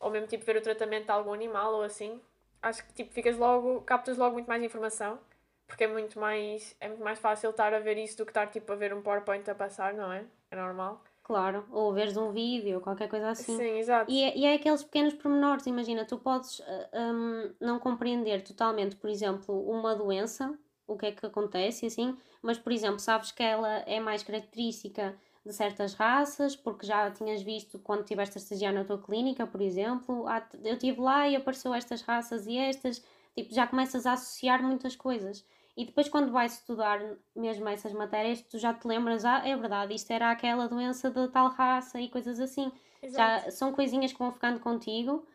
ou 0.00 0.10
mesmo, 0.10 0.26
tipo, 0.26 0.44
ver 0.44 0.56
o 0.56 0.62
tratamento 0.62 1.06
de 1.06 1.10
algum 1.10 1.32
animal 1.32 1.74
ou 1.74 1.82
assim, 1.82 2.20
acho 2.62 2.84
que, 2.86 2.92
tipo, 2.94 3.12
ficas 3.12 3.36
logo, 3.36 3.82
captas 3.82 4.16
logo 4.16 4.34
muito 4.34 4.46
mais 4.46 4.62
informação, 4.62 5.18
porque 5.66 5.84
é 5.84 5.88
muito 5.88 6.18
mais, 6.18 6.74
é 6.80 6.88
muito 6.88 7.02
mais 7.02 7.18
fácil 7.18 7.50
estar 7.50 7.74
a 7.74 7.80
ver 7.80 7.98
isso 7.98 8.16
do 8.16 8.24
que 8.24 8.30
estar, 8.30 8.46
tipo, 8.46 8.72
a 8.72 8.76
ver 8.76 8.94
um 8.94 9.02
PowerPoint 9.02 9.48
a 9.50 9.54
passar, 9.54 9.94
não 9.94 10.12
é? 10.12 10.24
É 10.50 10.56
normal. 10.56 11.02
Claro, 11.24 11.64
ou 11.72 11.90
veres 11.94 12.18
um 12.18 12.32
vídeo, 12.32 12.82
qualquer 12.82 13.08
coisa 13.08 13.30
assim. 13.30 13.56
Sim, 13.56 13.78
exato. 13.78 14.12
E 14.12 14.22
é, 14.22 14.36
e 14.36 14.44
é 14.44 14.54
aqueles 14.54 14.84
pequenos 14.84 15.14
pormenores, 15.14 15.66
imagina, 15.66 16.04
tu 16.04 16.18
podes 16.18 16.58
uh, 16.58 16.64
um, 16.92 17.54
não 17.58 17.78
compreender 17.78 18.42
totalmente, 18.42 18.94
por 18.96 19.08
exemplo, 19.08 19.58
uma 19.66 19.96
doença, 19.96 20.56
o 20.86 20.98
que 20.98 21.06
é 21.06 21.12
que 21.12 21.24
acontece, 21.24 21.86
assim, 21.86 22.14
mas, 22.42 22.58
por 22.58 22.70
exemplo, 22.70 22.98
sabes 22.98 23.32
que 23.32 23.42
ela 23.42 23.78
é 23.86 23.98
mais 24.00 24.22
característica 24.22 25.16
de 25.46 25.50
certas 25.54 25.94
raças, 25.94 26.54
porque 26.54 26.86
já 26.86 27.10
tinhas 27.10 27.40
visto 27.40 27.78
quando 27.78 28.00
estiveste 28.00 28.36
a 28.36 28.40
estagiar 28.42 28.74
na 28.74 28.84
tua 28.84 28.98
clínica, 28.98 29.46
por 29.46 29.62
exemplo, 29.62 30.26
eu 30.62 30.74
estive 30.74 31.00
lá 31.00 31.26
e 31.26 31.36
apareceu 31.36 31.72
estas 31.72 32.02
raças 32.02 32.46
e 32.46 32.58
estas, 32.58 33.02
tipo, 33.34 33.54
já 33.54 33.66
começas 33.66 34.04
a 34.04 34.12
associar 34.12 34.62
muitas 34.62 34.94
coisas. 34.94 35.42
E 35.76 35.84
depois, 35.84 36.08
quando 36.08 36.30
vais 36.30 36.54
estudar 36.54 37.00
mesmo 37.34 37.68
essas 37.68 37.92
matérias, 37.92 38.40
tu 38.42 38.58
já 38.58 38.72
te 38.72 38.86
lembras, 38.86 39.24
ah, 39.24 39.42
é 39.44 39.56
verdade, 39.56 39.94
isto 39.94 40.10
era 40.12 40.30
aquela 40.30 40.68
doença 40.68 41.10
de 41.10 41.28
tal 41.28 41.48
raça 41.48 42.00
e 42.00 42.08
coisas 42.08 42.38
assim. 42.38 42.70
Exato. 43.02 43.44
Já 43.44 43.50
são 43.50 43.72
coisinhas 43.72 44.12
que 44.12 44.18
vão 44.18 44.32
ficando 44.32 44.60
contigo 44.60 45.26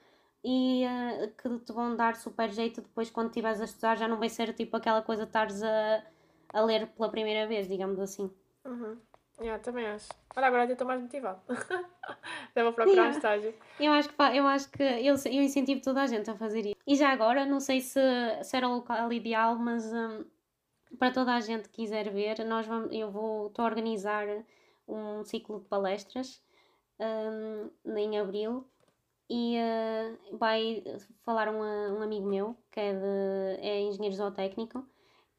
e 0.43 0.85
uh, 0.85 1.31
que 1.35 1.65
te 1.65 1.73
vão 1.73 1.95
dar 1.95 2.15
super 2.15 2.49
jeito 2.49 2.81
depois 2.81 3.09
quando 3.09 3.27
estiveres 3.27 3.59
a 3.59 3.65
estudar. 3.65 3.97
Já 3.97 4.07
não 4.07 4.17
vai 4.17 4.29
ser 4.29 4.53
tipo 4.53 4.77
aquela 4.77 5.01
coisa 5.01 5.23
de 5.23 5.29
estares 5.29 5.61
a, 5.61 6.03
a 6.53 6.61
ler 6.61 6.87
pela 6.87 7.09
primeira 7.09 7.45
vez, 7.45 7.67
digamos 7.67 7.99
assim. 7.99 8.31
Uhum. 8.65 8.97
Yeah, 9.41 9.63
também 9.63 9.85
acho. 9.87 10.09
Olha, 10.35 10.47
agora 10.47 10.65
eu 10.65 10.71
estou 10.73 10.87
mais 10.87 11.01
motivado. 11.01 11.39
Já 12.55 12.63
vou 12.63 12.73
procurar 12.73 12.91
yeah. 12.91 13.13
um 13.13 13.17
estágio. 13.17 13.53
Eu 13.79 13.93
acho 13.93 14.09
que, 14.09 14.21
eu, 14.21 14.47
acho 14.47 14.71
que 14.71 14.83
eu, 14.83 15.15
eu 15.15 15.41
incentivo 15.41 15.81
toda 15.81 16.01
a 16.01 16.07
gente 16.07 16.29
a 16.29 16.35
fazer 16.35 16.65
isso. 16.65 16.75
E 16.85 16.95
já 16.95 17.09
agora, 17.09 17.45
não 17.45 17.59
sei 17.59 17.79
se, 17.79 17.99
se 18.43 18.57
era 18.57 18.67
o 18.67 18.75
local 18.75 19.11
ideal, 19.13 19.57
mas 19.57 19.91
um, 19.93 20.25
para 20.97 21.11
toda 21.11 21.33
a 21.33 21.39
gente 21.39 21.69
que 21.69 21.83
quiser 21.83 22.09
ver, 22.09 22.43
nós 22.45 22.65
vamos, 22.65 22.89
eu 22.91 23.09
vou 23.09 23.47
estou 23.47 23.63
a 23.63 23.67
organizar 23.67 24.27
um 24.87 25.23
ciclo 25.23 25.59
de 25.59 25.67
palestras 25.67 26.41
um, 26.99 27.95
em 27.95 28.19
abril 28.19 28.65
e 29.29 29.57
uh, 29.57 30.37
vai 30.37 30.83
falar 31.23 31.49
um, 31.49 31.61
um 31.61 32.01
amigo 32.01 32.27
meu 32.27 32.57
que 32.71 32.79
é, 32.79 32.93
de, 32.93 33.61
é 33.61 33.81
engenheiro 33.81 34.15
zootécnico 34.15 34.85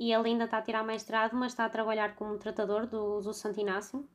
e 0.01 0.15
ele 0.15 0.31
ainda 0.31 0.45
está 0.45 0.57
a 0.57 0.63
tirar 0.63 0.83
mestrado, 0.83 1.37
mas 1.37 1.53
está 1.53 1.67
a 1.67 1.69
trabalhar 1.69 2.17
como 2.17 2.39
tratador 2.39 2.87
do, 2.87 3.21
do 3.21 3.35
Santo 3.35 3.61
Inácio 3.61 4.09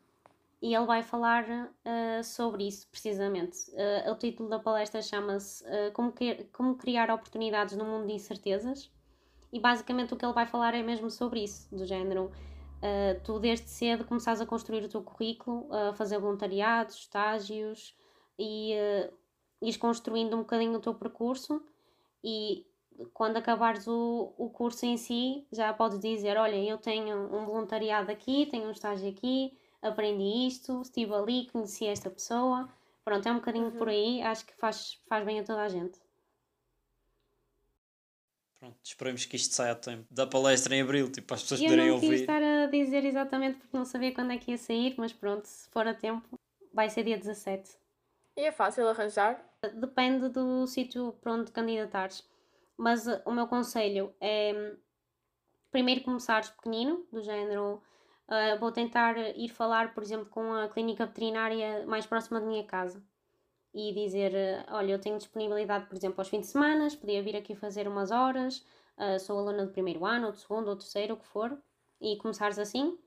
e 0.59 0.73
ele 0.73 0.85
vai 0.87 1.03
falar 1.03 1.45
uh, 1.47 2.23
sobre 2.23 2.67
isso 2.67 2.87
precisamente. 2.89 3.69
Uh, 3.69 4.11
o 4.11 4.15
título 4.15 4.49
da 4.49 4.57
palestra 4.57 4.99
chama-se 5.03 5.63
uh, 5.63 5.91
como, 5.93 6.11
como 6.51 6.75
Criar 6.75 7.11
Oportunidades 7.11 7.77
no 7.77 7.85
Mundo 7.85 8.07
de 8.07 8.13
Incertezas 8.13 8.91
E 9.53 9.59
basicamente 9.59 10.11
o 10.11 10.17
que 10.17 10.25
ele 10.25 10.33
vai 10.33 10.47
falar 10.47 10.73
é 10.73 10.81
mesmo 10.81 11.11
sobre 11.11 11.43
isso, 11.43 11.73
do 11.73 11.85
género. 11.85 12.31
Tu 13.23 13.39
desde 13.39 13.67
cedo 13.67 14.05
começares 14.05 14.39
a 14.41 14.45
construir 14.45 14.83
o 14.83 14.89
teu 14.89 15.01
currículo, 15.01 15.67
a 15.73 15.93
fazer 15.93 16.19
voluntariados, 16.19 16.97
estágios 16.97 17.97
e 18.37 18.73
uh, 18.75 19.13
ires 19.61 19.77
construindo 19.77 20.35
um 20.35 20.39
bocadinho 20.39 20.77
o 20.77 20.81
teu 20.81 20.93
percurso 20.93 21.63
e 22.23 22.65
quando 23.13 23.37
acabares 23.37 23.87
o, 23.87 24.33
o 24.37 24.49
curso 24.49 24.85
em 24.85 24.97
si 24.97 25.45
já 25.51 25.73
podes 25.73 25.99
dizer, 25.99 26.37
olha, 26.37 26.55
eu 26.55 26.77
tenho 26.77 27.15
um 27.15 27.45
voluntariado 27.45 28.11
aqui, 28.11 28.45
tenho 28.45 28.67
um 28.67 28.71
estágio 28.71 29.09
aqui, 29.09 29.57
aprendi 29.81 30.47
isto, 30.47 30.81
estive 30.81 31.13
ali, 31.13 31.47
conheci 31.47 31.85
esta 31.85 32.09
pessoa. 32.09 32.69
Pronto, 33.03 33.27
é 33.27 33.31
um 33.31 33.35
bocadinho 33.35 33.65
uhum. 33.65 33.77
por 33.77 33.89
aí, 33.89 34.21
acho 34.21 34.45
que 34.45 34.53
faz, 34.55 34.99
faz 35.07 35.23
bem 35.25 35.39
a 35.39 35.43
toda 35.43 35.61
a 35.61 35.69
gente. 35.69 35.99
Pronto, 38.59 38.77
esperemos 38.83 39.25
que 39.25 39.35
isto 39.35 39.53
saia 39.53 39.73
a 39.73 39.75
tempo 39.75 40.07
da 40.09 40.25
palestra 40.25 40.75
em 40.75 40.81
abril, 40.81 41.11
tipo, 41.11 41.27
para 41.27 41.35
as 41.35 41.43
pessoas 41.43 41.61
eu 41.61 41.67
poderem 41.67 41.91
ouvir. 41.91 42.05
Eu 42.05 42.09
não 42.09 42.17
quis 42.17 42.21
estar 42.21 42.41
a 42.41 42.65
dizer 42.67 43.05
exatamente 43.05 43.59
porque 43.59 43.77
não 43.77 43.85
sabia 43.85 44.13
quando 44.13 44.31
é 44.31 44.37
que 44.37 44.51
ia 44.51 44.57
sair, 44.57 44.95
mas 44.97 45.13
pronto, 45.13 45.45
se 45.45 45.69
for 45.69 45.87
a 45.87 45.93
tempo, 45.93 46.39
vai 46.73 46.89
ser 46.89 47.03
dia 47.03 47.17
17. 47.17 47.69
E 48.37 48.41
é 48.41 48.51
fácil 48.51 48.87
arranjar? 48.87 49.39
Depende 49.75 50.29
do 50.29 50.65
sítio 50.65 51.13
para 51.21 51.33
onde 51.33 51.51
candidatares. 51.51 52.23
Mas 52.77 53.07
uh, 53.07 53.21
o 53.25 53.31
meu 53.31 53.47
conselho 53.47 54.13
é 54.19 54.75
primeiro 55.71 56.03
começares 56.03 56.49
pequenino, 56.49 57.05
do 57.11 57.21
género 57.21 57.81
uh, 58.27 58.59
vou 58.59 58.71
tentar 58.71 59.17
ir 59.37 59.49
falar, 59.49 59.93
por 59.93 60.03
exemplo, 60.03 60.27
com 60.27 60.53
a 60.53 60.67
clínica 60.69 61.05
veterinária 61.05 61.85
mais 61.85 62.05
próxima 62.05 62.39
da 62.39 62.45
minha 62.45 62.63
casa 62.63 63.03
e 63.73 63.93
dizer: 63.93 64.33
Olha, 64.71 64.93
eu 64.93 64.99
tenho 64.99 65.17
disponibilidade, 65.17 65.85
por 65.85 65.95
exemplo, 65.95 66.19
aos 66.19 66.29
fins 66.29 66.41
de 66.41 66.47
semana, 66.47 66.87
podia 66.99 67.21
vir 67.21 67.35
aqui 67.35 67.55
fazer 67.55 67.87
umas 67.87 68.11
horas, 68.11 68.65
uh, 68.97 69.19
sou 69.19 69.37
aluna 69.37 69.65
do 69.65 69.71
primeiro 69.71 70.05
ano, 70.05 70.27
ou 70.27 70.31
do 70.31 70.37
segundo, 70.37 70.69
ou 70.69 70.75
terceiro, 70.75 71.15
o 71.15 71.17
que 71.17 71.27
for, 71.27 71.57
e 71.99 72.17
começares 72.17 72.57
assim. 72.57 72.97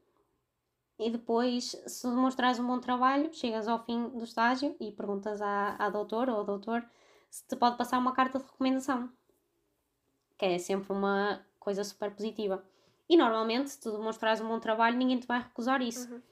E 0.98 1.10
depois, 1.10 1.80
se 1.86 2.08
demonstrares 2.08 2.58
um 2.58 2.66
bom 2.66 2.80
trabalho, 2.80 3.32
chegas 3.32 3.68
ao 3.68 3.82
fim 3.84 4.08
do 4.10 4.24
estágio 4.24 4.76
e 4.80 4.90
perguntas 4.92 5.40
à, 5.40 5.76
à 5.78 5.88
doutora 5.88 6.32
ou 6.32 6.38
ao 6.38 6.44
doutor 6.44 6.84
se 7.30 7.46
te 7.46 7.56
pode 7.56 7.76
passar 7.76 7.98
uma 7.98 8.12
carta 8.12 8.38
de 8.38 8.44
recomendação, 8.44 9.10
que 10.38 10.46
é 10.46 10.58
sempre 10.58 10.92
uma 10.92 11.44
coisa 11.58 11.82
super 11.82 12.10
positiva. 12.12 12.64
E 13.08 13.16
normalmente, 13.16 13.70
se 13.70 13.80
tu 13.80 13.90
demonstrares 13.90 14.40
um 14.40 14.48
bom 14.48 14.60
trabalho, 14.60 14.96
ninguém 14.96 15.18
te 15.18 15.26
vai 15.26 15.40
recusar 15.40 15.82
isso. 15.82 16.10
Uhum. 16.12 16.22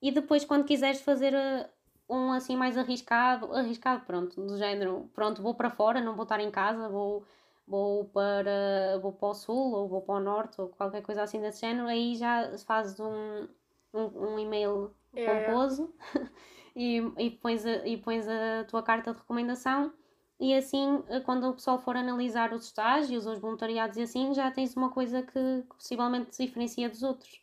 E 0.00 0.12
depois, 0.12 0.44
quando 0.44 0.64
quiseres 0.64 1.00
fazer 1.00 1.34
uh, 1.34 1.68
um 2.14 2.32
assim 2.32 2.56
mais 2.56 2.78
arriscado, 2.78 3.52
arriscado, 3.54 4.04
pronto, 4.04 4.40
do 4.40 4.56
género, 4.56 5.10
pronto, 5.14 5.42
vou 5.42 5.54
para 5.54 5.70
fora, 5.70 6.00
não 6.00 6.14
vou 6.14 6.22
estar 6.22 6.40
em 6.40 6.50
casa, 6.50 6.88
vou, 6.88 7.24
vou, 7.66 8.04
para, 8.06 8.98
vou 9.02 9.12
para 9.12 9.28
o 9.28 9.34
sul 9.34 9.72
ou 9.72 9.88
vou 9.88 10.02
para 10.02 10.14
o 10.16 10.20
norte 10.20 10.60
ou 10.60 10.68
qualquer 10.68 11.02
coisa 11.02 11.22
assim 11.22 11.40
desse 11.40 11.60
género, 11.60 11.88
aí 11.88 12.16
já 12.16 12.56
fazes 12.66 12.98
um, 13.00 13.48
um, 13.94 14.32
um 14.32 14.38
e-mail 14.38 14.94
yeah, 15.14 15.46
pomposo 15.46 15.92
yeah. 16.14 16.30
e, 16.74 17.12
e, 17.18 17.30
pões 17.30 17.64
a, 17.64 17.86
e 17.86 17.96
pões 17.96 18.26
a 18.28 18.64
tua 18.64 18.82
carta 18.82 19.12
de 19.12 19.18
recomendação 19.18 19.92
e 20.40 20.54
assim, 20.54 21.04
eh, 21.08 21.20
quando 21.20 21.48
o 21.48 21.52
pessoal 21.52 21.78
for 21.78 21.94
analisar 21.94 22.54
os 22.54 22.64
estágios, 22.64 23.26
os 23.26 23.38
voluntariados 23.38 23.98
e 23.98 24.02
assim, 24.02 24.32
já 24.32 24.50
tens 24.50 24.74
uma 24.74 24.90
coisa 24.90 25.22
que, 25.22 25.32
que 25.32 25.76
possivelmente 25.76 26.30
te 26.30 26.46
diferencia 26.46 26.88
dos 26.88 27.02
outros. 27.02 27.42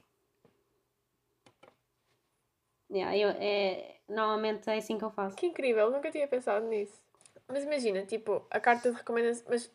Yeah, 2.90 3.16
eu, 3.16 3.30
é, 3.30 3.98
normalmente 4.10 4.68
é 4.70 4.78
assim 4.78 4.98
que 4.98 5.04
eu 5.04 5.12
faço. 5.12 5.36
Que 5.36 5.46
incrível, 5.46 5.92
nunca 5.92 6.10
tinha 6.10 6.28
pensado 6.28 6.66
nisso. 6.66 7.00
Mas 7.48 7.64
imagina, 7.64 8.04
tipo, 8.04 8.46
a 8.50 8.60
carta 8.60 8.90
de 8.90 8.98
recomendação. 8.98 9.46
Mas 9.48 9.72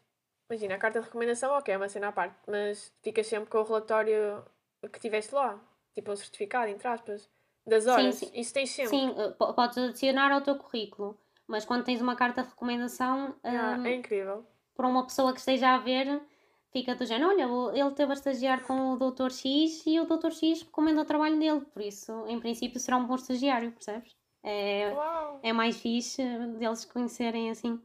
imagina, 0.51 0.75
a 0.75 0.79
carta 0.79 0.99
de 0.99 1.05
recomendação, 1.07 1.53
ok, 1.53 1.73
é 1.73 1.77
uma 1.77 1.89
cena 1.89 2.09
à 2.09 2.13
parte, 2.13 2.37
mas 2.47 2.93
ficas 3.03 3.27
sempre 3.29 3.49
com 3.49 3.59
o 3.59 3.63
relatório 3.63 4.45
que 4.93 4.99
tiveste 4.99 5.33
lá, 5.33 5.61
tipo 5.95 6.11
o 6.11 6.17
certificado, 6.17 6.71
entre 6.71 6.89
aspas, 6.89 7.31
das 7.65 7.87
horas. 7.87 8.17
Sim, 8.17 8.27
sim. 8.27 8.41
Isso 8.41 8.53
tens 8.53 8.71
sempre. 8.71 8.99
Sim, 8.99 9.15
eh, 9.17 9.31
podes 9.31 9.79
adicionar 9.79 10.33
ao 10.33 10.41
teu 10.41 10.57
currículo. 10.57 11.17
Mas 11.47 11.65
quando 11.65 11.85
tens 11.85 12.01
uma 12.01 12.17
carta 12.17 12.43
de 12.43 12.49
recomendação. 12.49 13.35
Yeah, 13.45 13.79
um, 13.79 13.87
é 13.87 13.95
incrível. 13.95 14.47
Para 14.75 14.89
uma 14.89 15.05
pessoa 15.05 15.33
que 15.33 15.41
esteja 15.41 15.75
a 15.75 15.79
ver, 15.79 16.21
fica 16.73 16.95
do 16.95 17.05
género: 17.05 17.31
olha, 17.31 17.79
ele 17.79 17.91
teve 17.93 18.11
a 18.13 18.15
estagiar 18.15 18.63
com 18.63 18.93
o 18.93 18.97
Dr. 18.97 19.31
X 19.31 19.85
e 19.87 20.01
o 20.01 20.07
Dr. 20.07 20.31
X 20.31 20.63
recomenda 20.63 21.03
o 21.03 21.05
trabalho 21.05 21.39
dele, 21.39 21.61
por 21.61 21.83
isso, 21.83 22.27
em 22.27 22.41
princípio, 22.41 22.81
será 22.81 22.97
um 22.97 23.07
bom 23.07 23.15
estagiário, 23.15 23.73
percebes? 23.73 24.17
É, 24.45 24.93
é 25.43 25.53
mais 25.53 25.77
fixe 25.77 26.23
deles 26.59 26.85
conhecerem 26.85 27.51
assim. 27.51 27.81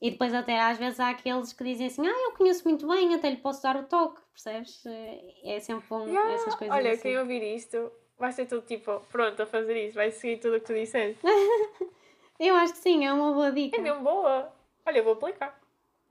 E 0.00 0.10
depois, 0.10 0.34
até 0.34 0.60
às 0.60 0.76
vezes, 0.76 0.98
há 0.98 1.10
aqueles 1.10 1.52
que 1.52 1.64
dizem 1.64 1.86
assim: 1.86 2.06
Ah, 2.06 2.24
eu 2.24 2.32
conheço 2.32 2.66
muito 2.68 2.86
bem, 2.86 3.14
até 3.14 3.30
lhe 3.30 3.36
posso 3.36 3.62
dar 3.62 3.76
o 3.76 3.84
toque, 3.84 4.20
percebes? 4.32 4.84
É, 4.84 5.56
é 5.56 5.60
sempre 5.60 5.86
bom 5.88 6.06
yeah. 6.06 6.32
essas 6.32 6.54
coisas. 6.54 6.76
Olha, 6.76 6.92
assim. 6.92 7.02
quem 7.02 7.18
ouvir 7.18 7.42
isto 7.54 7.90
vai 8.18 8.32
ser 8.32 8.46
tudo 8.46 8.66
tipo 8.66 9.00
pronto 9.10 9.42
a 9.42 9.46
fazer 9.46 9.86
isso, 9.86 9.94
vai 9.94 10.10
seguir 10.10 10.38
tudo 10.38 10.56
o 10.56 10.60
que 10.60 10.66
tu 10.66 10.74
disseste. 10.74 11.20
Eu 12.38 12.56
acho 12.56 12.74
que 12.74 12.80
sim, 12.80 13.04
é 13.04 13.12
uma 13.12 13.32
boa 13.32 13.52
dica. 13.52 13.76
É 13.76 13.80
mesmo 13.80 14.02
boa. 14.02 14.52
Olha, 14.84 14.98
eu 14.98 15.04
vou 15.04 15.14
aplicar. 15.14 15.58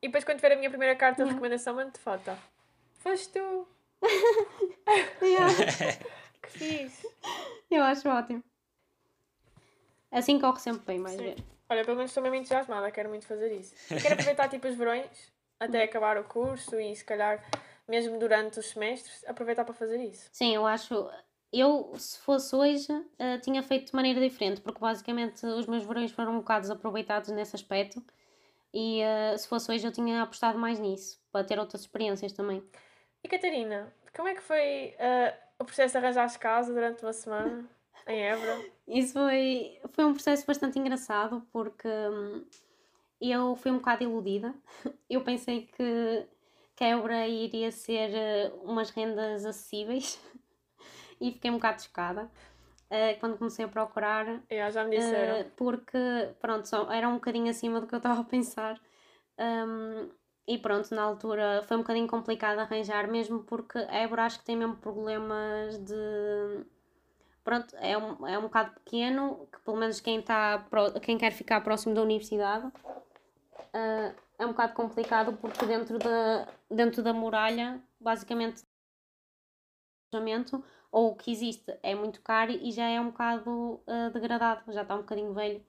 E 0.01 0.07
depois, 0.07 0.23
quando 0.23 0.37
tiver 0.37 0.53
a 0.53 0.55
minha 0.55 0.69
primeira 0.69 0.95
carta 0.95 1.23
de 1.23 1.29
recomendação, 1.29 1.75
mando-te 1.75 1.99
foto. 1.99 2.31
Foste 2.99 3.29
tu. 3.29 3.67
que 6.43 6.49
fixe. 6.49 7.07
Eu 7.69 7.83
acho 7.83 8.07
ótimo. 8.09 8.43
Assim 10.11 10.39
corre 10.39 10.59
sempre 10.59 10.85
bem, 10.85 10.99
mais 10.99 11.15
ver. 11.15 11.37
Olha, 11.69 11.83
pelo 11.83 11.97
menos 11.97 12.11
estou 12.11 12.21
mesmo 12.21 12.35
entusiasmada, 12.35 12.91
quero 12.91 13.09
muito 13.09 13.25
fazer 13.25 13.51
isso. 13.51 13.73
quero 13.87 14.13
aproveitar 14.13 14.47
tipo 14.47 14.67
os 14.67 14.75
verões, 14.75 15.31
até 15.59 15.83
acabar 15.83 16.17
o 16.17 16.23
curso 16.23 16.79
e 16.79 16.95
se 16.95 17.03
calhar 17.03 17.43
mesmo 17.87 18.19
durante 18.19 18.59
os 18.59 18.67
semestres, 18.67 19.25
aproveitar 19.25 19.65
para 19.65 19.73
fazer 19.73 19.97
isso. 19.97 20.29
Sim, 20.31 20.55
eu 20.55 20.67
acho 20.67 21.09
eu, 21.53 21.93
se 21.97 22.19
fosse 22.19 22.55
hoje, 22.55 22.91
uh, 22.91 23.39
tinha 23.41 23.61
feito 23.61 23.87
de 23.87 23.95
maneira 23.95 24.19
diferente, 24.19 24.59
porque 24.61 24.79
basicamente 24.79 25.45
os 25.45 25.67
meus 25.67 25.83
verões 25.83 26.11
foram 26.11 26.33
um 26.33 26.37
bocado 26.39 26.61
desaproveitados 26.61 27.29
nesse 27.29 27.55
aspecto. 27.55 28.03
E 28.73 29.01
uh, 29.03 29.37
se 29.37 29.47
fosse 29.47 29.71
hoje, 29.71 29.85
eu 29.85 29.91
tinha 29.91 30.23
apostado 30.23 30.57
mais 30.57 30.79
nisso, 30.79 31.21
para 31.31 31.45
ter 31.45 31.59
outras 31.59 31.81
experiências 31.81 32.33
também. 32.33 32.63
E 33.23 33.27
Catarina, 33.27 33.93
como 34.15 34.27
é 34.27 34.33
que 34.33 34.41
foi 34.41 34.95
uh, 34.97 35.33
o 35.59 35.65
processo 35.65 35.91
de 35.91 35.97
arranjar 36.03 36.39
casa 36.39 36.73
durante 36.73 37.03
uma 37.03 37.13
semana 37.13 37.69
em 38.07 38.23
Évora? 38.23 38.65
Isso 38.87 39.13
foi, 39.13 39.79
foi 39.91 40.05
um 40.05 40.13
processo 40.13 40.45
bastante 40.47 40.79
engraçado, 40.79 41.45
porque 41.53 41.87
hum, 41.87 42.43
eu 43.21 43.55
fui 43.55 43.69
um 43.69 43.77
bocado 43.77 44.03
iludida. 44.03 44.53
Eu 45.07 45.21
pensei 45.21 45.67
que, 45.67 46.27
que 46.75 46.83
Évora 46.83 47.27
iria 47.27 47.71
ser 47.71 48.51
umas 48.63 48.89
rendas 48.89 49.45
acessíveis 49.45 50.19
e 51.23 51.31
fiquei 51.31 51.49
um 51.49 51.55
bocado 51.55 51.81
chocada 51.81 52.23
uh, 52.23 53.19
quando 53.19 53.37
comecei 53.37 53.63
a 53.63 53.67
procurar. 53.67 54.41
Yeah, 54.51 54.69
já 54.69 54.83
me 54.83 54.97
disseram. 54.97 55.41
Uh, 55.41 55.51
porque, 55.55 55.97
pronto, 56.41 56.67
só, 56.67 56.91
era 56.91 57.07
um 57.07 57.15
bocadinho 57.15 57.49
acima 57.49 57.79
do 57.79 57.87
que 57.87 57.95
eu 57.95 57.97
estava 57.97 58.19
a 58.19 58.25
pensar. 58.25 58.79
Um, 59.39 60.09
e 60.45 60.57
pronto, 60.57 60.93
na 60.93 61.01
altura 61.01 61.63
foi 61.65 61.77
um 61.77 61.79
bocadinho 61.79 62.07
complicado 62.07 62.59
arranjar, 62.59 63.09
mesmo 63.09 63.43
porque 63.43 63.77
a 63.77 63.95
Évora 63.95 64.25
acho 64.25 64.39
que 64.39 64.45
tem 64.45 64.57
mesmo 64.57 64.75
problemas 64.75 65.77
de. 65.77 66.65
Pronto, 67.43 67.75
é 67.77 67.97
um, 67.97 68.27
é 68.27 68.37
um 68.37 68.43
bocado 68.43 68.71
pequeno, 68.71 69.47
que 69.51 69.59
pelo 69.61 69.77
menos 69.77 69.99
quem, 69.99 70.21
tá, 70.21 70.65
quem 71.01 71.17
quer 71.17 71.31
ficar 71.31 71.61
próximo 71.61 71.93
da 71.93 72.01
universidade 72.01 72.65
uh, 72.67 74.15
é 74.37 74.45
um 74.45 74.49
bocado 74.49 74.73
complicado 74.73 75.37
porque 75.41 75.65
dentro 75.65 75.99
da, 75.99 76.47
dentro 76.69 77.03
da 77.03 77.11
muralha, 77.11 77.81
basicamente, 77.99 78.63
ou 80.93 81.09
o 81.11 81.15
que 81.15 81.31
existe 81.31 81.75
é 81.81 81.95
muito 81.95 82.21
caro 82.21 82.51
e 82.51 82.71
já 82.71 82.87
é 82.87 83.01
um 83.01 83.07
bocado 83.07 83.81
uh, 83.87 84.11
degradado, 84.13 84.71
já 84.71 84.83
está 84.83 84.93
um 84.93 84.99
bocadinho 84.99 85.33
velho. 85.33 85.59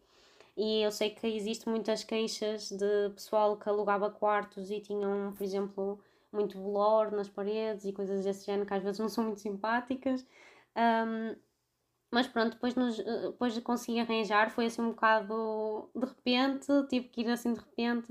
E 0.56 0.82
eu 0.82 0.92
sei 0.92 1.10
que 1.10 1.26
existe 1.26 1.66
muitas 1.68 2.04
queixas 2.04 2.68
de 2.70 3.10
pessoal 3.14 3.56
que 3.56 3.68
alugava 3.68 4.10
quartos 4.10 4.70
e 4.70 4.80
tinham, 4.80 5.32
por 5.32 5.42
exemplo, 5.42 5.98
muito 6.30 6.58
bolor 6.58 7.10
nas 7.10 7.28
paredes 7.28 7.86
e 7.86 7.92
coisas 7.92 8.24
desse 8.24 8.44
género 8.44 8.66
que 8.66 8.74
às 8.74 8.82
vezes 8.82 8.98
não 9.00 9.08
são 9.08 9.24
muito 9.24 9.40
simpáticas. 9.40 10.26
Um, 10.76 11.36
mas 12.12 12.26
pronto, 12.28 12.52
depois, 12.52 12.74
nos, 12.74 12.96
depois 12.98 13.58
consegui 13.60 14.00
arranjar, 14.00 14.50
foi 14.50 14.66
assim 14.66 14.82
um 14.82 14.90
bocado 14.90 15.90
de 15.94 16.06
repente, 16.06 16.66
tive 16.90 17.08
que 17.08 17.22
ir 17.22 17.30
assim 17.30 17.54
de 17.54 17.60
repente 17.60 18.08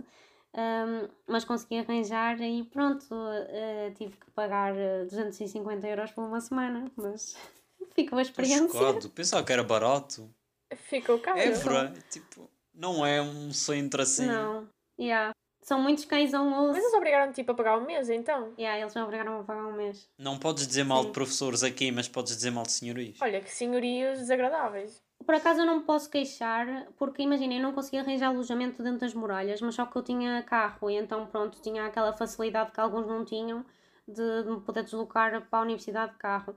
um, 0.56 1.10
mas 1.28 1.44
consegui 1.44 1.80
arranjar 1.80 2.40
e 2.42 2.64
pronto, 2.64 3.06
uh, 3.12 3.94
tive 3.96 4.16
que 4.18 4.30
pagar 4.32 4.74
250 5.06 5.88
eh, 5.88 5.92
euros 5.92 6.12
por 6.12 6.24
uma 6.24 6.40
semana, 6.40 6.92
mas 6.96 7.36
ficou 7.96 8.20
a 8.20 8.22
experiência. 8.22 8.70
Chocado. 8.70 9.10
Pensava 9.10 9.44
que 9.44 9.52
era 9.52 9.64
barato. 9.64 10.30
Ficou 10.76 11.20
caro. 11.20 11.40
É 11.40 11.50
verdade, 11.50 12.04
tipo, 12.10 12.50
não 12.74 13.06
é 13.06 13.22
um 13.22 13.52
centro 13.52 14.02
assim. 14.02 14.28
Não, 14.28 14.68
yeah. 15.00 15.34
São 15.64 15.82
muitos 15.82 16.04
cães 16.04 16.34
ao 16.34 16.44
moço. 16.46 16.74
Mas 16.74 16.84
eles 16.84 16.94
obrigaram 16.94 17.32
tipo 17.32 17.52
a 17.54 17.56
pagar 17.56 17.78
um 17.78 17.86
mês 17.86 18.10
então? 18.10 18.54
Yeah, 18.60 18.80
eles 18.82 18.94
me 18.94 19.02
obrigaram 19.02 19.40
a 19.40 19.44
pagar 19.44 19.66
um 19.66 19.74
mês. 19.74 20.10
Não 20.20 20.38
podes 20.38 20.68
dizer 20.68 20.84
mal 20.84 21.02
Sim. 21.02 21.08
de 21.08 21.14
professores 21.14 21.64
aqui, 21.64 21.90
mas 21.90 22.08
podes 22.08 22.36
dizer 22.36 22.52
mal 22.52 22.64
de 22.64 22.74
senhorios. 22.74 23.18
Olha, 23.22 23.40
que 23.40 23.50
senhorios 23.50 24.20
desagradáveis. 24.20 25.02
Por 25.26 25.36
acaso 25.36 25.62
eu 25.62 25.66
não 25.66 25.78
me 25.78 25.84
posso 25.84 26.10
queixar, 26.10 26.88
porque 26.98 27.22
imagina, 27.22 27.54
eu 27.54 27.62
não 27.62 27.74
conseguia 27.74 28.02
arranjar 28.02 28.30
alojamento 28.30 28.82
dentro 28.84 29.00
das 29.00 29.14
muralhas, 29.14 29.62
mas 29.62 29.76
só 29.76 29.86
que 29.86 29.96
eu 29.96 30.04
tinha 30.04 30.42
carro 30.44 30.90
e 30.90 30.96
então 30.96 31.26
pronto, 31.28 31.62
tinha 31.62 31.86
aquela 31.86 32.14
facilidade 32.14 32.72
que 32.72 32.80
alguns 32.80 33.08
não 33.08 33.24
tinham, 33.24 33.66
de, 34.08 34.44
de 34.44 34.50
me 34.50 34.62
poder 34.62 34.84
deslocar 34.84 35.48
para 35.50 35.60
a 35.60 35.62
universidade 35.62 36.14
de 36.14 36.18
carro. 36.18 36.56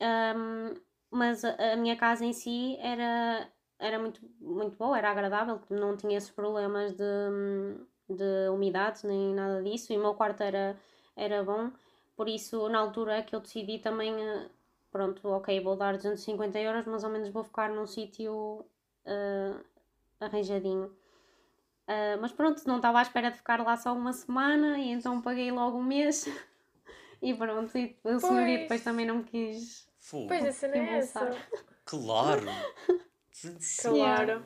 Um, 0.00 0.74
mas 1.10 1.44
a, 1.44 1.72
a, 1.72 1.76
minha 1.76 1.96
casa 1.96 2.24
em 2.24 2.32
si 2.32 2.76
era, 2.80 3.50
era 3.78 3.98
muito, 3.98 4.20
muito 4.40 4.76
boa, 4.76 4.98
era 4.98 5.10
agradável, 5.10 5.60
não 5.70 5.96
tinha 5.96 6.18
esses 6.18 6.30
problemas 6.30 6.92
de, 6.94 7.04
de 8.08 8.48
umidade 8.50 9.06
nem 9.06 9.34
nada 9.34 9.62
disso, 9.62 9.92
e 9.92 9.96
o 9.96 10.00
meu 10.00 10.14
quarto 10.14 10.42
era, 10.42 10.78
era 11.16 11.42
bom, 11.44 11.70
por 12.16 12.28
isso 12.28 12.68
na 12.68 12.78
altura 12.78 13.22
que 13.22 13.34
eu 13.34 13.40
decidi 13.40 13.78
também, 13.78 14.14
eh, 14.14 14.48
pronto, 14.96 15.28
ok, 15.28 15.60
vou 15.60 15.76
dar 15.76 15.94
250 15.94 16.58
euros, 16.58 16.86
mas 16.86 17.04
ao 17.04 17.10
menos 17.10 17.28
vou 17.28 17.44
ficar 17.44 17.68
num 17.68 17.86
sítio 17.86 18.64
uh, 19.04 19.64
arranjadinho. 20.18 20.86
Uh, 21.86 22.18
mas 22.20 22.32
pronto, 22.32 22.62
não 22.66 22.76
estava 22.76 22.98
à 22.98 23.02
espera 23.02 23.30
de 23.30 23.36
ficar 23.36 23.62
lá 23.62 23.76
só 23.76 23.92
uma 23.92 24.12
semana 24.14 24.78
e 24.78 24.90
então 24.90 25.20
paguei 25.20 25.52
logo 25.52 25.78
um 25.78 25.82
mês 25.82 26.26
e 27.22 27.34
pronto, 27.34 27.76
e 27.76 27.96
o 28.04 28.18
senhorio 28.18 28.58
depois 28.60 28.82
também 28.82 29.04
não 29.04 29.18
me 29.18 29.24
quis. 29.24 29.86
Fogo. 30.00 30.28
Pois 30.28 30.44
a 30.46 30.52
cena 30.52 30.76
é 30.76 30.98
essa. 30.98 31.36
Claro! 31.84 32.46
claro. 33.82 34.42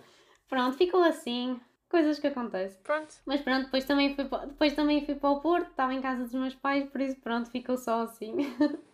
Pronto, 0.48 0.76
ficou 0.76 1.02
assim. 1.04 1.60
Coisas 1.88 2.18
que 2.18 2.26
acontecem. 2.26 2.80
Pronto. 2.82 3.14
Mas 3.24 3.40
pronto, 3.40 3.64
depois 3.66 3.84
também 3.84 4.14
fui, 4.14 4.24
depois 4.24 4.74
também 4.74 5.04
fui 5.04 5.14
para 5.14 5.30
o 5.30 5.40
Porto, 5.40 5.70
estava 5.70 5.94
em 5.94 6.00
casa 6.00 6.22
dos 6.24 6.34
meus 6.34 6.54
pais, 6.54 6.88
por 6.88 7.00
isso 7.00 7.20
pronto, 7.20 7.50
ficou 7.50 7.76
só 7.76 8.02
assim. 8.02 8.36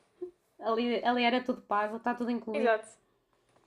ali, 0.61 1.05
ali 1.05 1.23
era 1.25 1.43
tudo 1.43 1.63
pago, 1.63 1.97
está 1.97 2.15
tudo 2.15 2.31
incluído. 2.31 2.63
Exato. 2.63 2.89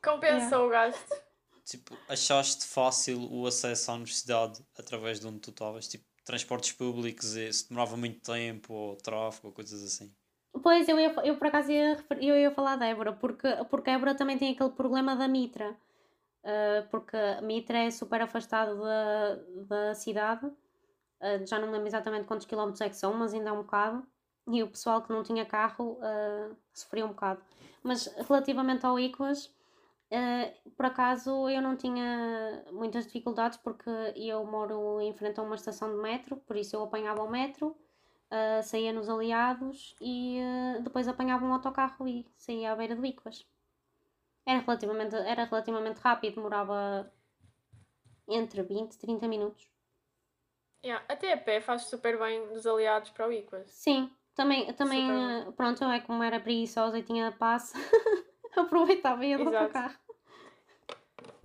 Compensou 0.04 0.68
o 0.68 0.70
gasto. 0.70 1.30
Tipo, 1.66 1.96
achaste 2.08 2.66
fácil 2.66 3.32
o 3.32 3.46
acesso 3.46 3.92
à 3.92 3.94
universidade 3.94 4.66
através 4.78 5.20
de 5.20 5.28
onde 5.28 5.40
tu 5.40 5.52
estavas? 5.52 5.88
Tipo, 5.88 6.06
transportes 6.26 6.72
públicos, 6.72 7.36
e 7.36 7.52
se 7.52 7.70
demorava 7.70 7.98
muito 7.98 8.22
tempo, 8.22 8.74
ou 8.74 8.96
tráfego, 8.96 9.48
ou 9.48 9.54
coisas 9.54 9.84
assim? 9.84 10.12
Pois, 10.64 10.88
eu, 10.88 11.00
ia, 11.00 11.14
eu 11.24 11.38
por 11.38 11.48
acaso 11.48 11.72
ia, 11.72 11.98
eu 12.20 12.38
ia 12.38 12.52
falar 12.52 12.76
da 12.76 12.88
Évora, 12.88 13.14
porque, 13.14 13.48
porque 13.70 13.90
a 13.90 13.94
Évora 13.94 14.16
também 14.16 14.38
tem 14.38 14.52
aquele 14.52 14.72
problema 14.72 15.16
da 15.16 15.28
Mitra. 15.28 15.78
Uh, 16.44 16.88
porque 16.90 17.18
a 17.18 17.42
Mitra 17.42 17.80
é 17.80 17.92
super 17.92 18.22
afastado 18.22 18.80
da, 18.82 19.36
da 19.68 19.96
cidade. 19.96 20.46
Uh, 20.46 21.46
já 21.46 21.60
não 21.60 21.72
lembro 21.72 21.88
exatamente 21.88 22.26
quantos 22.26 22.46
quilómetros 22.46 22.82
é 22.82 22.90
que 22.90 22.96
são, 22.96 23.14
mas 23.14 23.34
ainda 23.34 23.50
é 23.50 23.54
um 23.54 23.62
bocado. 23.62 24.06
E 24.52 24.64
o 24.64 24.68
pessoal 24.68 25.02
que 25.02 25.12
não 25.12 25.24
tinha 25.24 25.46
carro 25.46 26.00
uh, 26.00 26.56
sofria 26.74 27.06
um 27.06 27.10
bocado. 27.10 27.42
Mas 27.84 28.08
relativamente 28.28 28.86
ao 28.86 29.00
Iquas, 29.00 29.50
Uh, 30.12 30.72
por 30.72 30.88
acaso 30.88 31.48
eu 31.50 31.62
não 31.62 31.76
tinha 31.76 32.66
muitas 32.72 33.06
dificuldades 33.06 33.60
porque 33.60 33.92
eu 34.16 34.44
moro 34.44 35.00
em 35.00 35.14
frente 35.14 35.40
a 35.40 35.44
uma 35.44 35.54
estação 35.54 35.88
de 35.96 36.02
metro, 36.02 36.38
por 36.38 36.56
isso 36.56 36.76
eu 36.76 36.82
apanhava 36.82 37.22
o 37.22 37.30
metro, 37.30 37.78
uh, 38.32 38.64
saía 38.64 38.92
nos 38.92 39.08
aliados 39.08 39.96
e 40.02 40.40
depois 40.84 41.08
apanhava 41.08 41.46
um 41.46 41.54
autocarro 41.54 42.08
e 42.08 42.26
saía 42.36 42.72
à 42.72 42.76
beira 42.76 42.96
do 42.96 43.06
Iquas. 43.06 43.46
Era 44.48 44.62
relativamente, 44.62 45.16
era 45.16 45.44
relativamente 45.44 46.00
rápido, 46.00 46.36
demorava 46.36 47.14
entre 48.28 48.64
20 48.64 48.94
e 48.94 48.98
30 48.98 49.28
minutos. 49.28 49.70
Yeah, 50.84 51.06
até 51.08 51.34
a 51.34 51.38
pé 51.38 51.62
faz 51.62 51.84
super 51.84 52.18
bem 52.18 52.48
dos 52.48 52.66
aliados 52.66 53.12
para 53.12 53.28
o 53.28 53.32
Iquas. 53.32 53.70
Sim, 53.70 54.10
também, 54.40 54.72
também 54.72 55.52
pronto, 55.58 55.84
eu 55.84 55.90
é 55.90 56.00
como 56.00 56.24
era 56.24 56.40
preguiçosa 56.40 56.98
e 56.98 57.04
tinha 57.04 57.30
passe. 57.30 57.74
Aproveitava 58.56 59.26
e 59.26 59.32
ia 59.32 59.38
do 59.38 59.52
carro. 59.52 59.96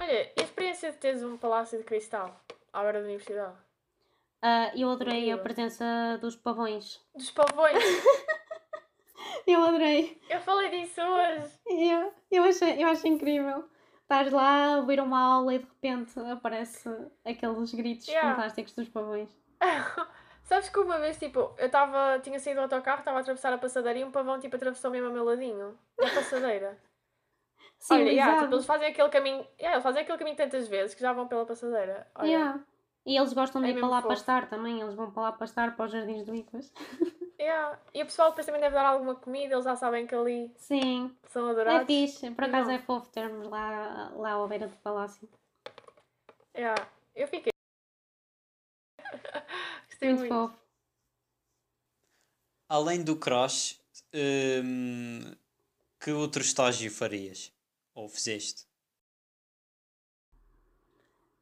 Olha, 0.00 0.12
e 0.12 0.40
a 0.40 0.42
experiência 0.44 0.92
de 0.92 0.98
teres 0.98 1.24
um 1.24 1.36
palácio 1.36 1.76
de 1.76 1.82
cristal 1.82 2.40
à 2.72 2.82
hora 2.82 3.00
da 3.00 3.04
universidade? 3.04 3.56
Uh, 4.44 4.78
eu 4.78 4.90
adorei 4.90 5.32
a 5.32 5.38
presença 5.38 5.84
dos 6.20 6.36
pavões. 6.36 7.00
Dos 7.16 7.32
pavões? 7.32 7.82
eu 9.44 9.64
adorei. 9.64 10.20
Eu 10.30 10.40
falei 10.40 10.70
disso 10.70 11.00
hoje. 11.00 11.50
Eu, 11.66 12.14
eu, 12.30 12.44
achei, 12.44 12.80
eu 12.80 12.88
acho 12.88 13.08
incrível. 13.08 13.68
Estás 14.02 14.30
lá 14.30 14.74
a 14.74 14.76
ouvir 14.76 15.00
uma 15.00 15.18
aula 15.18 15.54
e 15.54 15.58
de 15.58 15.64
repente 15.64 16.20
aparece 16.30 16.88
aqueles 17.24 17.74
gritos 17.74 18.06
yeah. 18.06 18.36
fantásticos 18.36 18.72
dos 18.74 18.88
pavões. 18.88 19.30
Sabes 20.44 20.68
que 20.68 20.78
uma 20.78 20.98
vez, 20.98 21.18
tipo, 21.18 21.54
eu 21.58 21.66
estava, 21.66 22.18
tinha 22.20 22.38
saído 22.38 22.60
do 22.60 22.64
autocarro, 22.64 22.98
estava 22.98 23.18
a 23.18 23.20
atravessar 23.20 23.52
a 23.52 23.58
passadeira 23.58 23.98
e 23.98 24.04
um 24.04 24.10
pavão, 24.10 24.38
tipo, 24.38 24.54
atravessou 24.54 24.90
mesmo 24.90 25.08
ao 25.08 25.12
meu 25.12 25.24
ladinho, 25.24 25.76
na 25.98 26.10
passadeira. 26.10 26.78
Sim, 27.80 27.94
Olha, 27.94 28.10
yeah, 28.10 28.42
tipo, 28.42 28.54
eles 28.54 28.64
fazem 28.66 28.88
aquele 28.88 29.08
caminho, 29.08 29.46
yeah, 29.58 29.74
eles 29.74 29.82
fazem 29.82 30.02
aquele 30.02 30.18
caminho 30.18 30.36
tantas 30.36 30.68
vezes 30.68 30.94
que 30.94 31.00
já 31.02 31.12
vão 31.12 31.26
pela 31.26 31.44
passadeira. 31.44 32.06
Olha, 32.14 32.26
yeah. 32.26 32.64
E 33.06 33.18
eles 33.18 33.32
gostam 33.34 33.60
de 33.60 33.68
é 33.68 33.70
ir 33.72 33.78
para 33.78 33.88
lá 33.88 33.96
fofo. 34.00 34.08
pastar 34.08 34.48
também, 34.48 34.80
eles 34.80 34.94
vão 34.94 35.10
para 35.10 35.22
lá 35.24 35.32
pastar 35.32 35.76
para 35.76 35.84
os 35.84 35.92
jardins 35.92 36.24
do 36.24 36.34
Icos. 36.34 36.72
Yeah. 37.36 37.78
E 37.92 38.00
o 38.00 38.06
pessoal 38.06 38.30
depois 38.30 38.46
também 38.46 38.60
deve 38.60 38.74
dar 38.74 38.86
alguma 38.86 39.16
comida, 39.16 39.54
eles 39.54 39.64
já 39.64 39.74
sabem 39.74 40.06
que 40.06 40.14
ali 40.14 40.52
Sim. 40.56 41.14
são 41.26 41.48
adorados. 41.48 41.82
É 41.82 41.84
fixe, 41.84 42.30
por 42.30 42.44
acaso 42.44 42.68
Não. 42.68 42.76
é 42.76 42.78
fofo 42.78 43.10
termos 43.10 43.48
lá, 43.48 44.12
lá 44.14 44.34
à 44.34 44.46
beira 44.46 44.68
do 44.68 44.76
palácio. 44.76 45.28
Yeah. 46.56 46.80
Eu 47.14 47.26
fiquei. 47.26 47.52
Gostei 49.94 50.08
muito. 50.14 50.20
muito. 50.20 50.50
fofo. 50.50 50.64
Além 52.68 53.04
do 53.04 53.16
crash, 53.16 53.80
hum, 54.64 55.32
que 56.00 56.10
outro 56.10 56.42
estágio 56.42 56.90
farias? 56.90 57.52
Ou 57.94 58.08
fizeste? 58.08 58.66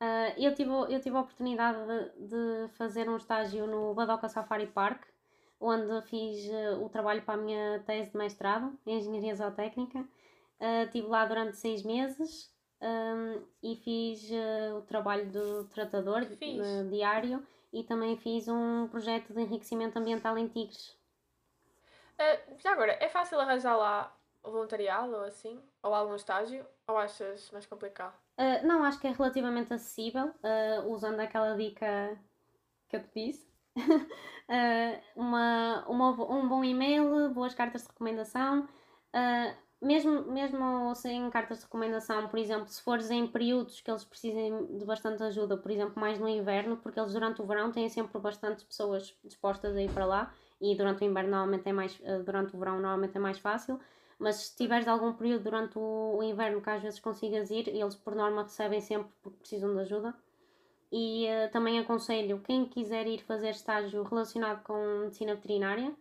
Uh, 0.01 0.35
eu, 0.37 0.53
tive, 0.53 0.71
eu 0.71 1.01
tive 1.01 1.17
a 1.17 1.21
oportunidade 1.21 1.79
de, 1.87 2.29
de, 2.29 2.69
fazer 2.75 3.09
um 3.09 3.17
estágio 3.17 3.67
no 3.69 3.95
Badoca 3.95 4.29
Safari 4.29 4.67
Park, 4.67 5.05
onde 5.61 6.03
fiz 6.09 6.45
uh, 6.49 6.85
o 6.85 6.89
trabalho 6.89 7.23
para 7.23 7.35
a 7.35 7.43
minha 7.43 7.83
tese 7.87 8.11
de 8.11 8.17
mestrado 8.17 8.77
em 8.85 8.99
Engenharia 8.99 9.35
Zootécnica. 9.35 10.01
Uh, 10.01 10.85
estive 10.85 11.07
lá 11.07 11.25
durante 11.25 11.57
seis 11.57 11.85
meses 11.85 12.53
um, 12.81 13.43
e 13.63 13.77
fiz 13.77 14.29
o 14.77 14.83
trabalho 14.83 15.31
do 15.31 15.65
tratador 15.69 16.27
diário 16.91 17.47
e 17.73 17.83
também 17.83 18.17
fiz 18.17 18.49
um 18.49 18.89
projeto 18.89 19.33
de 19.33 19.41
enriquecimento 19.41 19.99
ambiental 19.99 20.37
em 20.37 20.49
tigres. 20.49 20.97
já 22.59 22.73
agora, 22.73 22.97
é 23.01 23.09
fácil 23.09 23.41
arranjar 23.41 23.77
lá 23.77 24.17
voluntariado 24.43 25.15
ou 25.15 25.25
assim? 25.25 25.61
Ou 25.83 25.95
algum 25.95 26.15
estágio? 26.15 26.67
Ou 26.87 26.97
achas 26.99 27.51
mais 27.51 27.67
complicado? 27.67 28.15
Uh, 28.39 28.67
não, 28.67 28.83
acho 28.83 28.99
que 28.99 29.07
é 29.07 29.11
relativamente 29.11 29.73
acessível, 29.73 30.27
uh, 30.27 30.89
usando 30.89 31.21
aquela 31.21 31.55
dica 31.55 32.19
que 32.89 32.97
eu 32.97 33.03
te 33.03 33.11
disse. 33.15 33.49
uh, 33.77 35.01
uma, 35.17 35.85
uma, 35.89 36.11
um 36.11 36.49
bom 36.49 36.65
e-mail, 36.65 37.31
boas 37.31 37.55
cartas 37.55 37.83
de 37.83 37.89
recomendação. 37.89 38.69
Mesmo, 39.83 40.23
mesmo 40.31 40.95
sem 40.95 41.29
cartas 41.31 41.59
de 41.59 41.65
recomendação, 41.65 42.29
por 42.29 42.39
exemplo, 42.39 42.69
se 42.69 42.81
fores 42.81 43.11
em 43.11 43.27
períodos 43.27 43.81
que 43.81 43.91
eles 43.91 44.05
precisem 44.05 44.79
de 44.79 44.85
bastante 44.85 45.23
ajuda, 45.25 45.57
por 45.57 45.71
exemplo, 45.71 46.01
mais 46.01 46.19
no 46.21 46.29
inverno, 46.29 46.77
porque 46.77 47.01
eles 47.01 47.13
durante 47.13 47.43
o 47.43 47.47
verão 47.47 47.73
têm 47.73 47.89
sempre 47.89 48.19
bastantes 48.21 48.65
pessoas 48.65 49.15
dispostas 49.25 49.77
a 49.77 49.83
ir 49.83 49.91
para 49.91 50.07
lá 50.07 50.33
e 50.61 50.77
durante 50.77 51.03
o 51.03 51.05
inverno 51.05 51.31
normalmente 51.31 51.69
é 51.69 51.73
mais, 51.73 52.01
durante 52.25 52.55
o 52.55 52.59
verão 52.59 52.75
normalmente 52.75 53.17
é 53.17 53.21
mais 53.21 53.39
fácil. 53.41 53.81
Mas 54.19 54.37
se 54.37 54.57
tiveres 54.57 54.87
algum 54.87 55.13
período 55.15 55.43
durante 55.43 55.77
o, 55.77 56.23
inverno 56.23 56.63
que 56.63 56.71
às 56.71 56.81
vezes 56.81 57.01
consigas 57.01 57.51
ir, 57.51 57.67
eles 57.67 57.97
por 57.97 58.15
norma 58.15 58.45
recebem 58.45 58.81
sempre 58.81 59.11
porque 59.21 59.39
precisam 59.39 59.75
de 59.75 59.81
ajuda. 59.81 60.15
E 60.93 61.27
uh, 61.27 61.51
também 61.51 61.81
aconselho 61.81 62.41
quem 62.41 62.67
quiser 62.67 63.09
ir 63.09 63.19
fazer 63.25 63.51
estágio 63.51 64.05
relacionado 64.05 64.63
com 64.63 65.01
medicina 65.01 65.35
veterinária, 65.35 65.93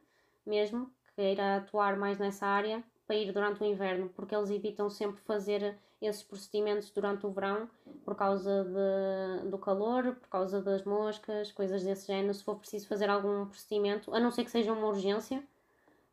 mesmo, 0.45 0.85
que 1.03 1.15
queira 1.15 1.55
atuar 1.55 1.97
mais 1.97 2.19
nessa 2.19 2.45
área, 2.45 2.83
para 3.11 3.17
ir 3.17 3.33
durante 3.33 3.61
o 3.61 3.65
inverno, 3.65 4.07
porque 4.15 4.33
eles 4.33 4.49
evitam 4.49 4.89
sempre 4.89 5.21
fazer 5.23 5.77
esses 6.01 6.23
procedimentos 6.23 6.89
durante 6.91 7.25
o 7.25 7.29
verão 7.29 7.69
por 8.05 8.15
causa 8.15 8.63
de, 8.63 9.49
do 9.49 9.57
calor, 9.57 10.15
por 10.15 10.29
causa 10.29 10.61
das 10.61 10.85
moscas, 10.85 11.51
coisas 11.51 11.83
desse 11.83 12.07
género. 12.07 12.33
Se 12.33 12.41
for 12.41 12.55
preciso 12.55 12.87
fazer 12.87 13.09
algum 13.09 13.45
procedimento, 13.47 14.15
a 14.15 14.19
não 14.19 14.31
ser 14.31 14.45
que 14.45 14.51
seja 14.51 14.71
uma 14.71 14.87
urgência, 14.87 15.43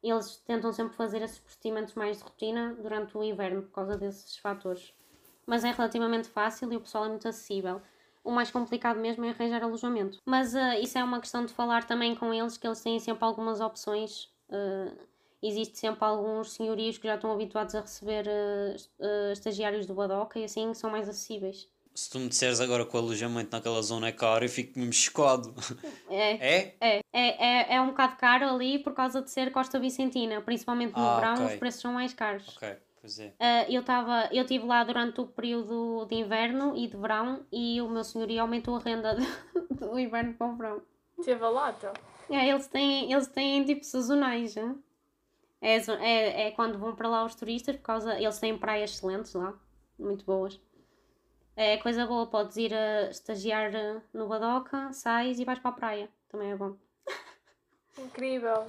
eles 0.03 0.38
tentam 0.38 0.72
sempre 0.72 0.96
fazer 0.96 1.22
esses 1.22 1.38
procedimentos 1.38 1.94
mais 1.94 2.18
de 2.18 2.24
rotina 2.24 2.76
durante 2.82 3.16
o 3.16 3.22
inverno 3.22 3.62
por 3.62 3.70
causa 3.70 3.96
desses 3.96 4.36
fatores. 4.36 4.92
Mas 5.46 5.62
é 5.62 5.70
relativamente 5.70 6.28
fácil 6.28 6.72
e 6.72 6.76
o 6.76 6.80
pessoal 6.80 7.05
é 7.05 7.09
muito 7.11 7.28
acessível. 7.28 7.80
O 8.24 8.32
mais 8.32 8.51
complicado 8.51 8.99
mesmo 8.99 9.24
é 9.24 9.30
arranjar 9.30 9.62
alojamento. 9.62 10.20
Mas 10.26 10.53
uh, 10.53 10.82
isso 10.82 10.99
é 10.99 11.05
uma 11.05 11.20
questão 11.20 11.46
de 11.46 11.53
falar 11.53 11.84
também 11.84 12.16
com 12.16 12.34
eles, 12.34 12.59
que 12.59 12.66
eles 12.66 12.82
têm 12.82 12.99
sempre 12.99 13.24
algumas 13.24 13.61
opções. 13.61 14.24
Uh, 14.51 15.09
existe 15.43 15.78
sempre 15.78 16.05
alguns 16.05 16.53
senhorios 16.53 16.99
que 16.99 17.07
já 17.07 17.14
estão 17.14 17.32
habituados 17.32 17.74
a 17.74 17.80
receber 17.80 18.26
uh, 18.26 19.32
estagiários 19.32 19.86
do 19.86 19.95
Badoca 19.95 20.39
e 20.39 20.45
assim 20.45 20.74
são 20.74 20.91
mais 20.91 21.09
acessíveis 21.09 21.68
se 21.99 22.09
tu 22.09 22.20
me 22.20 22.28
disseres 22.28 22.61
agora 22.61 22.86
que 22.86 22.95
o 22.95 22.99
alojamento 23.01 23.51
naquela 23.51 23.82
zona 23.82 24.07
é 24.07 24.12
caro, 24.12 24.45
eu 24.45 24.49
fico 24.49 24.78
mesmo 24.78 24.93
chocado. 24.93 25.53
É. 26.09 26.30
É? 26.57 26.74
É, 26.80 27.01
é, 27.12 27.72
é, 27.72 27.74
é 27.74 27.80
um 27.80 27.89
bocado 27.89 28.16
caro 28.16 28.49
ali 28.49 28.78
por 28.78 28.95
causa 28.95 29.20
de 29.20 29.28
ser 29.28 29.51
Costa 29.51 29.80
Vicentina, 29.80 30.41
principalmente 30.41 30.97
no 30.97 31.05
ah, 31.05 31.16
verão, 31.16 31.34
okay. 31.34 31.47
os 31.47 31.55
preços 31.57 31.80
são 31.80 31.93
mais 31.93 32.14
caros. 32.14 32.57
Ok, 32.57 32.76
pois 33.01 33.18
é. 33.18 33.26
Uh, 33.26 33.72
eu 33.72 33.80
estava 33.80 34.28
eu 34.30 34.43
estive 34.43 34.64
lá 34.64 34.84
durante 34.84 35.20
o 35.20 35.26
período 35.26 36.07
de 36.07 36.14
inverno 36.14 36.76
e 36.76 36.86
de 36.86 36.97
verão 36.97 37.45
e 37.51 37.82
o 37.82 37.89
meu 37.89 38.05
senhorio 38.05 38.43
aumentou 38.43 38.76
a 38.76 38.78
renda 38.78 39.16
do 39.68 39.99
inverno 39.99 40.34
para 40.34 40.47
o 40.47 40.57
verão. 40.57 40.82
Teve 41.24 41.45
a 41.45 41.49
lata? 41.49 41.93
É, 42.30 42.49
eles 42.49 42.68
têm, 42.68 43.12
eles 43.12 43.26
têm 43.26 43.64
tipo 43.64 43.84
sazonais, 43.84 44.53
já. 44.53 44.72
É, 45.61 45.76
é, 45.76 46.46
é 46.48 46.50
quando 46.52 46.78
vão 46.78 46.94
para 46.94 47.09
lá 47.09 47.24
os 47.24 47.34
turistas, 47.34 47.76
por 47.76 47.82
causa. 47.82 48.18
Eles 48.20 48.38
têm 48.38 48.56
praias 48.56 48.92
excelentes 48.92 49.32
lá, 49.34 49.54
muito 49.98 50.24
boas. 50.24 50.61
É 51.56 51.76
coisa 51.78 52.06
boa, 52.06 52.26
podes 52.26 52.56
ir 52.56 52.72
a 52.72 53.11
estagiar 53.11 53.74
eh, 53.74 54.00
no 54.14 54.28
Badoca, 54.28 54.92
sais 54.92 55.40
e 55.40 55.44
vais 55.44 55.59
para 55.59 55.70
a 55.70 55.74
praia. 55.74 56.09
Também 56.28 56.52
é 56.52 56.56
bom. 56.56 56.76
Incrível. 57.98 58.64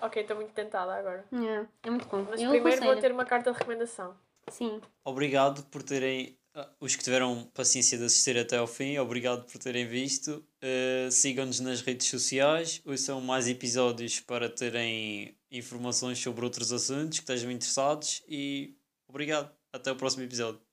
Ok, 0.00 0.20
estou 0.22 0.36
muito 0.36 0.52
tentada 0.52 0.92
agora. 0.94 1.24
É, 1.32 1.86
é 1.86 1.90
muito 1.90 2.08
bom. 2.08 2.26
Mas 2.28 2.40
Eu 2.40 2.50
primeiro 2.50 2.62
vou 2.80 2.90
aconselho. 2.90 3.00
ter 3.00 3.12
uma 3.12 3.24
carta 3.24 3.52
de 3.52 3.58
recomendação. 3.58 4.16
Sim. 4.48 4.80
Obrigado 5.04 5.62
por 5.66 5.84
terem. 5.84 6.36
ah, 6.54 6.68
Os 6.80 6.96
que 6.96 7.04
tiveram 7.04 7.44
paciência 7.54 7.96
de 7.96 8.04
assistir 8.06 8.36
até 8.36 8.56
ao 8.58 8.66
fim, 8.66 8.98
obrigado 8.98 9.44
por 9.44 9.58
terem 9.62 9.86
visto. 9.86 10.44
Uh, 10.60 11.08
Sigam-nos 11.12 11.60
nas 11.60 11.80
redes 11.80 12.08
sociais, 12.08 12.82
ouçam 12.84 13.20
mais 13.20 13.46
episódios 13.48 14.18
para 14.18 14.48
terem 14.50 15.36
informações 15.52 16.18
sobre 16.18 16.44
outros 16.44 16.72
assuntos 16.72 17.18
que 17.18 17.24
estejam 17.24 17.50
interessados 17.50 18.22
e 18.28 18.74
obrigado. 19.06 19.50
Até 19.72 19.92
o 19.92 19.96
próximo 19.96 20.24
episódio. 20.24 20.71